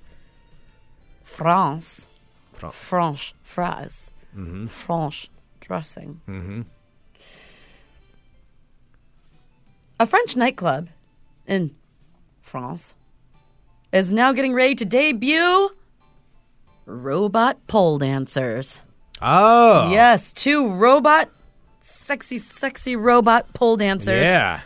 France. 1.23 2.07
France. 2.53 2.75
French 2.75 3.33
fries. 3.43 4.11
Mm-hmm. 4.35 4.67
Dressing. 5.65 6.21
Mm-hmm. 6.29 6.61
A 9.99 10.05
French 10.05 10.35
nightclub 10.35 10.89
in 11.47 11.73
France 12.41 12.93
is 13.91 14.11
now 14.11 14.31
getting 14.33 14.53
ready 14.53 14.75
to 14.75 14.85
debut 14.85 15.69
robot 16.85 17.65
pole 17.67 17.97
dancers. 17.97 18.81
Oh. 19.21 19.89
Yes, 19.89 20.33
two 20.33 20.69
robot, 20.73 21.31
sexy, 21.81 22.37
sexy 22.37 22.95
robot 22.95 23.51
pole 23.53 23.77
dancers 23.77 24.25
Yeah. 24.25 24.59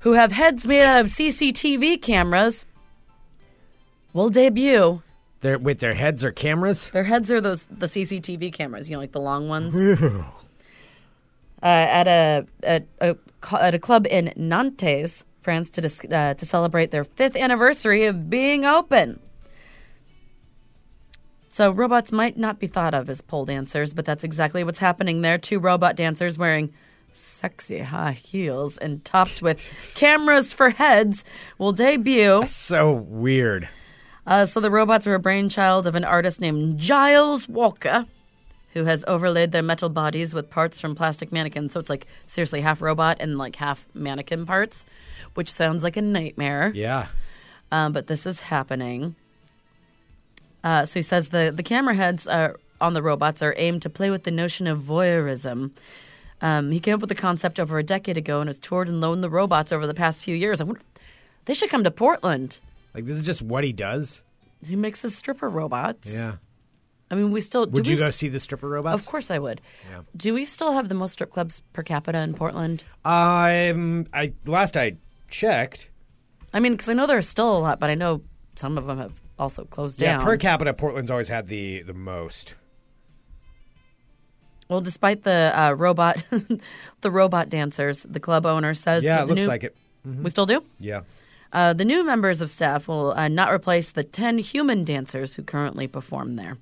who 0.00 0.12
have 0.12 0.32
heads 0.32 0.66
made 0.66 0.82
out 0.82 1.00
of 1.00 1.06
CCTV 1.08 2.00
cameras 2.00 2.64
will 4.14 4.30
debut. 4.30 5.02
They're 5.40 5.58
with 5.58 5.78
their 5.78 5.94
heads 5.94 6.22
are 6.22 6.32
cameras. 6.32 6.90
Their 6.90 7.04
heads 7.04 7.30
are 7.32 7.40
those 7.40 7.66
the 7.66 7.86
CCTV 7.86 8.52
cameras, 8.52 8.90
you 8.90 8.96
know, 8.96 9.00
like 9.00 9.12
the 9.12 9.20
long 9.20 9.48
ones. 9.48 9.74
uh, 9.74 10.22
at 11.62 12.06
a 12.06 12.46
at 12.62 12.86
a 13.00 13.16
at 13.52 13.74
a 13.74 13.78
club 13.78 14.06
in 14.06 14.32
Nantes, 14.36 15.24
France, 15.40 15.70
to 15.70 15.80
dis- 15.80 16.04
uh, 16.04 16.34
to 16.34 16.44
celebrate 16.46 16.90
their 16.90 17.04
fifth 17.04 17.36
anniversary 17.36 18.04
of 18.04 18.28
being 18.28 18.64
open. 18.64 19.18
So 21.48 21.70
robots 21.72 22.12
might 22.12 22.36
not 22.36 22.60
be 22.60 22.66
thought 22.68 22.94
of 22.94 23.10
as 23.10 23.22
pole 23.22 23.44
dancers, 23.44 23.92
but 23.92 24.04
that's 24.04 24.22
exactly 24.22 24.62
what's 24.62 24.78
happening 24.78 25.22
there. 25.22 25.36
Two 25.36 25.58
robot 25.58 25.96
dancers 25.96 26.38
wearing 26.38 26.72
sexy 27.12 27.78
high 27.80 28.12
heels 28.12 28.78
and 28.78 29.04
topped 29.04 29.42
with 29.42 29.68
cameras 29.96 30.52
for 30.52 30.70
heads 30.70 31.24
will 31.58 31.72
debut. 31.72 32.46
So 32.46 32.92
weird. 32.92 33.68
Uh, 34.30 34.46
so 34.46 34.60
the 34.60 34.70
robots 34.70 35.06
were 35.06 35.16
a 35.16 35.18
brainchild 35.18 35.88
of 35.88 35.96
an 35.96 36.04
artist 36.04 36.40
named 36.40 36.78
Giles 36.78 37.48
Walker, 37.48 38.06
who 38.74 38.84
has 38.84 39.04
overlaid 39.08 39.50
their 39.50 39.60
metal 39.60 39.88
bodies 39.88 40.32
with 40.32 40.48
parts 40.48 40.80
from 40.80 40.94
plastic 40.94 41.32
mannequins. 41.32 41.72
So 41.72 41.80
it's 41.80 41.90
like 41.90 42.06
seriously 42.26 42.60
half 42.60 42.80
robot 42.80 43.16
and 43.18 43.38
like 43.38 43.56
half 43.56 43.88
mannequin 43.92 44.46
parts, 44.46 44.86
which 45.34 45.50
sounds 45.50 45.82
like 45.82 45.96
a 45.96 46.02
nightmare. 46.02 46.70
Yeah. 46.72 47.08
Um, 47.72 47.92
but 47.92 48.06
this 48.06 48.24
is 48.24 48.38
happening. 48.38 49.16
Uh, 50.62 50.84
so 50.84 51.00
he 51.00 51.02
says 51.02 51.30
the 51.30 51.52
the 51.52 51.64
camera 51.64 51.94
heads 51.94 52.28
are, 52.28 52.56
on 52.80 52.94
the 52.94 53.02
robots 53.02 53.42
are 53.42 53.54
aimed 53.56 53.82
to 53.82 53.90
play 53.90 54.10
with 54.10 54.22
the 54.22 54.30
notion 54.30 54.68
of 54.68 54.78
voyeurism. 54.78 55.72
Um, 56.40 56.70
he 56.70 56.78
came 56.78 56.94
up 56.94 57.00
with 57.00 57.08
the 57.08 57.16
concept 57.16 57.58
over 57.58 57.78
a 57.78 57.82
decade 57.82 58.16
ago 58.16 58.40
and 58.40 58.48
has 58.48 58.60
toured 58.60 58.88
and 58.88 59.00
loaned 59.00 59.24
the 59.24 59.30
robots 59.30 59.72
over 59.72 59.88
the 59.88 59.94
past 59.94 60.22
few 60.22 60.36
years. 60.36 60.60
I 60.60 60.64
wonder, 60.64 60.80
they 61.46 61.54
should 61.54 61.70
come 61.70 61.82
to 61.82 61.90
Portland. 61.90 62.60
Like 62.94 63.04
this 63.06 63.16
is 63.16 63.24
just 63.26 63.42
what 63.42 63.64
he 63.64 63.72
does. 63.72 64.22
He 64.64 64.76
makes 64.76 65.02
his 65.02 65.16
stripper 65.16 65.48
robots. 65.48 66.10
Yeah. 66.10 66.34
I 67.10 67.16
mean, 67.16 67.32
we 67.32 67.40
still. 67.40 67.66
Would 67.66 67.84
do 67.84 67.90
you 67.90 67.96
go 67.96 68.10
see 68.10 68.28
the 68.28 68.38
stripper 68.38 68.68
robots? 68.68 69.02
Of 69.02 69.10
course, 69.10 69.30
I 69.30 69.38
would. 69.38 69.60
Yeah. 69.90 70.02
Do 70.16 70.32
we 70.34 70.44
still 70.44 70.72
have 70.72 70.88
the 70.88 70.94
most 70.94 71.12
strip 71.12 71.30
clubs 71.30 71.60
per 71.72 71.82
capita 71.82 72.18
in 72.18 72.34
Portland? 72.34 72.84
Um, 73.04 74.06
I 74.14 74.32
last 74.46 74.76
I 74.76 74.96
checked. 75.28 75.88
I 76.54 76.60
mean, 76.60 76.72
because 76.72 76.88
I 76.88 76.92
know 76.94 77.06
there's 77.06 77.28
still 77.28 77.56
a 77.56 77.58
lot, 77.58 77.80
but 77.80 77.90
I 77.90 77.94
know 77.94 78.22
some 78.54 78.78
of 78.78 78.86
them 78.86 78.98
have 78.98 79.20
also 79.38 79.64
closed 79.64 80.00
Yeah, 80.00 80.12
down. 80.12 80.20
Yeah, 80.20 80.24
per 80.26 80.36
capita, 80.36 80.72
Portland's 80.74 81.10
always 81.10 81.28
had 81.28 81.48
the 81.48 81.82
the 81.82 81.94
most. 81.94 82.54
well, 84.68 84.80
despite 84.80 85.22
the 85.24 85.52
uh, 85.58 85.72
robot, 85.72 86.24
the 87.00 87.10
robot 87.10 87.48
dancers, 87.48 88.02
the 88.08 88.20
club 88.20 88.46
owner 88.46 88.74
says 88.74 89.02
Yeah, 89.02 89.22
it 89.22 89.26
looks 89.28 89.40
new, 89.40 89.46
like 89.48 89.64
it. 89.64 89.76
We 90.04 90.30
still 90.30 90.46
do. 90.46 90.62
Yeah. 90.78 91.00
Uh, 91.52 91.72
the 91.72 91.84
new 91.84 92.04
members 92.04 92.40
of 92.40 92.50
staff 92.50 92.86
will 92.88 93.12
uh, 93.12 93.28
not 93.28 93.52
replace 93.52 93.92
the 93.92 94.04
10 94.04 94.38
human 94.38 94.84
dancers 94.84 95.34
who 95.34 95.42
currently 95.42 95.86
perform 95.88 96.36
there. 96.36 96.58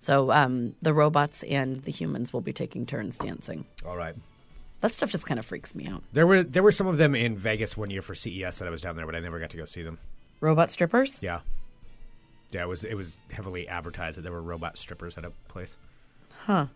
So 0.00 0.30
um, 0.32 0.74
the 0.82 0.92
robots 0.92 1.42
and 1.44 1.82
the 1.84 1.90
humans 1.90 2.32
will 2.32 2.40
be 2.40 2.52
taking 2.52 2.86
turns 2.86 3.18
dancing. 3.18 3.64
All 3.86 3.96
right. 3.96 4.14
That 4.80 4.92
stuff 4.92 5.10
just 5.10 5.24
kind 5.26 5.40
of 5.40 5.46
freaks 5.46 5.74
me 5.74 5.86
out. 5.86 6.02
There 6.12 6.26
were 6.26 6.42
there 6.42 6.62
were 6.62 6.72
some 6.72 6.86
of 6.86 6.98
them 6.98 7.14
in 7.14 7.38
Vegas 7.38 7.74
one 7.74 7.88
year 7.88 8.02
for 8.02 8.14
CES 8.14 8.58
that 8.58 8.68
I 8.68 8.70
was 8.70 8.82
down 8.82 8.96
there, 8.96 9.06
but 9.06 9.14
I 9.14 9.20
never 9.20 9.40
got 9.40 9.48
to 9.50 9.56
go 9.56 9.64
see 9.64 9.82
them. 9.82 9.98
Robot 10.42 10.68
strippers? 10.68 11.18
Yeah. 11.22 11.40
Yeah, 12.52 12.62
it 12.64 12.68
was 12.68 12.84
it 12.84 12.94
was 12.94 13.18
heavily 13.30 13.66
advertised 13.66 14.18
that 14.18 14.22
there 14.22 14.32
were 14.32 14.42
robot 14.42 14.76
strippers 14.76 15.16
at 15.16 15.24
a 15.24 15.32
place. 15.48 15.74
Huh. 16.44 16.66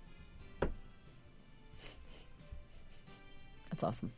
That's 3.70 3.82
awesome. 3.82 4.11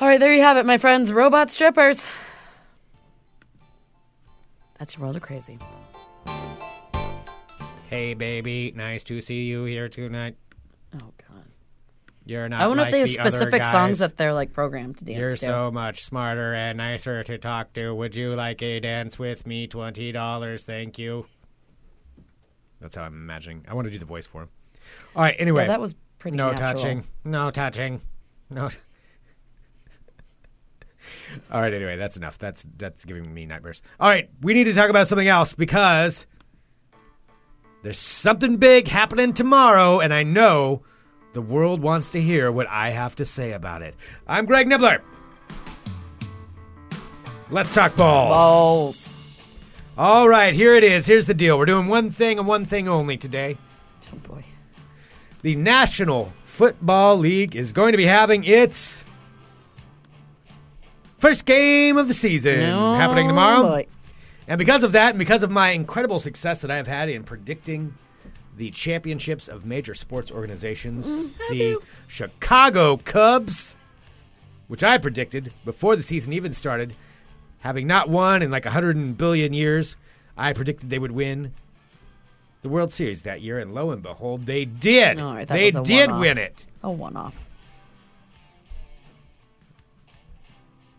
All 0.00 0.08
right, 0.08 0.18
there 0.18 0.32
you 0.34 0.40
have 0.42 0.56
it, 0.56 0.66
my 0.66 0.78
friends. 0.78 1.12
Robot 1.12 1.50
strippers. 1.50 2.08
That's 4.78 4.96
your 4.96 5.02
world 5.04 5.16
of 5.16 5.22
crazy. 5.22 5.58
Hey, 7.88 8.14
baby, 8.14 8.72
nice 8.74 9.04
to 9.04 9.20
see 9.20 9.44
you 9.44 9.64
here 9.64 9.88
tonight. 9.88 10.36
Oh 10.94 11.12
God. 11.28 11.44
You're 12.24 12.48
not. 12.48 12.60
I 12.62 12.66
wonder 12.66 12.84
like 12.84 12.88
if 12.88 12.92
they 12.92 12.98
have 13.00 13.08
the 13.08 13.20
other 13.20 13.30
specific 13.30 13.62
songs 13.64 13.98
that 13.98 14.16
they're 14.16 14.32
like 14.32 14.52
programmed 14.52 14.98
to 14.98 15.04
dance 15.04 15.18
You're 15.18 15.30
to. 15.30 15.36
so 15.36 15.70
much 15.70 16.04
smarter 16.04 16.54
and 16.54 16.78
nicer 16.78 17.22
to 17.24 17.38
talk 17.38 17.72
to. 17.74 17.94
Would 17.94 18.14
you 18.16 18.34
like 18.34 18.62
a 18.62 18.80
dance 18.80 19.18
with 19.18 19.46
me? 19.46 19.66
Twenty 19.66 20.10
dollars, 20.10 20.64
thank 20.64 20.98
you. 20.98 21.26
That's 22.80 22.94
how 22.96 23.02
I'm 23.02 23.14
imagining. 23.14 23.64
I 23.68 23.74
want 23.74 23.86
to 23.86 23.90
do 23.90 23.98
the 23.98 24.04
voice 24.04 24.26
for 24.26 24.42
him. 24.42 24.48
All 25.14 25.22
right. 25.22 25.36
Anyway, 25.38 25.62
Yeah, 25.64 25.68
that 25.68 25.80
was 25.80 25.94
pretty 26.18 26.36
no 26.36 26.50
natural. 26.50 26.72
touching. 26.82 27.04
No 27.24 27.50
touching. 27.50 28.00
No. 28.50 28.70
All 31.50 31.60
right. 31.60 31.72
Anyway, 31.72 31.96
that's 31.96 32.16
enough. 32.16 32.38
That's 32.38 32.66
that's 32.76 33.04
giving 33.04 33.32
me 33.32 33.46
nightmares. 33.46 33.82
All 34.00 34.08
right, 34.08 34.30
we 34.40 34.54
need 34.54 34.64
to 34.64 34.74
talk 34.74 34.90
about 34.90 35.08
something 35.08 35.28
else 35.28 35.54
because 35.54 36.26
there's 37.82 37.98
something 37.98 38.56
big 38.58 38.88
happening 38.88 39.32
tomorrow, 39.32 40.00
and 40.00 40.14
I 40.14 40.22
know 40.22 40.82
the 41.32 41.42
world 41.42 41.80
wants 41.80 42.10
to 42.12 42.20
hear 42.20 42.52
what 42.52 42.68
I 42.68 42.90
have 42.90 43.16
to 43.16 43.24
say 43.24 43.52
about 43.52 43.82
it. 43.82 43.96
I'm 44.26 44.46
Greg 44.46 44.68
Nibler. 44.68 45.00
Let's 47.50 47.74
talk 47.74 47.96
balls. 47.96 48.28
Balls. 48.30 49.10
All 49.98 50.28
right, 50.28 50.54
here 50.54 50.74
it 50.74 50.84
is. 50.84 51.06
Here's 51.06 51.26
the 51.26 51.34
deal. 51.34 51.58
We're 51.58 51.66
doing 51.66 51.86
one 51.86 52.10
thing 52.10 52.38
and 52.38 52.46
one 52.46 52.64
thing 52.64 52.88
only 52.88 53.16
today. 53.16 53.58
Oh 54.12 54.16
boy. 54.16 54.44
the 55.42 55.56
National 55.56 56.32
Football 56.44 57.18
League 57.18 57.56
is 57.56 57.72
going 57.72 57.92
to 57.92 57.98
be 57.98 58.06
having 58.06 58.44
its 58.44 59.04
first 61.22 61.44
game 61.46 61.96
of 61.96 62.08
the 62.08 62.14
season 62.14 62.60
Oh, 62.68 62.94
happening 62.94 63.28
tomorrow. 63.28 63.62
boy. 63.62 63.86
And 64.48 64.58
because 64.58 64.82
of 64.82 64.92
that, 64.92 65.10
and 65.10 65.18
because 65.18 65.42
of 65.44 65.50
my 65.50 65.70
incredible 65.70 66.18
success 66.18 66.60
that 66.62 66.70
I 66.70 66.76
have 66.76 66.88
had 66.88 67.08
in 67.08 67.22
predicting 67.22 67.94
the 68.56 68.70
championships 68.72 69.48
of 69.48 69.64
major 69.64 69.94
sports 69.94 70.30
organizations, 70.32 71.06
mm, 71.06 71.38
see 71.48 71.76
Chicago 72.08 72.96
Cubs, 72.98 73.76
which 74.66 74.82
I 74.82 74.98
predicted 74.98 75.52
before 75.64 75.94
the 75.96 76.02
season 76.02 76.32
even 76.32 76.52
started, 76.52 76.94
having 77.60 77.86
not 77.86 78.10
won 78.10 78.42
in 78.42 78.50
like 78.50 78.66
a 78.66 78.70
hundred 78.70 79.16
billion 79.16 79.52
years, 79.52 79.96
I 80.36 80.52
predicted 80.52 80.90
they 80.90 80.98
would 80.98 81.12
win 81.12 81.54
the 82.62 82.68
World 82.68 82.92
Series 82.92 83.22
that 83.22 83.40
year, 83.42 83.58
and 83.60 83.72
lo 83.74 83.90
and 83.92 84.02
behold, 84.02 84.46
they 84.46 84.64
did. 84.64 85.18
Oh, 85.20 85.34
right, 85.34 85.46
that 85.48 85.54
they 85.54 85.70
did 85.70 86.10
one-off. 86.10 86.20
win 86.20 86.38
it. 86.38 86.66
A 86.82 86.90
one 86.90 87.16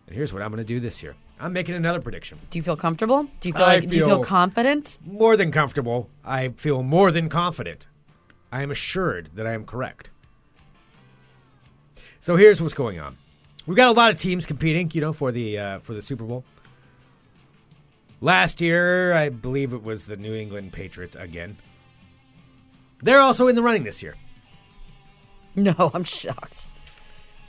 And 0.06 0.16
here's 0.16 0.32
what 0.32 0.42
I'm 0.42 0.50
going 0.50 0.58
to 0.58 0.64
do 0.64 0.80
this 0.80 1.02
year. 1.02 1.14
I'm 1.40 1.52
making 1.52 1.74
another 1.74 2.00
prediction. 2.00 2.38
Do 2.50 2.58
you 2.58 2.62
feel 2.62 2.76
comfortable? 2.76 3.24
Do 3.40 3.48
you 3.48 3.54
feel 3.54 3.62
like 3.62 3.88
do 3.88 3.96
you 3.96 4.06
feel 4.06 4.16
feel- 4.16 4.24
confident? 4.24 4.98
more 5.04 5.36
than 5.36 5.50
comfortable. 5.50 6.08
I 6.24 6.48
feel 6.50 6.82
more 6.82 7.10
than 7.10 7.28
confident. 7.28 7.86
I 8.52 8.62
am 8.62 8.70
assured 8.70 9.30
that 9.34 9.46
I 9.46 9.52
am 9.52 9.64
correct. 9.64 10.10
So 12.20 12.36
here's 12.36 12.60
what's 12.60 12.74
going 12.74 13.00
on. 13.00 13.18
We've 13.66 13.76
got 13.76 13.88
a 13.88 13.92
lot 13.92 14.10
of 14.10 14.20
teams 14.20 14.46
competing, 14.46 14.90
you 14.94 15.00
know, 15.00 15.12
for 15.12 15.32
the 15.32 15.58
uh, 15.58 15.78
for 15.80 15.94
the 15.94 16.02
Super 16.02 16.24
Bowl. 16.24 16.44
Last 18.20 18.60
year, 18.60 19.12
I 19.12 19.28
believe 19.28 19.72
it 19.72 19.82
was 19.82 20.06
the 20.06 20.16
New 20.16 20.34
England 20.34 20.72
Patriots 20.72 21.16
again. 21.16 21.56
They're 23.02 23.20
also 23.20 23.48
in 23.48 23.56
the 23.56 23.62
running 23.62 23.84
this 23.84 24.02
year. 24.02 24.14
No, 25.56 25.74
I'm 25.94 26.04
shocked. 26.04 26.68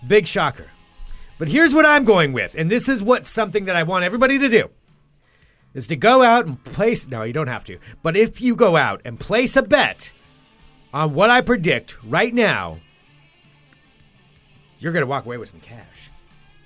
Big 0.05 0.27
shocker. 0.27 0.67
But 1.38 1.50
here's 1.50 1.74
what 1.74 1.86
I'm 1.86 2.06
going 2.06 2.34
with, 2.34 2.56
and 2.56 2.71
this 2.71 2.88
is 2.88 3.04
what 3.04 3.26
something 3.26 3.65
that 3.65 3.76
I 3.76 3.84
want 3.84 4.06
everybody 4.06 4.39
to 4.39 4.50
do 4.50 4.69
is 5.74 5.88
to 5.88 5.95
go 5.95 6.24
out 6.24 6.45
and 6.45 6.63
place 6.63 7.08
no, 7.08 7.24
you 7.24 7.34
don't 7.34 7.48
have 7.48 7.65
to. 7.65 7.78
But 8.02 8.15
if 8.15 8.41
you 8.41 8.56
go 8.56 8.78
out 8.78 9.02
and 9.04 9.19
place 9.19 9.56
a 9.56 9.62
bet 9.62 10.12
on 10.93 11.13
what 11.13 11.30
I 11.30 11.41
predict 11.41 12.02
right 12.04 12.34
now, 12.34 12.80
you're 14.80 14.93
going 14.93 15.04
to 15.04 15.08
walk 15.08 15.26
away 15.26 15.38
with 15.38 15.50
some 15.50 15.60
cash. 15.60 16.10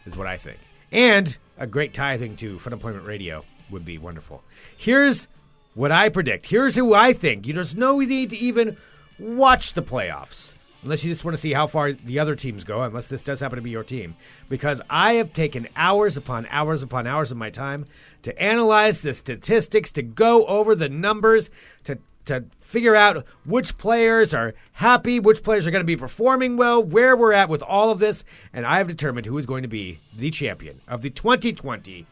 Is 0.06 0.16
what 0.16 0.28
I 0.28 0.38
think. 0.38 0.60
And 0.92 1.36
a 1.58 1.68
great 1.68 1.94
tithing 1.94 2.36
to 2.38 2.58
Fun 2.58 2.74
Employment 2.74 3.06
Radio 3.06 3.44
would 3.70 3.86
be 3.86 3.98
wonderful. 3.98 4.44
Here's 4.78 5.28
what 5.74 5.92
I 5.92 6.10
predict. 6.10 6.48
Here's 6.48 6.76
who 6.76 6.94
I 6.94 7.14
think. 7.14 7.46
You 7.46 7.54
there's 7.54 7.76
no 7.76 8.00
need 8.00 8.30
to 8.32 8.38
even 8.38 8.78
watch 9.20 9.74
the 9.74 9.84
playoffs. 9.84 10.54
Unless 10.82 11.04
you 11.04 11.12
just 11.12 11.26
want 11.26 11.36
to 11.36 11.42
see 11.42 11.52
how 11.52 11.68
far 11.68 11.92
the 11.92 12.20
other 12.20 12.36
teams 12.36 12.64
go, 12.64 12.82
unless 12.82 13.10
this 13.10 13.24
does 13.24 13.42
happen 13.42 13.58
to 13.58 13.62
be 13.62 13.70
your 13.70 13.84
team. 13.84 14.16
Because 14.48 14.82
I 14.90 15.14
have 15.14 15.34
taken 15.34 15.68
hours 15.76 16.16
upon 16.16 16.48
hours 16.50 16.84
upon 16.84 17.06
hours 17.06 17.32
of 17.32 17.38
my 17.38 17.50
time 17.50 17.86
to 18.24 18.42
analyze 18.42 19.02
the 19.02 19.14
statistics, 19.14 19.92
to 19.94 20.02
go 20.02 20.46
over 20.46 20.76
the 20.76 20.90
numbers, 20.90 21.50
to 21.84 22.00
to 22.26 22.46
figure 22.60 22.96
out 22.96 23.26
which 23.44 23.78
players 23.78 24.34
are 24.36 24.54
happy, 24.74 25.20
which 25.20 25.42
players 25.42 25.66
are 25.66 25.72
going 25.72 25.82
to 25.82 25.86
be 25.86 25.98
performing 25.98 26.58
well, 26.58 26.82
where 26.82 27.16
we're 27.16 27.34
at 27.34 27.50
with 27.50 27.64
all 27.64 27.90
of 27.90 27.98
this, 27.98 28.24
and 28.54 28.68
I 28.68 28.78
have 28.78 28.88
determined 28.88 29.26
who 29.26 29.38
is 29.38 29.48
going 29.48 29.64
to 29.64 29.68
be 29.68 30.00
the 30.16 30.30
champion 30.30 30.82
of 30.88 31.02
the 31.02 31.10
2020 31.10 32.06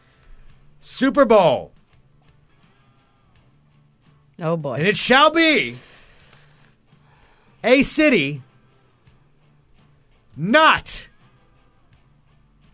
Super 0.81 1.23
Bowl. 1.23 1.71
Oh 4.39 4.57
boy. 4.57 4.75
And 4.75 4.87
it 4.87 4.97
shall 4.97 5.29
be 5.29 5.77
a 7.63 7.83
city 7.83 8.41
not 10.37 11.07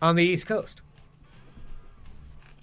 on 0.02 0.16
the 0.16 0.22
East 0.22 0.46
Coast. 0.46 0.82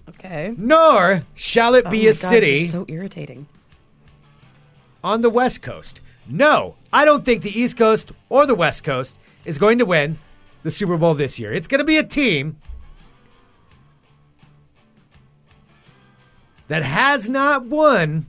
okay. 0.08 0.54
Nor 0.56 1.24
shall 1.34 1.74
it 1.74 1.84
oh 1.86 1.90
be 1.90 2.06
oh 2.06 2.10
a 2.10 2.14
God, 2.14 2.28
city 2.28 2.66
so 2.66 2.84
irritating. 2.88 3.46
on 5.02 5.22
the 5.22 5.30
West 5.30 5.60
Coast. 5.62 6.00
No, 6.28 6.76
I 6.92 7.04
don't 7.04 7.24
think 7.24 7.42
the 7.42 7.58
East 7.58 7.76
Coast 7.76 8.12
or 8.28 8.46
the 8.46 8.54
West 8.54 8.84
Coast 8.84 9.16
is 9.44 9.58
going 9.58 9.78
to 9.78 9.84
win 9.84 10.18
the 10.62 10.70
Super 10.70 10.96
Bowl 10.96 11.14
this 11.14 11.38
year. 11.38 11.52
It's 11.52 11.66
going 11.66 11.80
to 11.80 11.84
be 11.84 11.96
a 11.98 12.04
team 12.04 12.58
that 16.68 16.84
has 16.84 17.28
not 17.28 17.64
won 17.66 18.26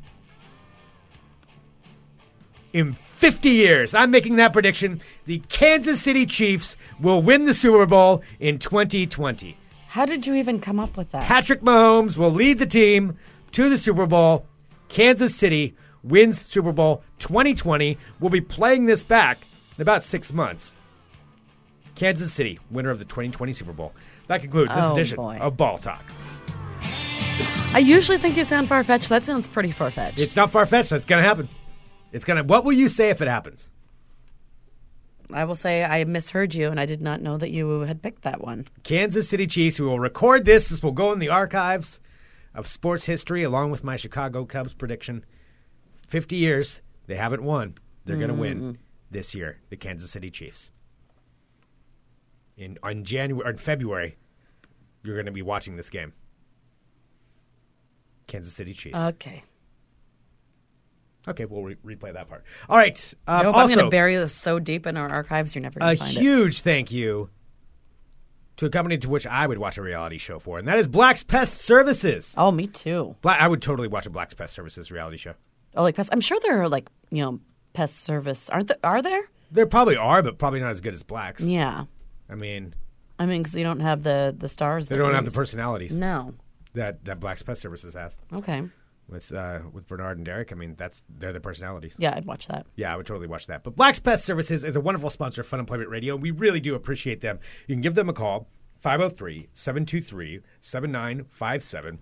in 2.74 2.94
50 2.94 3.50
years. 3.52 3.94
I'm 3.94 4.12
making 4.12 4.36
that 4.38 4.52
prediction. 4.52 5.02
The 5.26 5.40
Kansas 5.48 6.02
City 6.02 6.26
Chiefs 6.26 6.76
will 7.00 7.22
win 7.22 7.46
the 7.46 7.54
Super 7.54 7.86
Bowl 7.86 8.24
in 8.40 8.60
2020. 8.60 9.56
How 9.88 10.06
did 10.06 10.26
you 10.26 10.34
even 10.34 10.60
come 10.60 10.80
up 10.80 10.98
with 10.98 11.12
that? 11.12 11.24
Patrick 11.24 11.62
Mahomes 11.62 12.18
will 12.18 12.32
lead 12.32 12.58
the 12.58 12.66
team 12.66 13.18
to 13.52 13.70
the 13.70 13.78
Super 13.78 14.08
Bowl. 14.08 14.48
Kansas 14.90 15.36
City 15.36 15.76
wins 16.04 16.42
Super 16.42 16.72
Bowl 16.72 17.04
2020. 17.20 17.98
We'll 18.20 18.32
be 18.32 18.42
playing 18.42 18.86
this 18.88 19.04
back 19.04 19.46
in 19.78 19.82
about 19.84 20.02
six 20.04 20.34
months. 20.34 20.76
Kansas 21.96 22.34
City, 22.34 22.60
winner 22.72 22.90
of 22.90 22.98
the 22.98 23.06
2020 23.06 23.54
Super 23.54 23.72
Bowl. 23.72 23.94
That 24.28 24.42
concludes 24.42 24.74
this 24.74 24.84
Oh, 24.84 24.94
edition 24.94 25.16
boy. 25.18 25.38
of 25.40 25.56
Ball 25.56 25.78
Talk. 25.78 26.04
I 27.74 27.80
usually 27.80 28.18
think 28.18 28.36
you 28.36 28.44
sound 28.44 28.68
far 28.68 28.84
fetched. 28.84 29.10
That 29.10 29.24
sounds 29.24 29.48
pretty 29.48 29.72
far 29.72 29.92
fetched. 29.92 30.20
It's 30.20 30.36
not 30.36 30.52
far 30.52 30.66
fetched. 30.66 30.90
That's 30.90 31.06
going 31.06 31.22
to 31.22 31.28
happen. 31.28 31.50
It's 32.13 32.23
going 32.23 32.38
to. 32.38 32.43
What 32.43 32.63
will 32.63 32.73
you 32.73 32.88
say 32.88 33.10
if 33.10 33.21
it 33.21 33.28
happens? 33.28 33.67
I 35.34 35.45
will 35.45 35.56
say 35.56 35.84
I 35.84 36.04
misheard 36.04 36.54
you, 36.54 36.69
and 36.69 36.80
I 36.80 36.86
did 36.86 37.02
not 37.02 37.21
know 37.21 37.38
that 37.38 37.49
you 37.49 37.82
had 37.82 38.04
picked 38.04 38.21
that 38.21 38.39
one. 38.39 38.67
Kansas 38.84 39.28
City 39.28 39.47
Chiefs. 39.47 39.80
We 39.80 39.88
will 39.88 39.99
record 39.99 40.45
this. 40.45 40.69
This 40.69 40.84
will 40.84 40.91
go 40.91 41.12
in 41.12 41.19
the 41.19 41.30
archives 41.30 41.99
of 42.54 42.67
sports 42.67 43.06
history 43.06 43.41
along 43.41 43.71
with 43.71 43.84
my 43.84 43.97
Chicago 43.97 44.45
Cubs 44.45 44.76
prediction. 44.76 45.26
50 46.08 46.36
years, 46.36 46.82
they 47.08 47.15
haven't 47.15 47.43
won. 47.43 47.76
They're 48.06 48.17
going 48.17 48.28
to 48.28 48.36
win 48.36 48.62
mm. 48.62 48.78
this 49.10 49.34
year, 49.34 49.58
the 49.69 49.78
Kansas 49.78 50.12
City 50.12 50.30
Chiefs. 50.30 50.69
In 52.56 52.78
on 52.84 53.04
January 53.04 53.47
or 53.47 53.52
in 53.52 53.58
February, 53.58 54.17
you're 55.04 55.15
going 55.15 55.26
to 55.26 55.32
be 55.32 55.41
watching 55.41 55.78
this 55.78 55.89
game. 55.89 56.13
Kansas 58.28 58.54
City 58.54 58.73
Chiefs. 58.73 58.97
Okay. 58.97 59.43
Okay, 61.28 61.46
we'll 61.46 61.64
re- 61.64 61.78
replay 61.96 62.14
that 62.14 62.28
part. 62.30 62.44
All 62.70 62.78
right. 62.78 63.14
Um, 63.28 63.44
nope, 63.44 63.56
I'm 63.56 63.68
going 63.68 63.80
to 63.80 63.90
bury 63.90 64.16
this 64.16 64.34
so 64.34 64.60
deep 64.60 64.86
in 64.88 64.98
our 64.98 65.10
archives, 65.10 65.56
you're 65.56 65.62
never 65.62 65.80
going 65.80 65.98
to 65.98 66.04
find 66.04 66.16
it. 66.16 66.20
A 66.20 66.22
huge 66.22 66.62
thank 66.62 66.92
you 66.92 67.30
to 68.58 68.66
a 68.66 68.70
company 68.70 68.98
to 69.00 69.10
which 69.10 69.26
I 69.26 69.48
would 69.48 69.58
watch 69.58 69.78
a 69.78 69.82
reality 69.82 70.18
show 70.18 70.40
for, 70.40 70.60
and 70.60 70.68
that 70.68 70.78
is 70.78 70.88
Black's 70.88 71.24
Pest 71.24 71.58
Services. 71.58 72.34
Oh, 72.38 72.52
me 72.52 72.68
too. 72.68 73.16
Black, 73.22 73.42
I 73.42 73.48
would 73.48 73.62
totally 73.62 73.88
watch 73.88 74.06
a 74.06 74.10
Black's 74.10 74.34
Pest 74.34 74.54
Services 74.54 74.92
reality 74.92 75.18
show. 75.18 75.34
Oh, 75.76 75.82
like 75.82 75.96
pest. 75.96 76.10
I'm 76.12 76.22
sure 76.22 76.38
there 76.42 76.62
are 76.62 76.70
like 76.70 76.88
you 77.10 77.24
know 77.24 77.40
pest 77.74 78.02
service. 78.02 78.48
Aren't 78.50 78.68
there? 78.68 78.78
Are 78.84 79.02
there? 79.02 79.24
There 79.52 79.66
probably 79.66 79.98
are, 79.98 80.22
but 80.22 80.38
probably 80.38 80.60
not 80.60 80.70
as 80.72 80.82
good 80.82 80.94
as 80.94 81.02
Black's. 81.02 81.42
Yeah. 81.42 81.86
I 82.30 82.36
mean, 82.36 82.76
I 83.18 83.26
mean, 83.26 83.42
because 83.42 83.56
you 83.56 83.64
don't 83.64 83.80
have 83.80 84.04
the 84.04 84.36
the 84.38 84.48
stars. 84.48 84.88
they 84.88 84.96
that 84.96 85.02
don't 85.02 85.16
have 85.16 85.26
the 85.26 85.32
personalities 85.32 85.96
No. 85.98 86.36
that 86.74 87.06
that 87.06 87.20
Black's 87.20 87.42
Pest 87.42 87.62
Services 87.62 87.96
has 87.96 88.18
Okay. 88.32 88.64
With 89.08 89.32
uh, 89.34 89.60
with 89.72 89.88
Bernard 89.88 90.18
and 90.18 90.26
Derek. 90.26 90.52
I 90.52 90.56
mean, 90.56 90.76
that's 90.78 91.04
they're 91.10 91.34
the 91.34 91.39
personalities. 91.39 91.96
Yeah, 91.98 92.13
I'd 92.16 92.26
watch 92.26 92.48
that. 92.48 92.66
Yeah, 92.76 92.94
I 92.94 92.98
would 92.98 93.06
totally 93.06 93.28
watch 93.28 93.48
that. 93.48 93.63
But 93.63 93.76
Black's 93.76 94.00
Pest 94.00 94.26
Services 94.26 94.63
is 94.63 94.76
a 94.76 94.82
wonderful 94.82 95.10
sponsor 95.10 95.42
of 95.42 95.48
Fun 95.48 95.60
Employment 95.60 95.89
Radio, 95.89 96.16
and 96.16 96.24
we 96.24 96.32
really 96.32 96.60
do 96.60 96.76
appreciate 96.76 97.22
them. 97.22 97.39
You 97.68 97.76
can 97.76 97.82
give 97.82 97.96
them 97.96 98.10
a 98.10 98.13
call, 98.13 98.48
503 98.80 99.50
723 99.54 100.42
7957, 100.62 102.00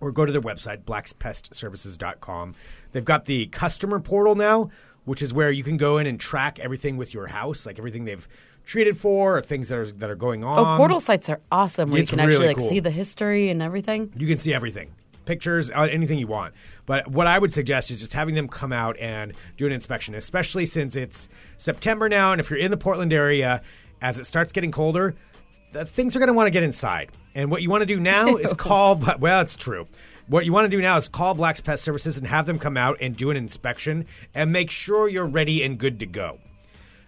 or 0.00 0.12
go 0.12 0.24
to 0.26 0.32
their 0.32 0.40
website, 0.40 0.84
blackspestservices.com. 0.84 2.54
They've 2.92 3.04
got 3.04 3.24
the 3.26 3.46
customer 3.46 4.00
portal 4.00 4.34
now, 4.34 4.70
which 5.04 5.22
is 5.22 5.32
where 5.32 5.50
you 5.50 5.62
can 5.62 5.76
go 5.76 5.98
in 5.98 6.06
and 6.06 6.18
track 6.18 6.58
everything 6.58 6.96
with 6.96 7.14
your 7.14 7.28
house, 7.28 7.66
like 7.66 7.78
everything 7.78 8.04
they've 8.04 8.26
treated 8.64 8.96
for 8.96 9.36
or 9.36 9.42
things 9.42 9.68
that 9.68 9.78
are, 9.78 9.92
that 9.92 10.10
are 10.10 10.14
going 10.14 10.42
on. 10.42 10.58
Oh, 10.58 10.76
portal 10.76 11.00
sites 11.00 11.28
are 11.28 11.40
awesome 11.52 11.90
where 11.90 11.98
you 11.98 12.02
it's 12.02 12.10
can 12.10 12.20
actually 12.20 12.34
really 12.34 12.46
like 12.48 12.56
cool. 12.56 12.68
see 12.68 12.80
the 12.80 12.90
history 12.90 13.50
and 13.50 13.60
everything. 13.60 14.12
You 14.16 14.26
can 14.26 14.38
see 14.38 14.54
everything. 14.54 14.94
Pictures, 15.24 15.70
uh, 15.70 15.88
anything 15.90 16.18
you 16.18 16.26
want. 16.26 16.54
But 16.86 17.08
what 17.08 17.26
I 17.26 17.38
would 17.38 17.52
suggest 17.52 17.90
is 17.90 18.00
just 18.00 18.12
having 18.12 18.34
them 18.34 18.48
come 18.48 18.72
out 18.72 18.98
and 18.98 19.32
do 19.56 19.66
an 19.66 19.72
inspection, 19.72 20.14
especially 20.14 20.66
since 20.66 20.96
it's 20.96 21.28
September 21.58 22.08
now. 22.08 22.32
And 22.32 22.40
if 22.40 22.50
you're 22.50 22.58
in 22.58 22.70
the 22.70 22.76
Portland 22.76 23.12
area, 23.12 23.62
as 24.00 24.18
it 24.18 24.26
starts 24.26 24.52
getting 24.52 24.70
colder, 24.70 25.14
the 25.72 25.84
things 25.84 26.14
are 26.14 26.18
going 26.18 26.28
to 26.28 26.34
want 26.34 26.46
to 26.46 26.50
get 26.50 26.62
inside. 26.62 27.10
And 27.34 27.50
what 27.50 27.62
you 27.62 27.70
want 27.70 27.82
to 27.82 27.86
do 27.86 27.98
now 27.98 28.36
is 28.36 28.52
call, 28.56 29.00
well, 29.18 29.40
it's 29.40 29.56
true. 29.56 29.86
What 30.26 30.46
you 30.46 30.52
want 30.52 30.64
to 30.64 30.68
do 30.68 30.80
now 30.80 30.96
is 30.96 31.08
call 31.08 31.34
Black's 31.34 31.60
Pest 31.60 31.84
Services 31.84 32.16
and 32.16 32.26
have 32.26 32.46
them 32.46 32.58
come 32.58 32.76
out 32.76 32.96
and 33.00 33.16
do 33.16 33.30
an 33.30 33.36
inspection 33.36 34.06
and 34.34 34.52
make 34.52 34.70
sure 34.70 35.08
you're 35.08 35.26
ready 35.26 35.62
and 35.62 35.78
good 35.78 36.00
to 36.00 36.06
go. 36.06 36.38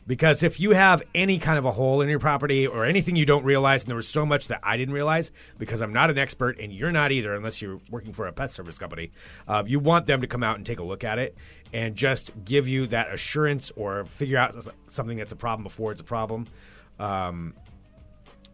Because 0.06 0.44
if 0.44 0.60
you 0.60 0.70
have 0.70 1.02
any 1.14 1.38
kind 1.38 1.58
of 1.58 1.64
a 1.64 1.72
hole 1.72 2.00
in 2.00 2.08
your 2.08 2.20
property 2.20 2.66
or 2.66 2.84
anything 2.84 3.16
you 3.16 3.26
don't 3.26 3.44
realize, 3.44 3.82
and 3.82 3.88
there 3.88 3.96
was 3.96 4.06
so 4.06 4.24
much 4.24 4.46
that 4.48 4.60
I 4.62 4.76
didn't 4.76 4.94
realize 4.94 5.32
because 5.58 5.80
I'm 5.80 5.92
not 5.92 6.10
an 6.10 6.18
expert 6.18 6.60
and 6.60 6.72
you're 6.72 6.92
not 6.92 7.10
either, 7.10 7.34
unless 7.34 7.60
you're 7.60 7.80
working 7.90 8.12
for 8.12 8.28
a 8.28 8.32
pet 8.32 8.52
service 8.52 8.78
company, 8.78 9.10
uh, 9.48 9.64
you 9.66 9.80
want 9.80 10.06
them 10.06 10.20
to 10.20 10.28
come 10.28 10.44
out 10.44 10.56
and 10.56 10.64
take 10.64 10.78
a 10.78 10.84
look 10.84 11.02
at 11.02 11.18
it 11.18 11.34
and 11.72 11.96
just 11.96 12.30
give 12.44 12.68
you 12.68 12.86
that 12.88 13.12
assurance 13.12 13.72
or 13.74 14.04
figure 14.04 14.38
out 14.38 14.54
something 14.86 15.18
that's 15.18 15.32
a 15.32 15.36
problem 15.36 15.64
before 15.64 15.90
it's 15.90 16.00
a 16.00 16.04
problem. 16.04 16.46
Um, 17.00 17.54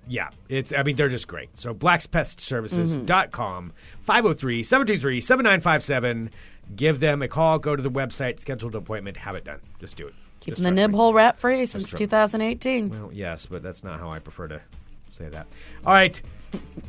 yeah, 0.09 0.31
it's. 0.49 0.73
I 0.73 0.83
mean, 0.83 0.97
they're 0.97 1.09
just 1.09 1.29
great. 1.29 1.57
So 1.57 1.73
blackspestservices.com, 1.75 3.73
503-723-7957. 4.09 6.31
Give 6.75 6.99
them 6.99 7.23
a 7.23 7.29
call. 7.29 7.59
Go 7.59 7.77
to 7.77 7.83
the 7.83 7.91
website, 7.91 8.41
schedule 8.41 8.71
an 8.71 8.77
appointment, 8.77 9.19
have 9.19 9.37
it 9.37 9.45
done. 9.45 9.61
Just 9.79 9.97
do 9.97 10.09
it. 10.09 10.15
Keeping 10.43 10.65
the 10.65 10.71
nib 10.71 10.93
hole 10.93 11.15
rat 11.15 11.39
free 11.39 11.67
since 11.67 11.89
true. 11.89 11.99
2018. 11.99 12.91
Well, 12.91 13.11
yes, 13.13 13.47
but 13.47 13.63
that's 13.63 13.85
not 13.85 14.01
how 14.01 14.11
I 14.11 14.19
prefer 14.19 14.49
to 14.49 14.61
say 15.11 15.29
that. 15.29 15.47
All 15.87 15.93
right. 15.93 16.21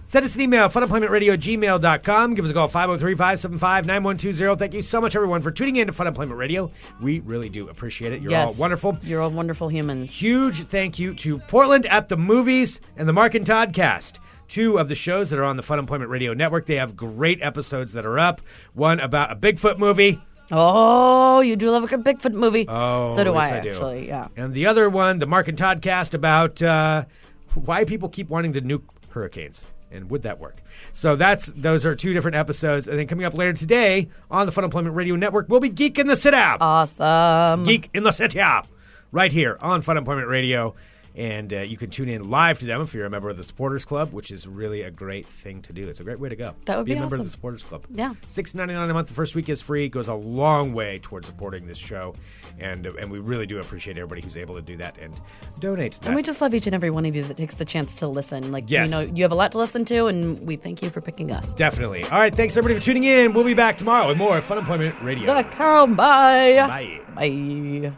Send 0.09 0.25
us 0.25 0.35
an 0.35 0.41
email, 0.41 0.69
funemploymentradio 0.69 1.33
at 1.33 1.39
gmail.com. 1.39 2.35
Give 2.35 2.45
us 2.45 2.51
a 2.51 2.53
call, 2.53 2.67
503 2.67 3.13
575 3.15 3.85
9120. 3.85 4.59
Thank 4.59 4.73
you 4.73 4.81
so 4.81 4.99
much, 5.01 5.15
everyone, 5.15 5.41
for 5.41 5.51
tuning 5.51 5.77
in 5.77 5.87
to 5.87 5.93
Fun 5.93 6.07
Employment 6.07 6.37
Radio. 6.37 6.71
We 7.01 7.19
really 7.19 7.49
do 7.49 7.69
appreciate 7.69 8.11
it. 8.13 8.21
You're 8.21 8.31
yes. 8.31 8.49
all 8.49 8.53
wonderful. 8.55 8.97
You're 9.03 9.21
all 9.21 9.31
wonderful 9.31 9.69
humans. 9.69 10.13
Huge 10.13 10.67
thank 10.67 10.99
you 10.99 11.13
to 11.15 11.39
Portland 11.39 11.85
at 11.85 12.09
the 12.09 12.17
Movies 12.17 12.81
and 12.97 13.07
the 13.07 13.13
Mark 13.13 13.35
and 13.35 13.45
Todd 13.45 13.73
cast. 13.73 14.19
Two 14.47 14.77
of 14.77 14.89
the 14.89 14.95
shows 14.95 15.29
that 15.29 15.39
are 15.39 15.45
on 15.45 15.57
the 15.57 15.63
Fun 15.63 15.79
Employment 15.79 16.11
Radio 16.11 16.33
Network. 16.33 16.67
They 16.67 16.75
have 16.75 16.95
great 16.95 17.41
episodes 17.41 17.93
that 17.93 18.05
are 18.05 18.19
up. 18.19 18.41
One 18.73 18.99
about 18.99 19.31
a 19.31 19.35
Bigfoot 19.35 19.79
movie. 19.79 20.21
Oh, 20.51 21.39
you 21.41 21.55
do 21.55 21.71
love 21.71 21.83
a 21.83 21.87
good 21.87 22.03
Bigfoot 22.03 22.33
movie. 22.33 22.65
Oh, 22.67 23.15
so 23.15 23.23
do 23.23 23.31
yes, 23.31 23.51
I, 23.51 23.59
do. 23.61 23.69
actually. 23.69 24.07
Yeah. 24.07 24.27
And 24.35 24.53
the 24.53 24.67
other 24.67 24.89
one, 24.89 25.19
the 25.19 25.25
Mark 25.25 25.47
and 25.47 25.57
Todd 25.57 25.81
cast 25.81 26.13
about 26.13 26.61
uh, 26.61 27.05
why 27.53 27.85
people 27.85 28.09
keep 28.09 28.29
wanting 28.29 28.53
to 28.53 28.61
nuke 28.61 28.83
hurricanes 29.09 29.63
and 29.93 30.09
would 30.09 30.23
that 30.23 30.39
work? 30.39 30.57
So 30.91 31.15
that's 31.15 31.47
those 31.47 31.85
are 31.85 31.95
two 31.95 32.13
different 32.13 32.35
episodes. 32.35 32.87
And 32.87 32.99
then 32.99 33.07
coming 33.07 33.25
up 33.25 33.33
later 33.33 33.53
today 33.53 34.09
on 34.29 34.45
the 34.45 34.51
Fun 34.51 34.63
Employment 34.63 34.95
Radio 34.95 35.15
Network 35.15 35.47
we'll 35.47 35.59
be 35.59 35.69
Geek 35.69 35.99
in 35.99 36.07
the 36.07 36.15
Sit 36.15 36.33
Out. 36.33 36.57
Awesome. 36.61 37.63
Geek 37.63 37.89
in 37.93 38.03
the 38.03 38.11
City 38.11 38.41
Up, 38.41 38.67
right 39.11 39.31
here 39.31 39.57
on 39.61 39.81
Fun 39.81 39.97
Employment 39.97 40.27
Radio. 40.27 40.75
And 41.15 41.53
uh, 41.53 41.59
you 41.59 41.77
can 41.77 41.91
tune 41.91 42.09
in 42.09 42.31
live 42.31 42.57
to 42.59 42.65
them 42.65 42.81
if 42.81 42.93
you're 42.95 43.05
a 43.05 43.09
member 43.09 43.29
of 43.29 43.37
the 43.37 43.43
Supporters 43.43 43.85
Club, 43.85 44.11
which 44.13 44.31
is 44.31 44.47
really 44.47 44.81
a 44.81 44.89
great 44.89 45.27
thing 45.27 45.61
to 45.61 45.71
do. 45.71 45.87
It's 45.87 45.99
a 45.99 46.03
great 46.03 46.19
way 46.19 46.29
to 46.29 46.35
go. 46.35 46.55
That 46.65 46.75
would 46.77 46.87
be 46.87 46.93
be 46.93 46.97
a 46.97 47.01
member 47.01 47.17
of 47.17 47.23
the 47.23 47.29
Supporters 47.29 47.63
Club. 47.63 47.85
Yeah. 47.93 48.15
six 48.25 48.55
ninety 48.55 48.73
nine 48.73 48.89
a 48.89 48.93
month. 48.95 49.09
The 49.09 49.13
first 49.13 49.35
week 49.35 49.47
is 49.47 49.61
free. 49.61 49.85
It 49.85 49.89
goes 49.89 50.07
a 50.07 50.15
long 50.15 50.73
way 50.73 50.97
towards 51.03 51.27
supporting 51.27 51.67
this 51.67 51.77
show, 51.77 52.15
and 52.59 52.87
uh, 52.87 52.93
and 52.99 53.11
we 53.11 53.19
really 53.19 53.45
do 53.45 53.59
appreciate 53.59 53.95
everybody 53.97 54.21
who's 54.21 54.37
able 54.37 54.55
to 54.55 54.61
do 54.63 54.75
that 54.77 54.97
and 54.97 55.13
donate. 55.59 55.99
That. 56.01 56.07
And 56.07 56.15
we 56.15 56.23
just 56.23 56.41
love 56.41 56.55
each 56.55 56.65
and 56.65 56.73
every 56.73 56.89
one 56.89 57.05
of 57.05 57.15
you 57.15 57.23
that 57.25 57.37
takes 57.37 57.53
the 57.55 57.65
chance 57.65 57.97
to 57.97 58.07
listen. 58.07 58.51
Like, 58.51 58.63
Yes. 58.71 58.87
you 58.87 58.91
know, 58.91 59.01
you 59.01 59.21
have 59.23 59.31
a 59.31 59.35
lot 59.35 59.51
to 59.51 59.59
listen 59.59 59.85
to, 59.85 60.07
and 60.07 60.39
we 60.47 60.55
thank 60.55 60.81
you 60.81 60.89
for 60.89 60.99
picking 60.99 61.31
us. 61.31 61.53
definitely. 61.53 62.03
All 62.05 62.19
right, 62.19 62.33
thanks 62.33 62.57
everybody 62.57 62.79
for 62.79 62.85
tuning 62.85 63.03
in. 63.03 63.33
We'll 63.33 63.43
be 63.43 63.53
back 63.53 63.77
tomorrow 63.77 64.07
with 64.07 64.17
more 64.17 64.41
Fun 64.41 64.57
Employment 64.57 64.95
Radio. 65.03 65.27
Dot 65.27 65.51
com. 65.51 65.95
Bye. 65.95 66.55
Bye. 66.67 67.01
Bye. 67.15 67.93